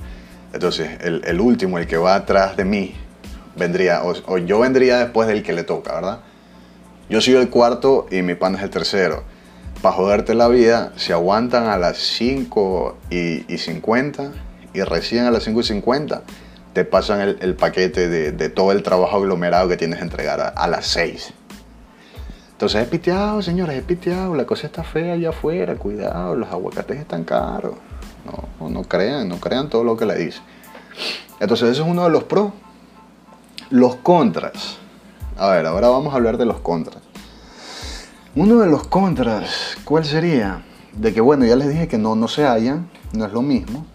Entonces, 0.53 0.99
el, 1.01 1.41
último, 1.41 1.79
el 1.79 1.87
que 1.87 1.97
va 1.97 2.15
atrás 2.15 2.57
de 2.57 2.65
mí, 2.65 2.95
vendría, 3.57 4.03
o, 4.05 4.39
yo 4.39 4.61
vendría 4.61 4.99
después 4.99 5.29
del 5.29 5.43
que 5.43 5.53
le 5.53 5.65
toca, 5.65 5.95
¿verdad? 5.95 6.21
Yo 7.11 7.21
soy 7.21 7.35
el 7.35 7.51
cuarto 7.51 8.07
y 8.11 8.23
mi 8.23 8.35
pan 8.35 8.55
es 8.55 8.63
el 8.63 8.71
tercero. 8.71 9.25
Para 9.83 9.95
joderte 9.95 10.35
la 10.35 10.49
vida, 10.49 10.93
se 10.97 11.13
aguantan 11.13 11.67
a 11.67 11.77
las 11.77 11.99
5 11.99 12.97
y, 13.11 13.53
y 13.53 13.59
50 13.59 14.33
y 14.73 14.83
recién 14.83 15.25
a 15.25 15.31
las 15.31 15.45
5 15.45 15.61
y 15.61 15.65
50 15.65 16.23
te 16.73 16.85
pasan 16.85 17.37
el, 17.41 17.55
paquete 17.55 18.09
de, 18.09 18.33
de, 18.33 18.49
todo 18.49 18.73
el 18.73 18.83
trabajo 18.83 19.17
aglomerado 19.17 19.69
que 19.69 19.77
tienes 19.77 19.99
que 19.99 20.05
entregar 20.05 20.41
a, 20.41 20.49
a 20.49 20.69
las 20.69 20.87
6. 20.89 21.33
Entonces 22.59 22.83
es 22.83 22.89
piteado, 22.89 23.41
señores, 23.41 23.77
es 23.77 23.85
piteado. 23.85 24.35
La 24.35 24.45
cosa 24.45 24.67
está 24.67 24.83
fea 24.83 25.13
allá 25.13 25.29
afuera, 25.29 25.77
cuidado, 25.77 26.35
los 26.35 26.51
aguacates 26.51 26.99
están 26.99 27.23
caros. 27.23 27.77
No, 28.59 28.69
no 28.69 28.83
crean, 28.83 29.29
no 29.29 29.37
crean 29.37 29.69
todo 29.69 29.85
lo 29.85 29.97
que 29.97 30.05
le 30.05 30.17
dice. 30.17 30.41
Entonces 31.39 31.69
ese 31.69 31.83
es 31.83 31.87
uno 31.87 32.03
de 32.03 32.11
los 32.11 32.25
pros. 32.25 32.51
Los 33.71 33.95
contras. 33.95 34.77
A 35.37 35.51
ver, 35.51 35.67
ahora 35.67 35.87
vamos 35.87 36.13
a 36.13 36.17
hablar 36.17 36.37
de 36.37 36.47
los 36.47 36.59
contras. 36.59 37.01
Uno 38.35 38.59
de 38.59 38.67
los 38.67 38.89
contras, 38.89 39.77
¿cuál 39.85 40.05
sería? 40.05 40.65
De 40.95 41.15
que, 41.15 41.21
bueno, 41.21 41.45
ya 41.45 41.55
les 41.55 41.69
dije 41.69 41.87
que 41.87 41.97
no, 41.97 42.17
no 42.17 42.27
se 42.27 42.45
hallan, 42.45 42.91
no 43.13 43.25
es 43.25 43.33
lo 43.33 43.43
mismo. 43.43 43.87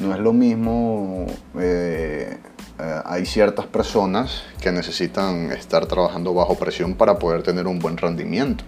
No 0.00 0.14
es 0.14 0.20
lo 0.20 0.32
mismo. 0.32 1.26
Eh, 1.58 2.38
eh, 2.80 3.02
hay 3.04 3.26
ciertas 3.26 3.66
personas 3.66 4.44
que 4.60 4.70
necesitan 4.70 5.50
estar 5.50 5.86
trabajando 5.86 6.32
bajo 6.32 6.54
presión 6.54 6.94
para 6.94 7.18
poder 7.18 7.42
tener 7.42 7.66
un 7.66 7.80
buen 7.80 7.96
rendimiento. 7.96 8.62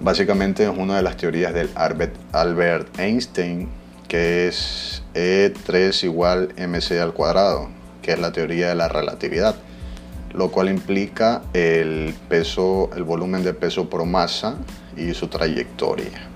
Básicamente 0.00 0.64
es 0.64 0.70
una 0.70 0.96
de 0.96 1.02
las 1.02 1.16
teorías 1.16 1.52
del 1.52 1.68
Albert, 1.74 2.98
Einstein, 2.98 3.68
que 4.06 4.46
es 4.46 5.02
E3 5.14 6.04
igual 6.04 6.54
mc 6.56 6.92
al 7.00 7.12
cuadrado, 7.12 7.68
que 8.02 8.12
es 8.12 8.18
la 8.20 8.32
teoría 8.32 8.68
de 8.68 8.76
la 8.76 8.88
relatividad, 8.88 9.56
lo 10.32 10.50
cual 10.50 10.68
implica 10.68 11.42
el 11.52 12.14
peso, 12.28 12.88
el 12.96 13.02
volumen 13.02 13.42
de 13.42 13.52
peso 13.52 13.90
por 13.90 14.06
masa 14.06 14.54
y 14.96 15.12
su 15.12 15.26
trayectoria. 15.26 16.28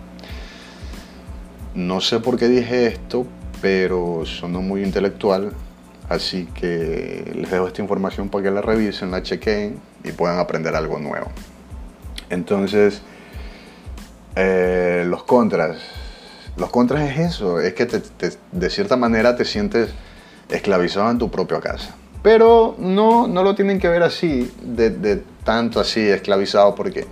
No 1.74 2.00
sé 2.00 2.20
por 2.20 2.38
qué 2.38 2.48
dije 2.48 2.86
esto, 2.86 3.26
pero 3.62 4.24
sonó 4.26 4.62
muy 4.62 4.82
intelectual, 4.82 5.52
así 6.14 6.46
que 6.54 7.32
les 7.34 7.50
dejo 7.50 7.66
esta 7.66 7.82
información 7.82 8.28
para 8.28 8.44
que 8.44 8.50
la 8.50 8.60
revisen, 8.60 9.10
la 9.10 9.22
chequen 9.22 9.80
y 10.02 10.12
puedan 10.12 10.38
aprender 10.38 10.74
algo 10.74 10.98
nuevo. 10.98 11.26
Entonces, 12.30 13.02
eh, 14.36 15.04
los 15.06 15.24
contras. 15.24 15.78
Los 16.56 16.70
contras 16.70 17.10
es 17.10 17.18
eso, 17.18 17.60
es 17.60 17.74
que 17.74 17.86
te, 17.86 18.00
te, 18.00 18.30
de 18.52 18.70
cierta 18.70 18.96
manera 18.96 19.36
te 19.36 19.44
sientes 19.44 19.90
esclavizado 20.48 21.10
en 21.10 21.18
tu 21.18 21.30
propia 21.30 21.60
casa. 21.60 21.94
Pero 22.22 22.74
no, 22.78 23.26
no 23.26 23.42
lo 23.42 23.54
tienen 23.54 23.78
que 23.78 23.88
ver 23.88 24.02
así, 24.02 24.50
de, 24.62 24.90
de, 24.90 25.22
tanto 25.44 25.80
así, 25.80 26.00
esclavizado, 26.00 26.74
porque 26.74 27.06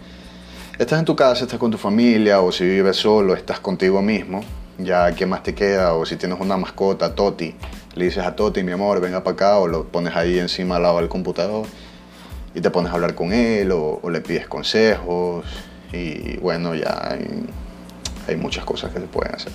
estás 0.79 0.99
en 0.99 1.05
tu 1.05 1.15
casa, 1.15 1.45
estás 1.45 1.59
con 1.59 1.71
tu 1.71 1.79
familia, 1.79 2.41
o 2.41 2.51
si 2.51 2.65
vives 2.65 2.97
solo, 2.97 3.35
estás 3.35 3.61
contigo 3.61 4.01
mismo, 4.01 4.43
ya 4.79 5.13
qué 5.15 5.27
más 5.27 5.43
te 5.43 5.55
queda, 5.55 5.95
o 5.95 6.07
si 6.07 6.17
tienes 6.17 6.41
una 6.41 6.57
mascota, 6.57 7.15
Toti, 7.15 7.55
le 7.95 8.05
dices 8.07 8.25
a 8.25 8.35
Toti, 8.35 8.63
mi 8.63 8.73
amor, 8.73 9.01
venga 9.01 9.23
para 9.23 9.35
acá, 9.35 9.59
o 9.59 9.69
lo 9.69 9.85
pones 9.85 10.17
ahí 10.17 10.39
encima 10.39 10.77
al 10.77 10.83
lado 10.83 10.97
del 10.99 11.09
computador 11.09 11.67
y 12.55 12.61
te 12.61 12.71
pones 12.71 12.93
a 12.93 12.95
hablar 12.95 13.15
con 13.15 13.33
él, 13.33 13.71
o, 13.73 14.01
le 14.11 14.21
pides 14.21 14.47
consejos, 14.47 15.45
y 15.93 16.37
bueno, 16.39 16.75
ya 16.75 17.09
hay, 17.11 17.47
hay, 18.29 18.37
muchas 18.37 18.65
cosas 18.65 18.93
que 18.93 19.01
se 19.01 19.07
pueden 19.07 19.35
hacer. 19.35 19.53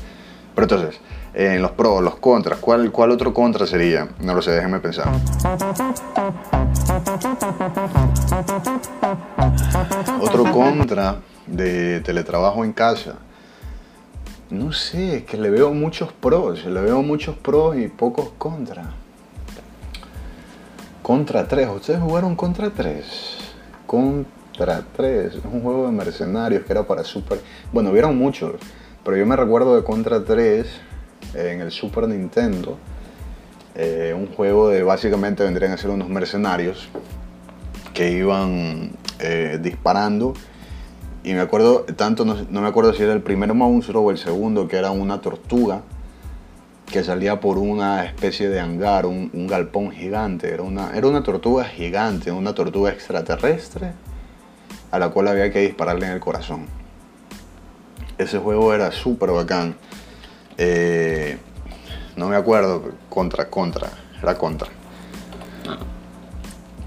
Pero 0.56 0.66
entonces, 0.66 1.00
en 1.34 1.62
los 1.62 1.72
pros, 1.72 2.02
los 2.02 2.16
contras, 2.16 2.60
¿cuál, 2.60 2.92
¿cuál 2.92 3.12
otro 3.12 3.34
contra 3.34 3.68
sería? 3.68 4.08
No 4.20 4.34
lo 4.34 4.42
sé, 4.42 4.52
déjenme 4.52 4.80
pensar. 4.80 5.08
Otro 10.20 10.52
contra 10.52 11.18
de 11.46 12.02
teletrabajo 12.02 12.66
en 12.66 12.74
casa. 12.74 13.16
No 14.50 14.72
sé, 14.72 15.18
es 15.18 15.24
que 15.24 15.36
le 15.36 15.50
veo 15.50 15.74
muchos 15.74 16.14
pros, 16.14 16.64
le 16.66 16.80
veo 16.80 17.02
muchos 17.02 17.36
pros 17.36 17.78
y 17.78 17.90
pocos 17.90 18.30
contras. 18.38 18.88
Contra 21.02 21.48
3, 21.48 21.70
¿ustedes 21.76 22.00
jugaron 22.00 22.36
contra 22.36 22.70
3? 22.70 23.06
Contra 23.86 24.84
3, 24.96 25.36
es 25.36 25.40
un 25.44 25.62
juego 25.62 25.88
de 25.88 25.92
mercenarios 25.92 26.64
que 26.64 26.72
era 26.72 26.84
para 26.88 27.04
Super... 27.04 27.42
Bueno, 27.74 27.92
vieron 27.92 28.18
muchos, 28.18 28.54
pero 29.04 29.18
yo 29.18 29.26
me 29.26 29.36
recuerdo 29.36 29.76
de 29.76 29.84
Contra 29.84 30.24
3 30.24 30.66
en 31.34 31.62
el 31.62 31.72
Super 31.72 32.08
Nintendo. 32.08 32.78
Eh, 33.76 34.14
un 34.18 34.28
juego 34.28 34.70
de 34.70 34.82
básicamente 34.82 35.44
vendrían 35.44 35.74
a 35.74 35.78
ser 35.78 35.90
unos 35.90 36.10
mercenarios 36.10 36.90
que 37.94 38.12
iban 38.12 38.92
eh, 39.20 39.60
disparando. 39.62 40.34
Y 41.28 41.34
me 41.34 41.42
acuerdo, 41.42 41.82
tanto 41.98 42.24
no, 42.24 42.38
no, 42.50 42.62
me 42.62 42.70
acuerdo 42.70 42.94
si 42.94 43.04
era 43.04 43.12
el 43.12 43.22
primer 43.22 43.54
monstruo 43.54 44.02
o 44.02 44.12
el 44.12 44.18
segundo, 44.18 44.70
que 44.70 44.78
era 44.78 44.92
una 44.92 45.20
tortuga 45.20 45.82
que 46.86 47.04
salía 47.04 47.42
por 47.42 47.58
una 47.58 48.06
especie 48.06 48.48
de 48.48 48.62
hangar, 48.62 49.06
un, 49.06 49.46
galpón 49.46 49.92
gigante. 49.92 50.54
Era 50.54 50.64
una, 50.64 50.96
era 50.96 51.06
una 51.06 51.24
tortuga 51.24 51.66
gigante, 51.66 52.32
una 52.32 52.56
tortuga 52.56 52.92
extraterrestre 52.92 53.92
a 54.90 55.00
la 55.00 55.10
cual 55.10 55.28
había 55.28 55.52
que 55.52 55.60
dispararle 55.60 56.06
en 56.06 56.14
el 56.14 56.22
corazón. 56.22 56.66
Ese 58.18 58.40
juego 58.40 58.74
era 58.74 58.94
súper 58.94 59.32
bacán. 59.32 59.76
Eh, 60.58 61.38
no 62.16 62.30
me 62.30 62.38
acuerdo, 62.38 62.94
contra, 63.10 63.50
contra, 63.50 63.90
era 64.24 64.38
contra. 64.38 64.70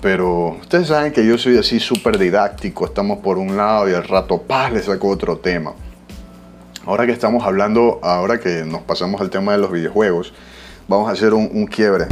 Pero 0.02 0.56
ustedes 0.60 0.88
saben 0.88 1.12
que 1.12 1.26
yo 1.26 1.36
soy 1.36 1.58
así 1.58 1.78
súper 1.78 2.16
didáctico, 2.18 2.86
estamos 2.86 3.18
por 3.18 3.36
un 3.36 3.56
lado 3.56 3.88
y 3.88 3.92
al 3.92 4.04
rato, 4.04 4.40
¡paz! 4.40 4.72
le 4.72 4.82
saco 4.82 5.08
otro 5.08 5.36
tema. 5.38 5.74
Ahora 6.86 7.04
que 7.04 7.12
estamos 7.12 7.44
hablando, 7.44 8.00
ahora 8.02 8.40
que 8.40 8.64
nos 8.64 8.80
pasamos 8.82 9.20
al 9.20 9.28
tema 9.28 9.52
de 9.52 9.58
los 9.58 9.70
videojuegos, 9.70 10.32
vamos 10.88 11.10
a 11.10 11.12
hacer 11.12 11.34
un, 11.34 11.66
quiebre. 11.66 12.06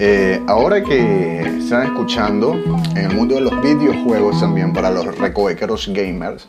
Eh, 0.00 0.42
ahora 0.48 0.82
que 0.82 1.40
están 1.58 1.84
escuchando 1.84 2.54
en 2.96 3.10
el 3.10 3.14
mundo 3.14 3.36
de 3.36 3.42
los 3.42 3.62
videojuegos 3.62 4.40
también 4.40 4.72
para 4.72 4.90
los 4.90 5.16
recovequeros 5.16 5.88
gamers, 5.92 6.48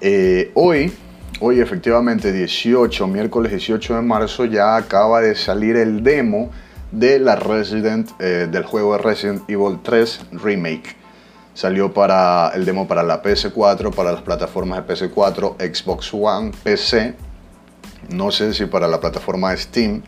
eh, 0.00 0.50
hoy, 0.54 0.92
hoy 1.40 1.60
efectivamente 1.60 2.32
18, 2.32 3.06
miércoles 3.06 3.52
18 3.52 3.96
de 3.96 4.02
marzo, 4.02 4.44
ya 4.44 4.76
acaba 4.76 5.20
de 5.20 5.34
salir 5.34 5.76
el 5.76 6.02
demo 6.02 6.50
de 6.90 7.18
la 7.18 7.36
Resident, 7.36 8.10
eh, 8.20 8.48
del 8.50 8.64
juego 8.64 8.92
de 8.96 9.02
Resident 9.02 9.48
Evil 9.48 9.78
3 9.82 10.20
Remake. 10.32 10.96
Salió 11.54 11.92
para 11.92 12.50
el 12.54 12.64
demo 12.64 12.88
para 12.88 13.02
la 13.02 13.22
PS4, 13.22 13.94
para 13.94 14.12
las 14.12 14.22
plataformas 14.22 14.86
de 14.86 14.94
PS4, 14.94 15.56
Xbox 15.58 16.14
One, 16.14 16.52
PC. 16.62 17.14
No 18.10 18.30
sé 18.30 18.54
si 18.54 18.66
para 18.66 18.88
la 18.88 19.00
plataforma 19.00 19.56
Steam. 19.56 20.02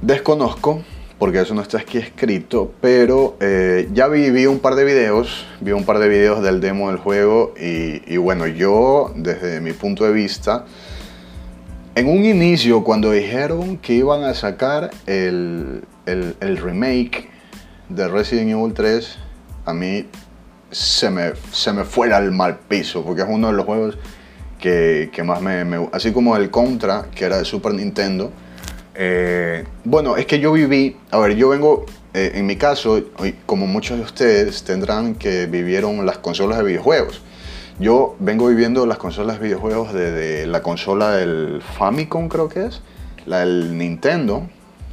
Desconozco, 0.00 0.82
porque 1.18 1.40
eso 1.40 1.54
no 1.54 1.62
está 1.62 1.78
aquí 1.78 1.98
escrito, 1.98 2.72
pero 2.80 3.36
eh, 3.40 3.88
ya 3.92 4.08
vi, 4.08 4.30
vi, 4.30 4.46
un 4.46 4.58
par 4.58 4.74
de 4.74 4.84
videos, 4.84 5.46
vi 5.60 5.72
un 5.72 5.84
par 5.84 5.98
de 5.98 6.08
videos 6.08 6.42
del 6.42 6.60
demo 6.60 6.88
del 6.88 6.98
juego 6.98 7.54
y, 7.58 8.16
bueno, 8.16 8.46
yo 8.46 9.12
desde 9.14 9.60
mi 9.60 9.72
punto 9.72 10.04
de 10.04 10.12
vista, 10.12 10.64
en 11.94 12.08
un 12.08 12.24
inicio 12.24 12.82
cuando 12.82 13.12
dijeron 13.12 13.78
que 13.78 13.94
iban 13.94 14.24
a 14.24 14.34
sacar 14.34 14.90
el, 15.06 15.84
el, 16.06 16.56
remake 16.56 17.28
de 17.88 18.08
Resident 18.08 18.50
Evil 18.50 18.74
3, 18.74 19.18
a 19.66 19.72
mí 19.72 20.06
se 20.72 21.10
me, 21.10 21.32
se 21.52 21.72
me 21.72 21.84
fue 21.84 22.12
al 22.12 22.32
mal 22.32 22.58
piso, 22.58 23.04
porque 23.04 23.22
es 23.22 23.28
uno 23.30 23.46
de 23.46 23.52
los 23.52 23.64
juegos 23.64 23.96
que, 24.58 25.10
que 25.12 25.22
más 25.22 25.40
me, 25.40 25.64
me, 25.64 25.88
Así 25.92 26.12
como 26.12 26.36
el 26.36 26.50
Contra, 26.50 27.06
que 27.14 27.24
era 27.24 27.38
de 27.38 27.44
Super 27.44 27.72
Nintendo. 27.72 28.32
Eh, 28.94 29.64
bueno, 29.84 30.16
es 30.16 30.26
que 30.26 30.38
yo 30.38 30.52
viví, 30.52 30.96
a 31.10 31.18
ver, 31.18 31.34
yo 31.34 31.48
vengo, 31.48 31.84
eh, 32.12 32.32
en 32.34 32.46
mi 32.46 32.56
caso, 32.56 33.02
como 33.46 33.66
muchos 33.66 33.98
de 33.98 34.04
ustedes 34.04 34.62
tendrán 34.62 35.16
que 35.16 35.46
vivieron 35.46 36.06
las 36.06 36.18
consolas 36.18 36.58
de 36.58 36.64
videojuegos. 36.64 37.20
Yo 37.80 38.14
vengo 38.20 38.46
viviendo 38.46 38.86
las 38.86 38.98
consolas 38.98 39.40
de 39.40 39.46
videojuegos 39.46 39.92
desde 39.92 40.46
la 40.46 40.62
consola 40.62 41.16
del 41.16 41.60
Famicom, 41.76 42.28
creo 42.28 42.48
que 42.48 42.66
es, 42.66 42.82
la 43.26 43.40
del 43.40 43.76
Nintendo, 43.76 44.46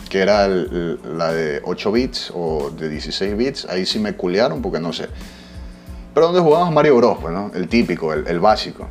que 0.10 0.20
era 0.20 0.48
la 0.48 1.32
de 1.32 1.62
8 1.64 1.92
bits 1.92 2.32
o 2.34 2.72
de 2.72 2.90
16 2.90 3.38
bits. 3.38 3.66
Ahí 3.70 3.86
sí 3.86 4.00
me 4.00 4.14
culearon 4.14 4.64
porque 4.64 4.80
no 4.80 4.94
sé. 4.94 5.08
Pero 6.14 6.28
donde 6.28 6.42
jugábamos 6.42 6.74
Mario 6.74 6.98
Bros, 6.98 7.18
pues. 7.22 7.34
El 7.54 7.68
típico, 7.68 8.14
el, 8.14 8.40
básico. 8.40 8.88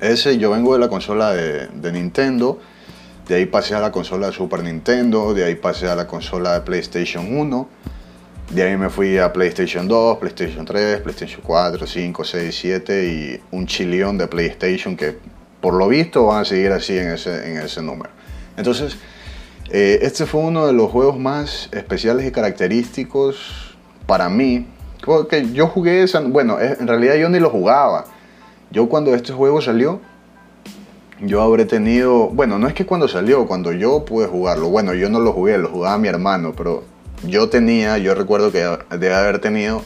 Ese 0.00 0.38
yo 0.38 0.50
vengo 0.50 0.72
de 0.72 0.80
la 0.80 0.88
consola 0.88 1.34
de 1.34 1.92
Nintendo. 1.92 2.58
De 3.28 3.36
ahí 3.36 3.46
pasé 3.46 3.74
a 3.74 3.80
la 3.80 3.90
consola 3.90 4.26
de 4.26 4.32
Super 4.32 4.62
Nintendo, 4.62 5.32
de 5.32 5.44
ahí 5.44 5.54
pasé 5.54 5.88
a 5.88 5.94
la 5.94 6.06
consola 6.06 6.54
de 6.54 6.60
PlayStation 6.60 7.36
1 7.36 7.68
de 8.50 8.62
ahí 8.62 8.76
me 8.76 8.90
fui 8.90 9.18
a 9.18 9.32
PlayStation 9.32 9.88
2, 9.88 10.18
PlayStation 10.18 10.64
3, 10.64 11.00
PlayStation 11.00 11.40
4, 11.42 11.86
5, 11.86 12.24
6, 12.24 12.58
7 12.60 13.08
y 13.08 13.40
un 13.50 13.66
chilión 13.66 14.18
de 14.18 14.28
PlayStation 14.28 14.96
que 14.96 15.16
por 15.60 15.74
lo 15.74 15.88
visto 15.88 16.26
van 16.26 16.42
a 16.42 16.44
seguir 16.44 16.70
así 16.70 16.96
en 16.96 17.08
ese, 17.08 17.50
en 17.50 17.58
ese 17.58 17.82
número. 17.82 18.10
Entonces, 18.56 18.96
eh, 19.70 20.00
este 20.02 20.26
fue 20.26 20.42
uno 20.42 20.66
de 20.66 20.72
los 20.72 20.90
juegos 20.90 21.18
más 21.18 21.68
especiales 21.72 22.26
y 22.26 22.30
característicos 22.30 23.76
para 24.06 24.28
mí. 24.28 24.68
Porque 25.04 25.50
yo 25.52 25.66
jugué, 25.66 26.02
esa, 26.02 26.20
bueno, 26.20 26.58
en 26.60 26.86
realidad 26.86 27.16
yo 27.16 27.28
ni 27.30 27.40
lo 27.40 27.50
jugaba. 27.50 28.04
Yo 28.70 28.88
cuando 28.88 29.14
este 29.14 29.32
juego 29.32 29.60
salió, 29.60 30.00
yo 31.20 31.42
habré 31.42 31.64
tenido, 31.64 32.28
bueno, 32.28 32.58
no 32.58 32.66
es 32.66 32.74
que 32.74 32.86
cuando 32.86 33.08
salió, 33.08 33.46
cuando 33.46 33.72
yo 33.72 34.04
pude 34.04 34.26
jugarlo, 34.26 34.68
bueno, 34.68 34.94
yo 34.94 35.08
no 35.08 35.20
lo 35.20 35.32
jugué, 35.32 35.58
lo 35.58 35.68
jugaba 35.68 35.96
mi 35.98 36.08
hermano, 36.08 36.54
pero 36.56 36.84
yo 37.22 37.48
tenía, 37.48 37.98
yo 37.98 38.14
recuerdo 38.14 38.50
que 38.50 38.66
debe 38.90 39.14
haber 39.14 39.38
tenido 39.38 39.82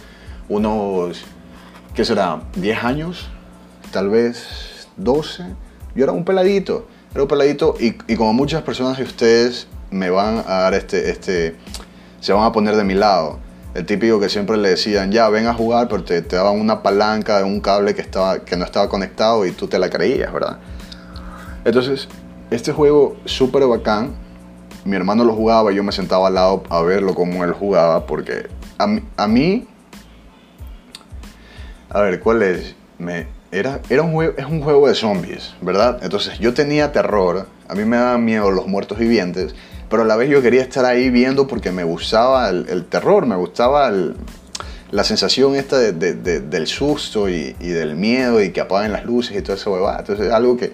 unos, 0.49 1.25
¿qué 1.95 2.05
será? 2.05 2.41
10 2.57 2.85
años, 2.85 3.29
tal 3.93 4.09
vez 4.09 4.89
12. 4.97 5.45
Yo 5.95 6.05
era 6.05 6.13
un 6.13 6.25
peladito, 6.25 6.87
era 7.13 7.23
un 7.23 7.29
peladito 7.29 7.75
y, 7.79 7.93
como 8.17 8.33
muchas 8.33 8.63
personas 8.63 8.99
de 8.99 9.05
ustedes 9.05 9.69
me 9.91 10.11
van 10.11 10.39
a 10.47 10.61
dar 10.61 10.75
este, 10.75 11.11
este, 11.11 11.57
se 12.21 12.33
van 12.33 12.45
a 12.45 12.53
poner 12.53 12.77
de 12.77 12.85
mi 12.85 12.95
lado. 12.95 13.39
El 13.75 13.85
típico 13.85 14.19
que 14.19 14.29
siempre 14.29 14.57
le 14.57 14.71
decían, 14.71 15.13
ya, 15.13 15.29
ven 15.29 15.47
a 15.47 15.55
jugar, 15.55 15.89
pero 15.89 16.03
te, 16.03 16.23
te 16.23 16.37
daban 16.37 16.59
una 16.59 16.83
palanca 16.83 17.39
de 17.39 17.45
un 17.45 17.61
cable 17.61 17.95
que, 17.95 18.01
estaba, 18.01 18.41
que 18.41 18.57
no 18.57 18.65
estaba 18.65 18.89
conectado 18.89 19.45
y 19.45 19.53
tú 19.53 19.69
te 19.69 19.79
la 19.79 19.91
creías, 19.91 20.33
¿verdad? 20.33 20.59
Entonces, 21.65 22.09
este 22.51 22.73
juego 22.73 23.17
súper 23.25 23.67
bacán, 23.67 24.15
mi 24.85 24.97
hermano 24.97 25.25
lo 25.25 25.35
jugaba, 25.35 25.71
yo 25.73 25.83
me 25.83 25.93
sentaba 25.93 26.29
al 26.29 26.35
lado 26.35 26.63
a 26.71 26.83
verlo 26.83 27.15
como 27.15 27.45
él 27.45 27.53
jugaba, 27.53 28.07
porque 28.07 28.49
a 28.79 28.87
mí, 29.29 29.67
a, 31.91 32.01
ver, 32.01 32.21
¿cuál 32.21 32.43
es? 32.43 32.75
Me, 32.99 33.27
era, 33.53 33.81
era 33.91 34.03
un 34.03 34.13
juego, 34.13 34.35
es 34.37 34.47
un 34.47 34.63
juego 34.63 34.89
de 34.89 34.95
zombies, 34.95 35.55
¿verdad? 35.61 35.99
Entonces 36.03 36.39
yo 36.39 36.55
tenía 36.55 36.93
terror, 36.93 37.47
a 37.69 37.75
mí 37.75 37.85
me 37.85 37.97
daban 37.97 38.25
miedo 38.25 38.51
los 38.51 38.67
muertos 38.67 38.99
vivientes, 38.99 39.55
pero 39.91 40.03
a 40.03 40.07
la 40.07 40.17
vez 40.17 40.31
yo 40.31 40.43
quería 40.43 40.63
estar 40.63 40.85
ahí 40.85 41.11
viendo 41.11 41.47
porque 41.47 41.71
me 41.71 41.85
gustaba 41.85 42.49
el, 42.51 42.85
terror, 42.87 43.27
me 43.27 43.37
gustaba 43.37 43.91
la 44.91 45.05
sensación 45.05 45.55
esta 45.55 45.79
del 45.79 46.67
susto 46.67 47.29
y, 47.29 47.53
del 47.53 47.97
miedo 47.97 48.43
y 48.43 48.51
que 48.51 48.61
apaguen 48.61 48.93
las 48.93 49.05
luces 49.05 49.37
y 49.37 49.43
todo 49.43 49.57
eso, 49.57 49.99
Entonces 49.99 50.27
es 50.27 50.33
algo 50.33 50.57
que 50.57 50.73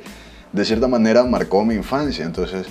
de 0.54 0.64
cierta 0.64 0.88
manera 0.88 1.24
marcó 1.24 1.64
mi 1.64 1.74
infancia. 1.74 2.24
Entonces 2.24 2.66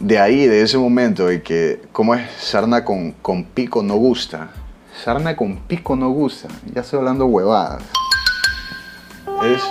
de 0.00 0.18
ahí, 0.18 0.46
de 0.46 0.62
ese 0.62 0.76
momento, 0.76 1.30
y 1.30 1.40
que, 1.40 1.82
¿cómo 1.92 2.14
es? 2.14 2.28
Sarna 2.38 2.84
con, 2.84 3.12
con 3.12 3.44
pico 3.44 3.82
no 3.82 3.94
gusta. 3.96 4.48
Sarna 5.04 5.36
con 5.36 5.58
pico 5.58 5.96
no 5.96 6.10
gusta. 6.10 6.48
Ya 6.72 6.80
estoy 6.80 6.98
hablando 6.98 7.26
huevadas. 7.26 7.82
Es. 9.44 9.62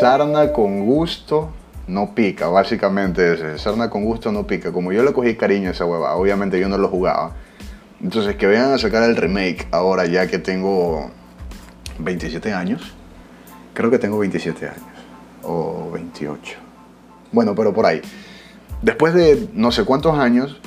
Sarna 0.00 0.52
con 0.52 0.86
gusto 0.86 1.50
no 1.86 2.14
pica, 2.14 2.48
básicamente 2.48 3.54
es 3.54 3.60
Sarna 3.60 3.90
con 3.90 4.04
gusto 4.04 4.32
no 4.32 4.46
pica. 4.46 4.72
Como 4.72 4.92
yo 4.92 5.02
le 5.02 5.12
cogí 5.12 5.34
cariño 5.36 5.68
a 5.68 5.72
esa 5.72 5.84
huevada, 5.84 6.16
obviamente 6.16 6.58
yo 6.58 6.68
no 6.68 6.78
lo 6.78 6.88
jugaba. 6.88 7.32
Entonces, 8.02 8.36
que 8.36 8.46
vengan 8.46 8.72
a 8.72 8.78
sacar 8.78 9.02
el 9.02 9.16
remake 9.16 9.68
ahora, 9.72 10.06
ya 10.06 10.26
que 10.26 10.38
tengo 10.38 11.10
27 11.98 12.52
años. 12.54 12.94
Creo 13.80 13.90
que 13.90 13.98
tengo 13.98 14.18
27 14.18 14.66
años. 14.66 14.82
O 15.42 15.90
28 15.90 16.70
bueno, 17.32 17.54
pero 17.54 17.72
por 17.72 17.86
ahí. 17.86 18.02
Después 18.82 19.14
de 19.14 19.48
no 19.54 19.72
sé 19.72 19.84
cuántos 19.84 20.18
años, 20.18 20.60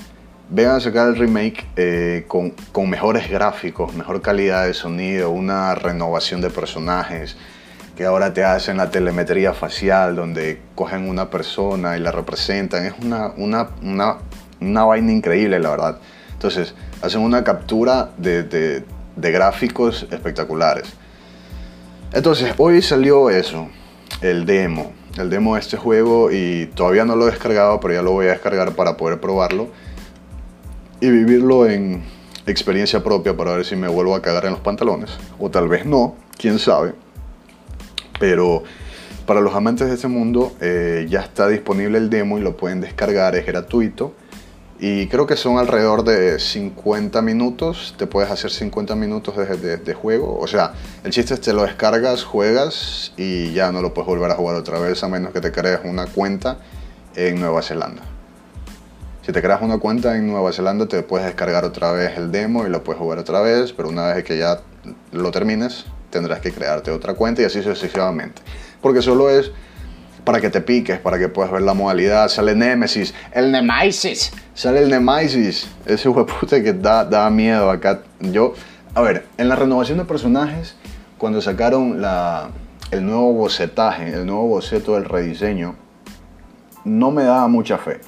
vean 0.49 0.78
a 0.78 0.80
sacar 0.80 1.09
el 1.09 1.16
remake 1.16 1.68
eh, 1.76 2.26
con, 2.28 2.55
con, 2.72 2.89
mejores 2.89 3.30
gráficos, 3.30 3.93
mejor 3.93 4.24
calidad 4.24 4.66
de 4.66 4.74
sonido, 4.74 5.30
una 5.30 5.76
renovación 5.76 6.41
de 6.41 6.49
personajes, 6.49 7.38
que 7.95 8.05
ahora 8.05 8.34
te 8.34 8.43
hacen 8.43 8.78
la 8.78 8.89
telemetría 8.89 9.53
facial, 9.53 10.16
donde 10.16 10.59
cogen 10.74 11.07
una 11.07 11.30
persona 11.30 11.97
y 11.97 11.99
la 11.99 12.11
representan. 12.11 12.86
Es 12.88 12.93
una, 13.03 13.34
una, 13.38 13.70
una, 13.84 14.18
una 14.59 14.86
vaina 14.86 15.11
increíble, 15.11 15.59
la 15.59 15.70
verdad. 15.70 15.99
Entonces, 16.32 16.74
hacen 17.03 17.22
una 17.22 17.43
captura 17.43 18.09
de, 18.18 18.41
de, 18.41 18.84
de 19.16 19.32
gráficos 19.32 20.07
espectaculares. 20.09 21.03
Entonces, 22.14 22.53
hoy 22.57 22.82
salió 22.82 23.30
eso, 23.30 23.68
el 24.22 24.45
demo 24.45 24.93
el 25.18 25.30
demo 25.30 25.53
de 25.53 25.61
este 25.61 25.78
juego 25.78 26.32
y 26.32 26.68
todavía 26.74 27.05
no 27.05 27.16
lo 27.16 27.28
he 27.28 27.32
descargado, 27.32 27.80
pero 27.80 27.93
ya 27.93 28.01
lo 28.01 28.11
voy 28.11 28.28
a 28.28 28.32
descargar 28.32 28.74
para 28.76 28.97
poder 28.97 29.20
probarlo 29.20 29.68
y 30.99 31.09
vivirlo 31.09 31.68
en 31.68 32.03
experiencia 32.47 33.03
propia 33.03 33.38
para 33.38 33.55
ver 33.55 33.66
si 33.66 33.76
me 33.76 33.88
vuelvo 33.88 34.16
a 34.16 34.22
cagar 34.22 34.45
en 34.45 34.51
los 34.51 34.61
pantalones 34.61 35.11
o 35.39 35.49
tal 35.49 35.68
vez 35.68 35.86
no, 35.86 36.16
quién 36.38 36.57
sabe. 36.57 36.93
Pero 38.20 38.64
para 39.26 39.39
los 39.39 39.53
amantes 39.53 39.88
de 39.88 39.95
este 39.95 40.07
mundo 40.07 40.53
eh, 40.61 41.05
ya 41.09 41.22
está 41.22 41.47
disponible 41.47 41.97
el 41.97 42.09
demo 42.09 42.39
y 42.39 42.41
lo 42.41 42.57
pueden 42.57 42.82
descargar, 42.82 43.36
es 43.36 43.45
gratuito 43.45 44.16
y 44.80 45.07
creo 45.07 45.28
que 45.28 45.38
son 45.38 45.59
alrededor 45.59 46.03
de 46.03 46.39
50 46.39 47.21
minutos. 47.21 47.95
Te 47.97 48.07
puedes 48.07 48.30
hacer 48.32 48.51
50 48.51 48.95
minutos 48.95 49.36
de, 49.38 49.93
juego. 49.93 50.38
O 50.39 50.47
sea, 50.47 50.74
el 51.03 51.11
chiste 51.11 51.36
es 51.36 51.39
que 51.39 51.45
te 51.47 51.53
lo 51.53 51.63
descargas, 51.63 52.24
juegas 52.24 53.13
y 53.15 53.53
ya 53.53 53.71
no 53.71 53.82
lo 53.82 53.93
puedes 53.93 54.07
volver 54.07 54.32
a 54.32 54.36
jugar 54.36 54.55
otra 54.55 54.80
vez 54.80 55.03
a 55.03 55.07
menos 55.07 55.32
que 55.32 55.41
te 55.41 55.51
crees 55.51 55.80
una 55.84 56.07
cuenta 56.07 56.57
en 57.15 57.39
Nueva 57.39 57.61
Zelanda. 57.61 58.01
Si 59.26 59.32
te 59.32 59.41
creas 59.41 59.61
una 59.61 59.78
cuenta 59.78 60.17
en 60.17 60.28
Nueva 60.28 60.51
Zelanda 60.51 60.86
te 60.86 61.01
puedes 61.01 61.26
descargar 61.26 61.63
otra 61.63 61.93
vez 61.93 62.17
el 62.17 62.32
demo 62.32 62.65
y 62.65 62.69
lo 62.69 62.84
puedes 62.84 62.99
jugar 62.99 63.19
otra 63.19 63.39
vez, 63.41 63.71
pero 63.71 63.88
una 63.88 64.13
vez 64.13 64.26
que 64.26 64.38
ya 64.38 64.59
lo 65.13 65.32
termines 65.32 65.86
tendrás 66.09 66.41
que 66.41 66.51
crearte 66.51 66.91
otra 66.91 67.13
cuenta 67.13 67.41
y 67.41 67.45
así 67.45 67.61
sucesivamente. 67.63 68.41
Porque 68.82 69.01
solo 69.01 69.30
es 69.30 69.51
para 70.24 70.39
que 70.39 70.49
te 70.49 70.61
piques, 70.61 70.99
para 70.99 71.17
que 71.17 71.28
puedas 71.30 71.51
ver 71.51 71.61
la 71.61 71.74
modalidad. 71.74 72.30
Sale 72.30 72.55
Nemesis, 72.55 73.13
el 73.32 73.51
Nemesis, 73.51 74.32
sale 74.53 74.80
el 74.80 74.89
Nemesis, 74.89 75.69
ese 75.86 76.09
puta 76.09 76.61
que 76.61 76.74
da, 76.74 77.05
da 77.05 77.30
miedo 77.30 77.69
acá. 77.69 78.01
Yo, 78.19 78.53
a 78.93 79.01
ver, 79.01 79.26
en 79.38 79.49
la 79.49 79.55
renovación 79.55 79.97
de 79.97 80.05
personajes, 80.05 80.76
cuando 81.17 81.41
sacaron 81.41 82.01
la, 82.01 82.49
el 82.91 83.05
nuevo 83.05 83.34
bocetaje, 83.34 84.13
el 84.13 84.26
nuevo 84.26 84.47
boceto 84.47 84.95
del 84.95 85.05
rediseño, 85.05 85.76
no 86.86 87.11
me 87.11 87.24
daba 87.24 87.47
mucha 87.47 87.78
fe. 87.78 87.99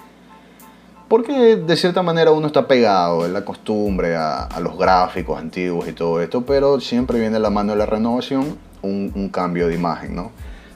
Porque 1.08 1.56
de 1.56 1.76
cierta 1.78 2.02
manera 2.02 2.32
uno 2.32 2.48
está 2.48 2.68
pegado, 2.68 3.26
es 3.26 3.32
la 3.32 3.46
costumbre 3.46 4.16
a, 4.16 4.50
los 4.60 4.78
gráficos 4.78 5.40
antiguos 5.40 5.88
y 5.88 5.94
todo 5.94 6.20
esto, 6.20 6.46
pero 6.46 6.80
siempre 6.80 7.20
viene 7.20 7.40
la 7.40 7.52
mano 7.52 7.74
de 7.74 7.78
la 7.78 7.86
renovación 7.86 8.58
un, 8.82 9.12
un 9.14 9.30
cambio 9.30 9.68
de 9.68 9.76
imagen, 9.76 10.16
¿no? 10.16 10.32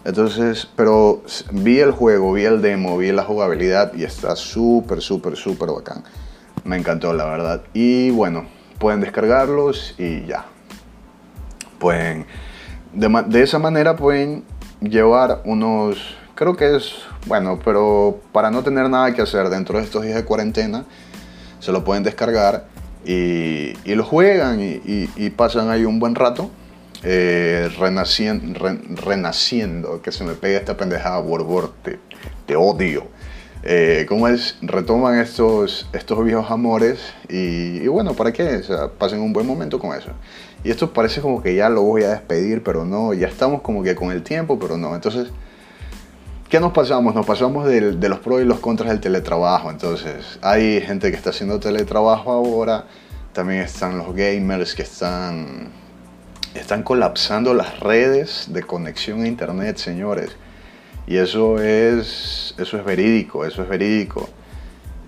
Entonces, 0.10 0.68
pero 0.76 1.22
vi 1.52 1.78
el 1.82 1.92
juego, 1.92 2.34
vi 2.34 2.44
el 2.44 2.64
demo, 2.64 2.98
vi 2.98 3.12
la 3.12 3.24
jugabilidad 3.24 3.94
y 3.94 4.06
está 4.06 4.36
súper, 4.36 5.02
súper, 5.02 5.36
súper 5.36 5.70
bacán. 5.70 6.04
Me 6.64 6.78
encantó, 6.78 7.14
la 7.14 7.26
verdad. 7.26 7.62
Y 7.76 8.10
bueno, 8.10 8.48
pueden 8.80 9.02
descargarlos 9.02 9.94
y 10.00 10.26
ya. 10.26 10.48
Pueden, 11.78 12.26
de, 12.92 13.44
esa 13.44 13.60
manera 13.60 13.98
pueden 13.98 14.46
llevar 14.82 15.44
unos, 15.46 16.18
creo 16.34 16.56
que 16.56 16.76
es, 16.76 16.92
bueno, 17.28 17.60
pero 17.64 18.20
para 18.32 18.50
no 18.50 18.64
tener 18.64 18.90
nada 18.90 19.14
que 19.14 19.22
hacer 19.22 19.48
dentro 19.50 19.78
de 19.78 19.84
estos 19.84 20.02
días 20.02 20.16
de 20.16 20.26
cuarentena, 20.26 20.86
se 21.60 21.72
lo 21.72 21.84
pueden 21.84 22.02
descargar 22.02 22.66
y, 23.06 23.76
lo 23.86 24.04
juegan 24.04 24.58
y 24.60 25.30
pasan 25.30 25.70
ahí 25.70 25.86
un 25.86 26.00
buen 26.00 26.16
rato 26.16 26.50
eh, 27.04 27.70
renaciendo, 27.78 30.02
que 30.02 30.12
se 30.12 30.24
me 30.24 30.34
pega 30.34 30.60
esta 30.60 30.78
pendejada 30.78 31.20
Word, 31.20 31.72
te, 31.84 32.00
te 32.46 32.56
odio. 32.56 33.08
Eh, 33.62 34.06
¿Cómo 34.08 34.30
es? 34.30 34.58
Retoman 34.62 35.20
estos, 35.20 35.90
estos 35.92 36.24
viejos 36.24 36.50
amores 36.50 37.14
y, 37.28 37.86
bueno, 37.88 38.14
¿para 38.14 38.32
qué? 38.32 38.56
O 38.56 38.64
sea, 38.64 38.88
pasen 38.90 39.20
un 39.20 39.34
buen 39.34 39.46
momento 39.46 39.80
con 39.80 39.98
eso. 39.98 40.12
Y 40.64 40.72
esto 40.72 40.94
parece 40.94 41.22
como 41.22 41.44
que 41.44 41.56
ya 41.56 41.70
lo 41.70 41.82
voy 41.82 42.04
a 42.04 42.12
despedir, 42.12 42.64
pero 42.64 42.86
no, 42.86 43.14
ya 43.14 43.28
estamos 43.28 43.62
como 43.62 43.84
que 43.84 43.96
con 43.96 44.12
el 44.12 44.24
tiempo, 44.24 44.58
pero 44.60 44.78
no. 44.78 44.96
Entonces, 44.96 45.28
¿qué 46.50 46.60
nos 46.60 46.72
pasamos? 46.72 47.14
Nos 47.16 47.26
pasamos 47.26 47.68
de, 47.68 47.94
de 47.94 48.10
los 48.10 48.20
pros 48.20 48.42
y 48.42 48.46
los 48.46 48.60
contras 48.60 48.90
del 48.90 49.02
teletrabajo. 49.02 49.72
Entonces, 49.72 50.40
hay 50.42 50.82
gente 50.82 51.12
que 51.12 51.18
está 51.18 51.32
haciendo 51.32 51.60
teletrabajo 51.60 52.32
ahora, 52.32 52.86
también 53.34 53.62
están 53.62 53.98
los 53.98 54.16
gamers 54.16 54.74
que 54.74 54.84
están 54.84 55.70
están 56.56 56.84
colapsando 56.84 57.54
las 57.54 57.80
redes 57.80 58.48
de 58.50 58.64
conexión 58.64 59.24
a 59.24 59.28
internet, 59.28 59.78
señores. 59.78 60.36
Y 61.08 61.18
eso 61.18 61.62
es, 61.62 62.54
eso 62.58 62.78
es 62.78 62.86
verídico, 62.86 63.46
eso 63.46 63.64
es 63.64 63.70
verídico. 63.70 64.30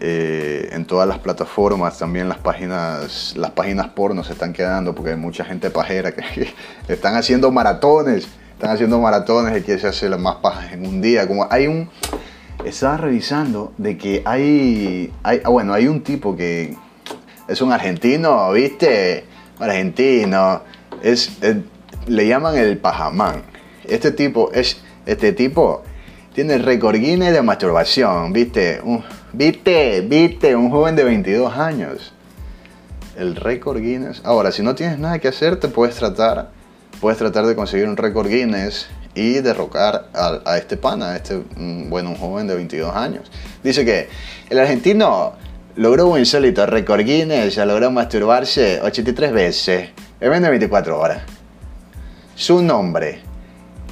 Eh, 0.03 0.69
en 0.71 0.85
todas 0.85 1.07
las 1.07 1.19
plataformas 1.19 1.99
también 1.99 2.27
las 2.27 2.39
páginas, 2.39 3.35
las 3.37 3.51
páginas 3.51 3.89
porno 3.89 4.23
se 4.23 4.33
están 4.33 4.51
quedando 4.51 4.95
porque 4.95 5.11
hay 5.11 5.17
mucha 5.17 5.45
gente 5.45 5.69
pajera 5.69 6.11
que, 6.11 6.51
están 6.87 7.15
haciendo 7.15 7.51
maratones, 7.51 8.27
están 8.53 8.71
haciendo 8.71 8.99
maratones 8.99 9.55
y 9.55 9.61
quiere 9.61 9.79
se 9.79 9.87
hace 9.87 10.09
más 10.09 10.37
pajas 10.37 10.73
en 10.73 10.87
un 10.87 11.01
día. 11.01 11.27
Como 11.27 11.47
hay 11.51 11.67
un, 11.67 11.87
estaba 12.65 12.97
revisando 12.97 13.73
de 13.77 13.97
que 13.97 14.23
hay, 14.25 15.13
hay, 15.21 15.41
ah, 15.43 15.49
bueno, 15.49 15.73
hay 15.73 15.87
un 15.87 16.01
tipo 16.01 16.35
que 16.35 16.75
es 17.47 17.61
un 17.61 17.71
argentino, 17.71 18.51
¿viste? 18.53 19.25
Un 19.59 19.65
argentino, 19.65 20.63
es, 21.03 21.31
le 22.07 22.27
llaman 22.27 22.57
el 22.57 22.77
pajamán. 22.77 23.43
Este 23.87 24.11
tipo 24.11 24.51
es, 24.53 24.77
este 25.05 25.33
tipo 25.33 25.83
tiene 26.33 26.57
récord 26.57 26.95
Guinness 26.95 27.33
de 27.33 27.41
masturbación, 27.41 28.31
¿viste? 28.31 28.81
¿Viste? 29.33 30.01
¿Viste? 30.01 30.55
Un 30.55 30.69
joven 30.69 30.95
de 30.95 31.03
22 31.03 31.57
años. 31.57 32.13
El 33.17 33.35
récord 33.35 33.79
Guinness. 33.81 34.21
Ahora, 34.23 34.51
si 34.51 34.63
no 34.63 34.75
tienes 34.75 34.97
nada 34.97 35.19
que 35.19 35.27
hacer, 35.27 35.57
te 35.57 35.67
puedes 35.67 35.95
tratar, 35.95 36.49
puedes 37.01 37.17
tratar 37.17 37.45
de 37.45 37.55
conseguir 37.55 37.87
un 37.87 37.97
récord 37.97 38.27
Guinness 38.27 38.87
y 39.13 39.33
derrocar 39.39 40.07
a, 40.13 40.57
este 40.57 40.77
pana, 40.77 41.11
a 41.11 41.15
este, 41.17 41.41
mm, 41.57 41.89
bueno, 41.89 42.11
un 42.11 42.15
joven 42.15 42.47
de 42.47 42.55
22 42.55 42.95
años. 42.95 43.29
Dice 43.61 43.83
que 43.83 44.07
el 44.49 44.57
argentino 44.57 45.33
logró 45.75 46.07
un 46.07 46.19
insólito 46.19 46.65
récord 46.65 47.01
Guinness, 47.01 47.55
ya 47.55 47.65
logró 47.65 47.91
masturbarse 47.91 48.79
83 48.81 49.33
veces 49.33 49.89
en 50.21 50.29
menos 50.29 50.43
de 50.43 50.49
24 50.49 50.99
horas. 50.99 51.23
Su 52.35 52.61
nombre 52.61 53.21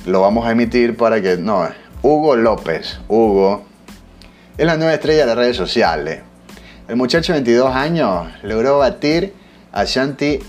lo 0.06 0.22
vamos 0.22 0.46
a 0.46 0.52
emitir 0.52 0.96
para 0.96 1.22
que, 1.22 1.38
no, 1.38 1.68
Hugo 2.04 2.36
López. 2.36 3.00
Hugo 3.08 3.66
es 4.58 4.66
la 4.66 4.78
nueva 4.78 4.94
estrella 4.94 5.26
de 5.26 5.36
redes 5.36 5.58
sociales. 5.58 6.22
El 6.88 6.96
muchacho 6.96 7.34
de 7.34 7.40
22 7.40 7.76
años 7.76 8.28
logró 8.44 8.78
batir 8.78 9.34
a 9.72 9.86
Shanti 9.86 10.40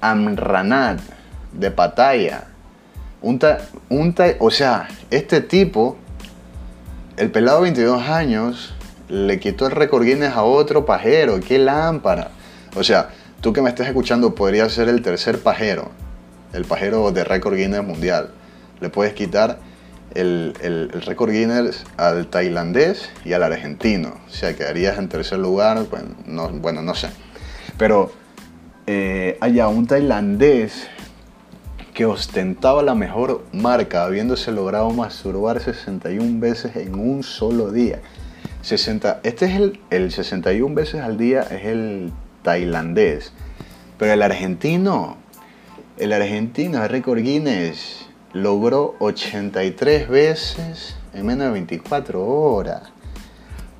Amranat 0.00 1.00
de 1.52 1.70
Pattaya. 1.70 2.44
Un 3.22 3.38
o 4.38 4.50
sea, 4.50 4.88
este 5.10 5.40
tipo, 5.40 5.96
el 7.16 7.30
pelado 7.30 7.58
de 7.58 7.62
22 7.70 8.02
años, 8.08 8.74
le 9.08 9.38
quitó 9.38 9.66
el 9.66 9.72
récord 9.72 10.04
Guinness 10.04 10.34
a 10.34 10.42
otro 10.42 10.84
pajero. 10.84 11.40
¡Qué 11.40 11.58
lámpara! 11.58 12.30
O 12.76 12.84
sea, 12.84 13.10
tú 13.40 13.52
que 13.52 13.62
me 13.62 13.68
estás 13.68 13.88
escuchando 13.88 14.34
podrías 14.34 14.72
ser 14.72 14.88
el 14.88 15.02
tercer 15.02 15.40
pajero, 15.40 15.90
el 16.52 16.64
pajero 16.64 17.12
de 17.12 17.24
récord 17.24 17.56
Guinness 17.56 17.84
mundial. 17.84 18.30
Le 18.80 18.90
puedes 18.90 19.14
quitar 19.14 19.58
el, 20.14 20.54
el, 20.62 20.90
récord 21.02 21.30
Guinness 21.30 21.84
al 21.96 22.26
tailandés 22.28 23.10
y 23.24 23.32
al 23.32 23.42
argentino. 23.42 24.14
O 24.26 24.30
sea, 24.30 24.54
quedarías 24.54 24.98
en 24.98 25.08
tercer 25.08 25.38
lugar, 25.38 25.84
pues, 25.90 26.02
no, 26.26 26.48
bueno, 26.50 26.82
no 26.82 26.94
sé. 26.94 27.08
Pero 27.78 28.12
eh, 28.86 29.36
allá 29.40 29.68
un 29.68 29.86
tailandés 29.86 30.88
que 31.92 32.04
ostentaba 32.04 32.82
la 32.82 32.94
mejor 32.94 33.44
marca, 33.52 34.04
habiéndose 34.04 34.52
logrado 34.52 34.90
masturbar 34.90 35.60
61 35.60 36.40
veces 36.40 36.76
en 36.76 36.94
un 36.94 37.22
solo 37.22 37.72
día. 37.72 38.00
60, 38.62 39.20
este 39.22 39.46
es 39.46 39.54
el, 39.54 39.80
el 39.90 40.12
61 40.12 40.74
veces 40.74 41.00
al 41.00 41.16
día, 41.16 41.42
es 41.42 41.64
el 41.64 42.12
tailandés. 42.46 43.32
Pero 43.98 44.12
el 44.12 44.22
argentino, 44.22 45.16
el 45.98 46.12
argentino, 46.12 46.82
el 46.82 46.88
récord 46.88 47.18
Guinness, 47.18 48.06
logró 48.32 48.94
83 49.00 50.08
veces 50.08 50.96
en 51.12 51.26
menos 51.26 51.48
de 51.48 51.52
24 51.52 52.24
horas. 52.24 52.82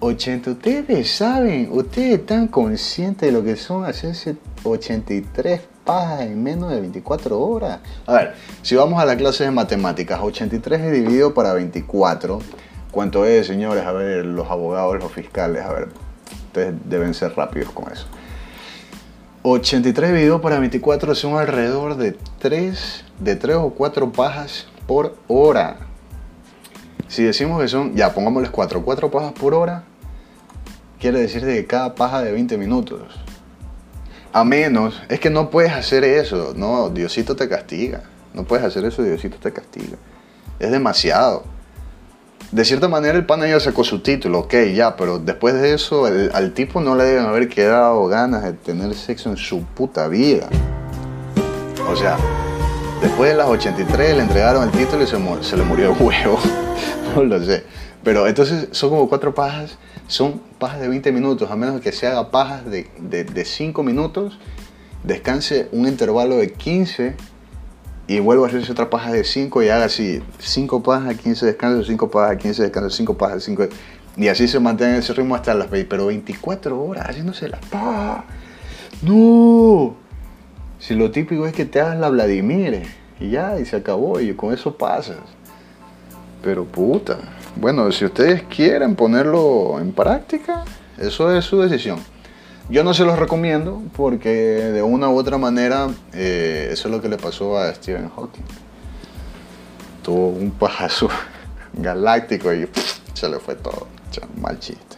80, 0.01 0.51
ustedes 0.51 1.11
saben, 1.11 1.69
ustedes 1.71 2.19
están 2.19 2.49
conscientes 2.49 3.29
de 3.29 3.33
lo 3.33 3.45
que 3.45 3.57
son 3.57 3.85
hacerse 3.85 4.37
83 4.64 5.61
pajas 5.85 6.23
en 6.23 6.43
menos 6.43 6.71
de 6.71 6.81
24 6.81 7.41
horas. 7.41 7.79
A 8.07 8.14
ver, 8.14 8.35
si 8.62 8.75
vamos 8.75 9.01
a 9.01 9.05
la 9.05 9.17
clase 9.17 9.45
de 9.45 9.53
matemáticas, 9.53 10.19
83 10.21 10.81
es 10.81 10.93
dividido 10.93 11.35
para 11.35 11.53
24. 11.53 12.41
¿Cuánto 12.91 13.25
es, 13.25 13.47
señores? 13.47 13.85
A 13.85 13.93
ver, 13.93 14.25
los 14.25 14.51
abogados, 14.51 14.99
los 14.99 15.12
fiscales, 15.12 15.62
a 15.62 15.73
ver, 15.73 15.89
ustedes 16.49 16.75
deben 16.85 17.14
ser 17.14 17.35
rápidos 17.37 17.71
con 17.71 17.93
eso. 17.93 18.07
83 19.49 20.11
dividido 20.11 20.40
para 20.40 20.59
24 20.59 21.14
son 21.14 21.38
alrededor 21.38 21.97
de 21.97 22.16
3, 22.40 23.05
de 23.20 23.36
3 23.36 23.57
o 23.59 23.70
4 23.70 24.11
pajas 24.11 24.66
por 24.88 25.16
hora. 25.28 25.76
Si 27.07 27.22
decimos 27.22 27.62
que 27.62 27.68
son, 27.68 27.94
ya 27.94 28.12
pongámosles 28.12 28.51
4, 28.51 28.82
4 28.82 29.11
pajas 29.12 29.32
por 29.34 29.55
hora, 29.55 29.84
quiere 30.99 31.20
decir 31.20 31.42
que 31.42 31.64
cada 31.64 31.94
paja 31.94 32.22
de 32.22 32.32
20 32.32 32.59
minutos. 32.59 33.03
A 34.32 34.42
menos, 34.42 35.01
es 35.09 35.20
que 35.20 35.30
no 35.30 35.49
puedes 35.49 35.72
hacer 35.72 36.03
eso, 36.03 36.53
no, 36.57 36.90
Diosito 36.90 37.36
te 37.36 37.49
castiga. 37.49 38.03
No 38.34 38.42
puedes 38.42 38.66
hacer 38.66 38.84
eso, 38.84 39.05
Diosito 39.05 39.36
te 39.38 39.53
castiga. 39.53 39.97
Es 40.59 40.72
demasiado 40.72 41.44
de 42.57 42.64
cierta 42.64 42.88
manera 42.88 43.18
el 43.18 43.26
pana 43.26 43.46
ya 43.46 43.61
sacó 43.61 43.84
su 43.84 43.98
título, 43.98 44.38
ok, 44.38 44.54
ya, 44.74 44.96
pero 44.96 45.18
después 45.18 45.52
de 45.61 45.74
eso 45.74 46.07
al 46.07 46.52
tipo 46.52 46.80
no 46.80 46.96
le 46.96 47.04
deben 47.04 47.26
haber 47.26 47.50
quedado 47.50 48.07
ganas 48.07 48.44
de 48.44 48.54
tener 48.54 48.94
sexo 48.94 49.28
en 49.28 49.36
su 49.36 49.62
puta 49.62 50.09
vida. 50.09 50.48
O 51.86 51.94
sea, 51.94 52.16
después 53.02 53.32
de 53.32 53.36
las 53.36 53.46
83 53.48 54.16
le 54.16 54.22
entregaron 54.22 54.62
el 54.62 54.70
título 54.70 55.02
y 55.02 55.07
se, 55.07 55.18
le 55.54 55.64
murió 55.64 55.92
el 55.92 56.02
huevo. 56.02 56.38
no 57.14 57.24
lo 57.24 57.44
sé. 57.44 57.62
Pero 58.02 58.26
entonces 58.26 58.68
son 58.70 58.88
como 58.88 59.07
cuatro 59.07 59.34
pajas, 59.34 59.76
son 60.07 60.40
pajas 60.59 60.80
de 60.80 60.88
20 60.88 61.12
minutos, 61.12 61.50
a 61.50 61.57
menos 61.57 61.82
que 61.82 61.92
se 61.92 62.07
haga 62.07 62.30
pajas 62.30 62.64
de, 62.64 62.88
de, 62.98 63.24
de 63.24 63.44
5 63.44 63.82
minutos, 63.82 64.38
descanse 65.04 65.68
un 65.72 65.86
intervalo 65.86 66.38
de 66.38 66.54
15 66.54 67.16
y 68.09 68.20
vuelvo 68.20 68.44
a 68.44 68.48
hacer 68.48 68.70
otra 68.70 68.88
paja 68.88 69.12
de 69.12 69.24
5 69.24 69.62
y 69.62 69.68
haga 69.68 69.86
así, 69.86 70.22
5 70.38 70.82
pajas, 70.82 71.16
15 71.16 71.46
descansos, 71.46 71.86
5 71.86 72.11
pajas, 72.11 72.36
15 72.36 72.62
descansos, 72.62 72.94
5 72.94 73.18
pajas, 73.18 73.44
5 73.44 73.68
y 74.16 74.28
así 74.28 74.48
se 74.48 74.61
mantiene 74.61 74.98
ese 74.98 75.12
ritmo 75.12 75.34
hasta 75.34 75.52
las 75.54 75.70
20, 75.70 75.88
pero 75.90 76.07
24 76.07 76.82
horas 76.82 77.07
haciéndose 77.07 77.48
las 77.48 77.61
pajas. 77.66 78.24
No. 79.02 79.94
Si 80.78 80.94
lo 80.94 81.11
típico 81.11 81.46
es 81.46 81.52
que 81.52 81.66
te 81.66 81.80
hagas 81.80 81.98
la 81.98 82.09
Vladimir 82.09 82.82
y 83.20 83.30
ya, 83.30 83.59
y 83.61 83.66
se 83.66 83.76
acabó, 83.76 84.20
y 84.20 84.32
con 84.34 84.54
eso 84.54 84.76
pasas. 84.76 85.18
Pero 86.42 86.64
puta. 86.64 87.18
Bueno, 87.57 87.90
si 87.92 88.07
ustedes 88.07 88.42
quieren 88.44 88.94
ponerlo 88.94 89.78
en 89.80 89.92
práctica, 89.92 90.64
eso 90.98 91.34
es 91.34 91.44
su 91.44 91.61
decisión. 91.61 91.98
Yo 92.69 92.83
no 92.83 92.95
se 92.95 93.05
los 93.05 93.17
recomiendo 93.17 93.81
porque 93.97 94.29
de 94.29 94.83
una 94.83 95.09
u 95.09 95.17
otra 95.17 95.39
manera 95.39 95.89
eh, 96.12 96.71
eso 96.73 96.89
es 96.89 96.95
lo 96.95 97.01
que 97.01 97.09
le 97.09 97.17
pasó 97.17 97.59
a 97.59 97.73
Stephen 97.73 98.11
Hawking. 98.11 98.43
Tuvo 100.03 100.29
un 100.31 100.51
pajazo 100.51 101.09
galáctico 101.75 102.53
y 102.53 102.69
se 103.14 103.29
le 103.29 103.39
fue 103.39 103.55
todo. 103.55 103.87
mal 104.41 104.59
chiste. 104.59 104.97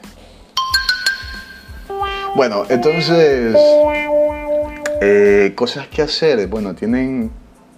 Bueno, 2.34 2.64
entonces, 2.68 3.54
eh, 5.02 5.52
cosas 5.54 5.88
que 5.88 6.02
hacer. 6.02 6.46
Bueno, 6.46 6.74
tienen 6.74 7.30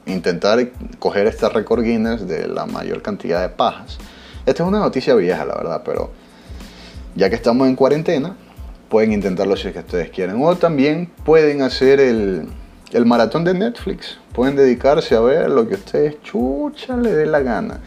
intentar 0.07 0.68
coger 0.99 1.26
este 1.26 1.49
récord 1.49 1.82
Guinness 1.82 2.28
de 2.28 2.47
la 2.47 2.66
mayor 2.66 3.03
cantidad 3.03 3.41
de 3.43 3.49
pajas. 3.49 3.99
Esta 4.47 4.62
es 4.62 4.68
una 4.68 4.78
noticia 4.78 5.14
vieja, 5.14 5.45
la 5.45 5.55
verdad, 5.55 5.82
pero 5.84 6.12
ya 7.14 7.28
que 7.28 7.36
estamos 7.36 7.68
en 7.68 7.76
cuarentena, 7.76 8.36
pueden 8.91 9.12
intentarlo 9.12 9.57
si 9.57 9.68
es 9.68 9.72
que 9.72 9.78
ustedes 9.78 10.11
quieren. 10.11 10.43
O 10.43 10.55
también 10.57 11.11
pueden 11.24 11.62
hacer 11.62 12.01
el, 12.01 12.47
el 12.93 13.07
maratón 13.07 13.45
de 13.45 13.55
Netflix. 13.55 14.18
Pueden 14.34 14.57
dedicarse 14.57 15.14
a 15.14 15.20
ver 15.20 15.49
lo 15.49 15.66
que 15.66 15.74
ustedes 15.76 16.20
chucha 16.22 16.97
le 16.97 17.12
dé 17.12 17.24
la 17.24 17.41
gana. 17.41 17.80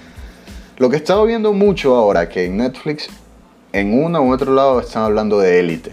Lo 0.77 0.89
que 0.89 0.95
he 0.95 0.99
estado 0.99 1.25
viendo 1.25 1.53
mucho 1.53 1.95
ahora, 1.95 2.27
que 2.29 2.45
en 2.45 2.57
Netflix, 2.57 3.09
en 3.73 3.93
uno 3.93 4.23
u 4.23 4.31
otro 4.31 4.53
lado, 4.53 4.79
están 4.79 5.03
hablando 5.03 5.39
de 5.39 5.59
élite. 5.59 5.91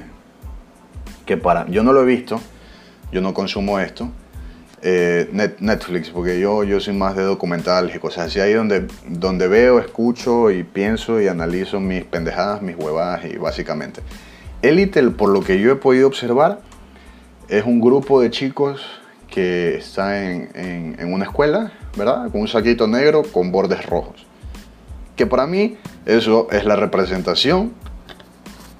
Que 1.27 1.37
para, 1.37 1.67
yo 1.69 1.83
no 1.83 1.93
lo 1.93 2.03
he 2.03 2.07
visto, 2.07 2.41
yo 3.13 3.21
no 3.21 3.35
consumo 3.35 3.79
esto. 3.81 4.11
Eh, 4.83 5.29
Netflix, 5.59 6.09
porque 6.09 6.41
yo, 6.41 6.65
yo 6.65 6.81
soy 6.81 6.95
más 6.95 7.15
de 7.15 7.25
documentales 7.25 7.95
y 7.95 7.99
cosas 7.99 8.29
así. 8.29 8.41
Ahí 8.41 8.55
donde, 8.55 8.87
donde 9.07 9.49
veo, 9.49 9.81
escucho 9.81 10.51
y 10.51 10.63
pienso 10.63 11.21
y 11.21 11.29
analizo 11.29 11.81
mis 11.81 12.05
pendejadas, 12.05 12.63
mis 12.63 12.77
huevadas 12.77 13.25
y 13.27 13.37
básicamente. 13.37 14.01
Elite, 14.63 15.03
por 15.11 15.31
lo 15.31 15.43
que 15.43 15.59
yo 15.59 15.73
he 15.73 15.77
podido 15.77 16.07
observar, 16.07 16.61
es 17.49 17.65
un 17.65 17.81
grupo 17.81 18.21
de 18.21 18.31
chicos 18.31 18.83
que 19.29 19.77
está 19.77 20.23
en, 20.31 20.97
una 21.13 21.25
escuela, 21.25 21.73
¿verdad? 21.97 22.31
Con 22.31 22.43
un 22.43 22.49
saquito 22.49 22.87
negro 22.87 23.23
con 23.23 23.53
bordes 23.53 23.87
rojos. 23.87 24.27
Que 25.17 25.27
para 25.27 25.47
mí 25.47 25.79
eso 26.05 26.49
es 26.51 26.65
la 26.65 26.77
representación 26.77 27.73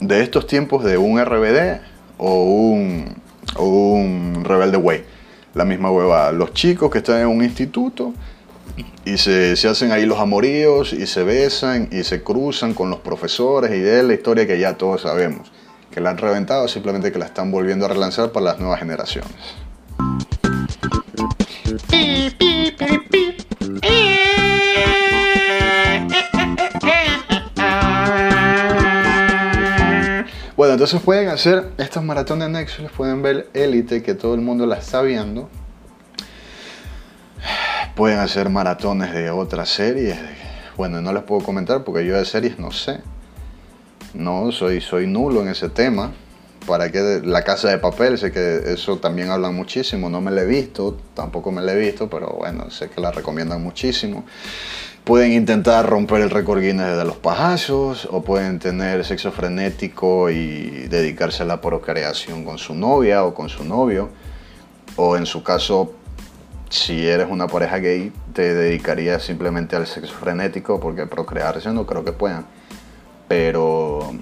de 0.01 0.23
estos 0.23 0.47
tiempos 0.47 0.85
de 0.85 0.99
un 0.99 1.23
RBD 1.23 1.81
o 2.19 2.43
un, 2.43 3.17
un 3.59 4.45
Rebelde 4.45 4.77
Way. 4.77 5.05
la 5.55 5.65
misma 5.65 5.91
hueva. 5.91 6.31
Los 6.33 6.53
chicos 6.53 6.91
que 6.91 6.99
están 6.99 7.21
en 7.21 7.29
un 7.29 7.43
instituto 7.43 8.13
y 9.05 9.17
se, 9.17 9.57
se, 9.57 9.69
hacen 9.69 9.93
ahí 9.93 10.05
los 10.05 10.19
amoríos 10.19 10.93
y 10.93 11.07
se 11.07 11.23
besan 11.23 11.89
y 11.91 12.05
se 12.05 12.23
cruzan 12.23 12.75
con 12.75 12.91
los 12.91 13.01
profesores 13.01 13.71
y 13.73 13.81
de 13.81 14.03
la 14.03 14.15
historia 14.15 14.47
que 14.47 14.59
ya 14.59 14.75
todos 14.75 15.03
sabemos. 15.03 15.51
Que 15.91 16.01
la 16.01 16.11
han 16.11 16.19
reventado, 16.19 16.69
simplemente 16.69 17.11
que 17.13 17.19
la 17.19 17.27
están 17.27 17.51
volviendo 17.51 17.87
a 17.87 17.89
relanzar 17.89 18.31
para 18.31 18.45
las 18.45 18.61
nuevas 18.61 18.79
generaciones. 18.79 19.33
Bueno, 30.61 30.75
entonces 30.75 31.01
pueden 31.01 31.31
hacer 31.31 31.71
estas 31.79 32.05
maratones 32.05 32.49
de 32.49 32.53
Netflix, 32.53 32.93
pueden 32.93 33.23
ver 33.23 33.49
Elite, 33.55 34.03
que 34.03 34.13
todo 34.13 34.35
el 34.35 34.43
mundo 34.43 34.67
la 34.67 34.77
está 34.77 35.01
viendo. 35.01 35.49
Pueden 37.97 38.19
hacer 38.19 38.51
maratones 38.51 39.15
de 39.15 39.31
otras 39.31 39.71
series. 39.71 40.19
Bueno, 40.77 41.01
no 41.01 41.15
les 41.15 41.23
puedo 41.23 41.43
comentar 41.43 41.83
porque 41.83 42.05
yo 42.05 42.15
de 42.15 42.27
series 42.27 42.59
no 42.59 42.73
sé. 42.73 43.01
No, 44.15 44.51
soy, 44.51 44.81
soy 44.81 45.07
nulo 45.07 45.43
en 45.43 45.49
ese 45.49 45.69
tema. 45.69 46.13
Para 46.67 46.93
que 46.93 47.23
la 47.25 47.43
casa 47.43 47.71
de 47.71 47.79
papel, 47.79 48.19
sé 48.19 48.33
que 48.33 48.73
eso 48.73 48.99
también 48.99 49.31
hablan 49.31 49.55
muchísimo. 49.55 50.11
No 50.11 50.21
me 50.21 50.31
la 50.31 50.43
he 50.43 50.47
visto, 50.47 50.99
tampoco 51.15 51.51
me 51.53 51.63
la 51.63 51.73
he 51.73 51.79
visto, 51.79 52.09
pero 52.11 52.29
bueno, 52.39 52.71
sé 52.71 52.91
que 52.91 53.01
la 53.01 53.11
recomiendan 53.11 53.63
muchísimo. 53.63 54.25
Pueden 55.05 55.33
intentar 55.33 55.89
romper 55.89 56.21
el 56.21 56.31
récord 56.31 56.61
Guinness 56.61 56.99
de 56.99 57.05
los 57.05 57.17
pajazos 57.17 58.07
o 58.11 58.23
pueden 58.23 58.59
tener 58.59 59.05
sexo 59.05 59.33
frenético 59.33 60.29
y 60.29 60.87
dedicarse 60.89 61.43
a 61.43 61.47
la 61.47 61.61
procreación 61.61 62.45
con 62.45 62.59
su 62.59 62.75
novia 62.75 63.25
o 63.25 63.33
con 63.33 63.49
su 63.49 63.65
novio. 63.65 64.11
O 64.97 65.17
en 65.17 65.25
su 65.25 65.43
caso, 65.43 65.95
si 66.69 67.07
eres 67.07 67.29
una 67.31 67.47
pareja 67.47 67.79
gay, 67.79 68.13
te 68.35 68.55
dedicarías 68.55 69.23
simplemente 69.23 69.77
al 69.77 69.87
sexo 69.87 70.13
frenético 70.13 70.79
porque 70.79 71.07
procrearse 71.07 71.73
no 71.73 71.87
creo 71.87 72.05
que 72.05 72.13
puedan. 72.13 72.45
Pero 73.31 74.13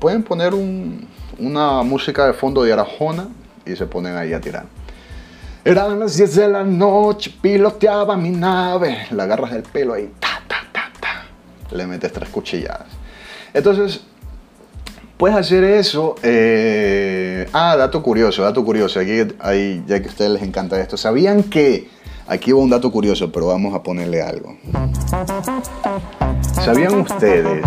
pueden 0.00 0.24
poner 0.24 0.54
una 1.38 1.84
música 1.84 2.26
de 2.26 2.32
fondo 2.32 2.64
de 2.64 2.72
Arajona 2.72 3.28
y 3.64 3.76
se 3.76 3.86
ponen 3.86 4.16
ahí 4.16 4.32
a 4.32 4.40
tirar. 4.40 4.64
Eran 5.64 6.00
las 6.00 6.16
10 6.16 6.34
de 6.34 6.48
la 6.48 6.64
noche, 6.64 7.32
piloteaba 7.40 8.16
mi 8.16 8.30
nave. 8.30 9.06
La 9.12 9.22
agarras 9.22 9.52
del 9.52 9.62
pelo 9.62 9.94
ahí, 9.94 10.10
ta, 10.18 10.42
ta, 10.48 10.66
ta, 10.72 10.90
ta. 10.98 11.76
Le 11.76 11.86
metes 11.86 12.12
tres 12.12 12.28
cuchilladas. 12.28 12.88
Entonces, 13.54 14.00
puedes 15.16 15.36
hacer 15.36 15.62
eso. 15.62 16.16
Eh, 16.20 17.48
ah, 17.52 17.76
dato 17.76 18.02
curioso, 18.02 18.42
dato 18.42 18.64
curioso. 18.64 18.98
Aquí, 18.98 19.28
ahí, 19.38 19.84
ya 19.86 20.00
que 20.00 20.08
a 20.08 20.10
ustedes 20.10 20.32
les 20.32 20.42
encanta 20.42 20.80
esto. 20.80 20.96
¿Sabían 20.96 21.44
que? 21.44 21.88
Aquí 22.26 22.52
hubo 22.52 22.62
un 22.62 22.70
dato 22.70 22.90
curioso, 22.90 23.30
pero 23.30 23.46
vamos 23.46 23.76
a 23.76 23.82
ponerle 23.84 24.20
algo. 24.22 24.56
¿Sabían 26.52 27.00
ustedes? 27.00 27.64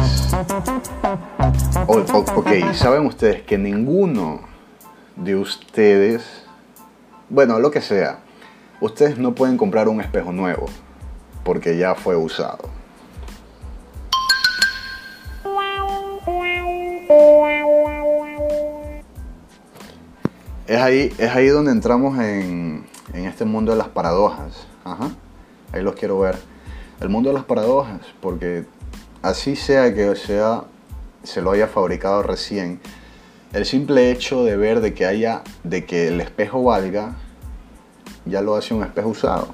ok, 1.87 2.73
¿saben 2.73 3.05
ustedes 3.05 3.41
que 3.41 3.57
ninguno 3.57 4.41
de 5.15 5.35
ustedes 5.35 6.43
bueno, 7.33 7.57
lo 7.57 7.71
que 7.71 7.81
sea, 7.81 8.19
ustedes 8.79 9.17
no 9.17 9.33
pueden 9.33 9.57
comprar 9.57 9.87
un 9.87 9.99
espejo 9.99 10.31
nuevo 10.31 10.67
porque 11.43 11.77
ya 11.77 11.95
fue 11.95 12.15
usado. 12.15 12.69
Es 20.67 20.79
ahí, 20.79 21.11
es 21.17 21.35
ahí 21.35 21.47
donde 21.47 21.71
entramos 21.71 22.19
en, 22.19 22.85
este 23.13 23.45
mundo 23.45 23.71
de 23.71 23.79
las 23.79 23.87
paradojas. 23.87 24.67
Ahí 25.71 25.81
los 25.81 25.95
quiero 25.95 26.19
ver. 26.19 26.37
El 27.01 27.09
mundo 27.09 27.29
de 27.29 27.35
las 27.35 27.45
paradojas, 27.45 28.01
porque 28.21 28.65
así 29.21 29.55
sea 29.55 29.93
que 29.93 30.15
sea, 30.15 30.63
se 31.23 31.41
lo 31.41 31.51
haya 31.51 31.67
fabricado 31.67 32.23
recién, 32.23 32.79
el 33.53 33.65
simple 33.65 34.11
hecho 34.11 34.43
de 34.43 34.57
ver 34.57 34.81
de 34.81 34.93
que 34.93 35.05
haya, 35.05 35.43
de 35.63 35.85
que 35.85 36.07
el 36.07 36.21
espejo 36.21 36.63
valga, 36.63 37.15
ya 38.25 38.41
lo 38.41 38.55
hace 38.55 38.73
un 38.73 38.83
espejo 38.83 39.09
usado. 39.09 39.47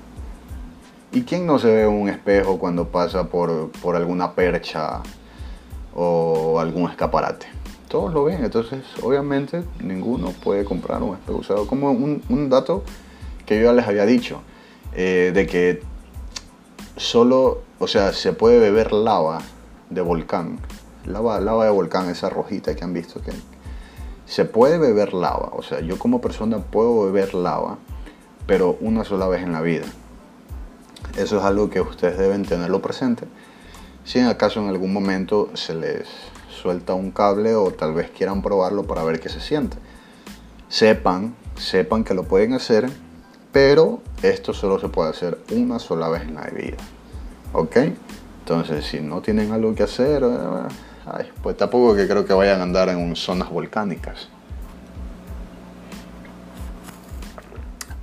¿Y 1.11 1.23
quién 1.23 1.45
no 1.45 1.57
se 1.59 1.67
ve 1.67 1.87
un 1.87 2.07
espejo 2.07 2.59
cuando 2.59 2.87
pasa 2.87 3.27
por, 3.27 3.71
alguna 3.95 4.35
percha 4.35 5.01
o 5.95 6.59
algún 6.59 6.89
escaparate? 6.89 7.47
Todos 7.87 8.13
lo 8.13 8.25
ven, 8.25 8.45
entonces 8.45 8.83
obviamente 9.01 9.63
ninguno 9.83 10.31
puede 10.43 10.63
comprar 10.63 11.01
un 11.01 11.15
espejo 11.15 11.39
usado. 11.39 11.67
Como 11.67 11.91
un, 11.91 12.49
dato 12.49 12.83
que 13.45 13.57
yo 13.57 13.65
ya 13.65 13.73
les 13.73 13.87
había 13.87 14.05
dicho, 14.05 14.41
eh, 14.93 15.31
de 15.33 15.47
que 15.47 15.81
solo, 16.99 17.61
o 17.79 17.87
sea, 17.87 18.13
se 18.13 18.33
puede 18.33 18.59
beber 18.59 18.91
lava 18.91 19.39
de 19.89 20.01
volcán. 20.01 20.59
Lava, 21.05 21.39
lava 21.39 21.65
de 21.65 21.71
volcán, 21.71 22.09
esa 22.09 22.29
rojita 22.29 22.75
que 22.75 22.83
han 22.83 22.93
visto 22.93 23.21
que 23.21 23.31
se 24.25 24.45
puede 24.45 24.77
beber 24.77 25.13
lava. 25.13 25.49
O 25.53 25.63
sea, 25.63 25.79
yo 25.79 25.97
como 25.97 26.21
persona 26.21 26.59
puedo 26.59 27.05
beber 27.05 27.33
lava 27.33 27.77
pero 28.49 28.79
una 28.81 29.03
sola 29.03 29.27
vez 29.27 29.43
en 29.43 29.51
la 29.51 29.61
vida. 29.61 29.85
Eso 31.15 31.37
es 31.37 31.43
algo 31.43 31.69
que 31.69 31.81
ustedes 31.81 32.17
deben 32.17 32.43
tenerlo 32.43 32.81
presente. 32.81 33.27
Si 34.03 34.17
en 34.17 34.25
acaso 34.25 34.59
en 34.59 34.69
algún 34.69 34.91
momento 34.91 35.51
se 35.53 35.75
les 35.75 36.07
suelta 36.49 36.95
un 36.95 37.11
cable 37.11 37.53
o 37.53 37.69
tal 37.69 37.93
vez 37.93 38.09
quieran 38.09 38.41
probarlo 38.41 38.87
para 38.87 39.03
ver 39.03 39.19
qué 39.19 39.29
se 39.29 39.39
siente. 39.39 39.77
Sepan, 40.67 41.35
sepan 41.57 42.03
que 42.03 42.15
lo 42.15 42.23
pueden 42.23 42.53
hacer, 42.53 42.89
pero 43.51 44.01
esto 44.21 44.53
solo 44.53 44.79
se 44.79 44.89
puede 44.89 45.09
hacer 45.09 45.39
una 45.51 45.79
sola 45.79 46.09
vez 46.09 46.23
en 46.23 46.35
la 46.35 46.47
vida. 46.47 46.77
¿Ok? 47.53 47.77
Entonces, 48.39 48.85
si 48.85 48.99
no 48.99 49.21
tienen 49.21 49.51
algo 49.51 49.75
que 49.75 49.83
hacer, 49.83 50.23
eh, 50.23 51.25
pues 51.41 51.57
tampoco 51.57 51.95
que 51.95 52.07
creo 52.07 52.25
que 52.25 52.33
vayan 52.33 52.59
a 52.59 52.63
andar 52.63 52.89
en 52.89 53.15
zonas 53.15 53.49
volcánicas. 53.49 54.29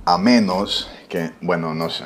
A 0.05 0.17
menos 0.17 0.89
que, 1.09 1.31
bueno, 1.41 1.73
no 1.73 1.89
sé. 1.89 2.05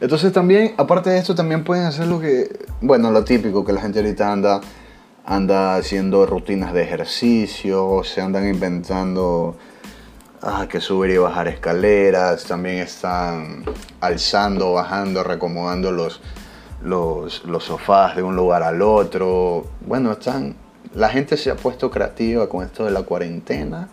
Entonces 0.00 0.32
también, 0.32 0.74
aparte 0.76 1.10
de 1.10 1.18
esto, 1.18 1.34
también 1.34 1.64
pueden 1.64 1.84
hacer 1.84 2.06
lo 2.06 2.20
que, 2.20 2.66
bueno, 2.82 3.10
lo 3.10 3.24
típico, 3.24 3.64
que 3.64 3.72
la 3.72 3.80
gente 3.80 4.00
ahorita 4.00 4.30
anda, 4.30 4.60
anda 5.24 5.76
haciendo 5.76 6.26
rutinas 6.26 6.74
de 6.74 6.82
ejercicio, 6.82 8.02
se 8.04 8.20
andan 8.20 8.46
inventando 8.46 9.56
ah, 10.42 10.66
que 10.68 10.80
subir 10.80 11.10
y 11.10 11.16
bajar 11.18 11.48
escaleras, 11.48 12.44
también 12.44 12.78
están 12.78 13.64
alzando, 14.00 14.72
bajando, 14.72 15.22
recomodando 15.22 15.92
los, 15.92 16.20
los, 16.82 17.44
los 17.44 17.64
sofás 17.64 18.16
de 18.16 18.22
un 18.22 18.36
lugar 18.36 18.62
al 18.62 18.82
otro. 18.82 19.66
Bueno, 19.80 20.12
están, 20.12 20.56
la 20.94 21.08
gente 21.08 21.36
se 21.36 21.50
ha 21.50 21.56
puesto 21.56 21.90
creativa 21.90 22.48
con 22.48 22.64
esto 22.64 22.84
de 22.84 22.90
la 22.90 23.02
cuarentena 23.02 23.88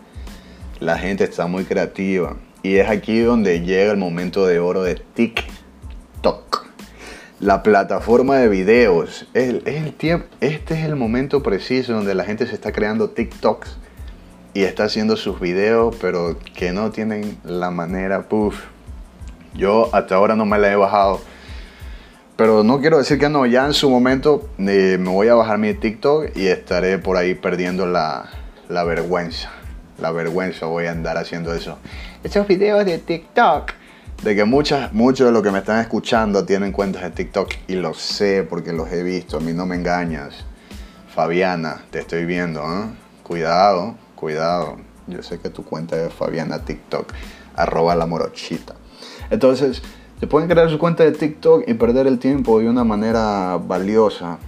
la 0.80 0.98
gente 0.98 1.24
está 1.24 1.46
muy 1.46 1.64
creativa. 1.64 2.36
Y 2.62 2.76
es 2.76 2.88
aquí 2.88 3.20
donde 3.20 3.60
llega 3.60 3.92
el 3.92 3.98
momento 3.98 4.46
de 4.46 4.58
oro 4.58 4.82
de 4.82 4.96
TikTok. 4.96 6.66
La 7.40 7.62
plataforma 7.62 8.36
de 8.38 8.48
videos. 8.48 9.26
Es, 9.34 9.62
el 9.64 9.92
tiempo, 9.94 10.26
este 10.40 10.74
es 10.74 10.84
el 10.84 10.96
momento 10.96 11.42
preciso 11.42 11.94
donde 11.94 12.14
la 12.14 12.24
gente 12.24 12.46
se 12.46 12.54
está 12.54 12.72
creando 12.72 13.10
TikToks 13.10 13.76
y 14.54 14.62
está 14.62 14.84
haciendo 14.84 15.16
sus 15.16 15.40
videos, 15.40 15.94
pero 16.00 16.36
que 16.54 16.72
no 16.72 16.90
tienen 16.90 17.36
la 17.44 17.70
manera. 17.70 18.22
Puff. 18.28 18.62
Yo 19.54 19.90
hasta 19.94 20.14
ahora 20.14 20.36
no 20.36 20.46
me 20.46 20.58
la 20.58 20.72
he 20.72 20.76
bajado. 20.76 21.20
Pero 22.36 22.64
no 22.64 22.80
quiero 22.80 22.98
decir 22.98 23.18
que 23.18 23.28
no, 23.28 23.46
ya 23.46 23.66
en 23.66 23.74
su 23.74 23.90
momento 23.90 24.48
eh, 24.58 24.96
me 24.98 25.10
voy 25.10 25.28
a 25.28 25.34
bajar 25.34 25.58
mi 25.58 25.74
TikTok 25.74 26.36
y 26.36 26.46
estaré 26.46 26.98
por 26.98 27.16
ahí 27.16 27.34
perdiendo 27.34 27.86
la, 27.86 28.28
la 28.68 28.82
vergüenza 28.82 29.50
la 29.98 30.12
vergüenza 30.12 30.66
voy 30.66 30.86
a 30.86 30.92
andar 30.92 31.16
haciendo 31.16 31.54
eso. 31.54 31.78
Esos 32.22 32.46
videos 32.46 32.84
de 32.84 32.98
TikTok. 32.98 33.72
De 34.22 34.34
que 34.34 34.44
muchas, 34.44 34.92
muchos 34.92 35.26
de 35.26 35.32
los 35.32 35.42
que 35.42 35.50
me 35.50 35.58
están 35.58 35.80
escuchando 35.80 36.44
tienen 36.44 36.72
cuentas 36.72 37.02
de 37.02 37.10
TikTok 37.10 37.52
y 37.68 37.74
lo 37.74 37.94
sé 37.94 38.46
porque 38.48 38.72
los 38.72 38.90
he 38.90 39.02
visto. 39.02 39.36
A 39.36 39.40
mí 39.40 39.52
no 39.52 39.66
me 39.66 39.76
engañas. 39.76 40.44
Fabiana, 41.14 41.82
te 41.90 42.00
estoy 42.00 42.24
viendo. 42.24 42.62
¿eh? 42.62 42.86
Cuidado, 43.22 43.96
cuidado. 44.14 44.76
Yo 45.06 45.22
sé 45.22 45.38
que 45.38 45.50
tu 45.50 45.64
cuenta 45.64 46.02
es 46.02 46.12
Fabiana 46.12 46.64
TikTok. 46.64 47.12
Arroba 47.56 47.94
la 47.94 48.06
morochita. 48.06 48.74
Entonces, 49.30 49.82
se 50.20 50.26
pueden 50.26 50.48
crear 50.48 50.70
su 50.70 50.78
cuenta 50.78 51.04
de 51.04 51.12
TikTok 51.12 51.64
y 51.66 51.74
perder 51.74 52.06
el 52.06 52.18
tiempo 52.18 52.58
de 52.58 52.68
una 52.68 52.84
manera 52.84 53.58
valiosa. 53.58 54.38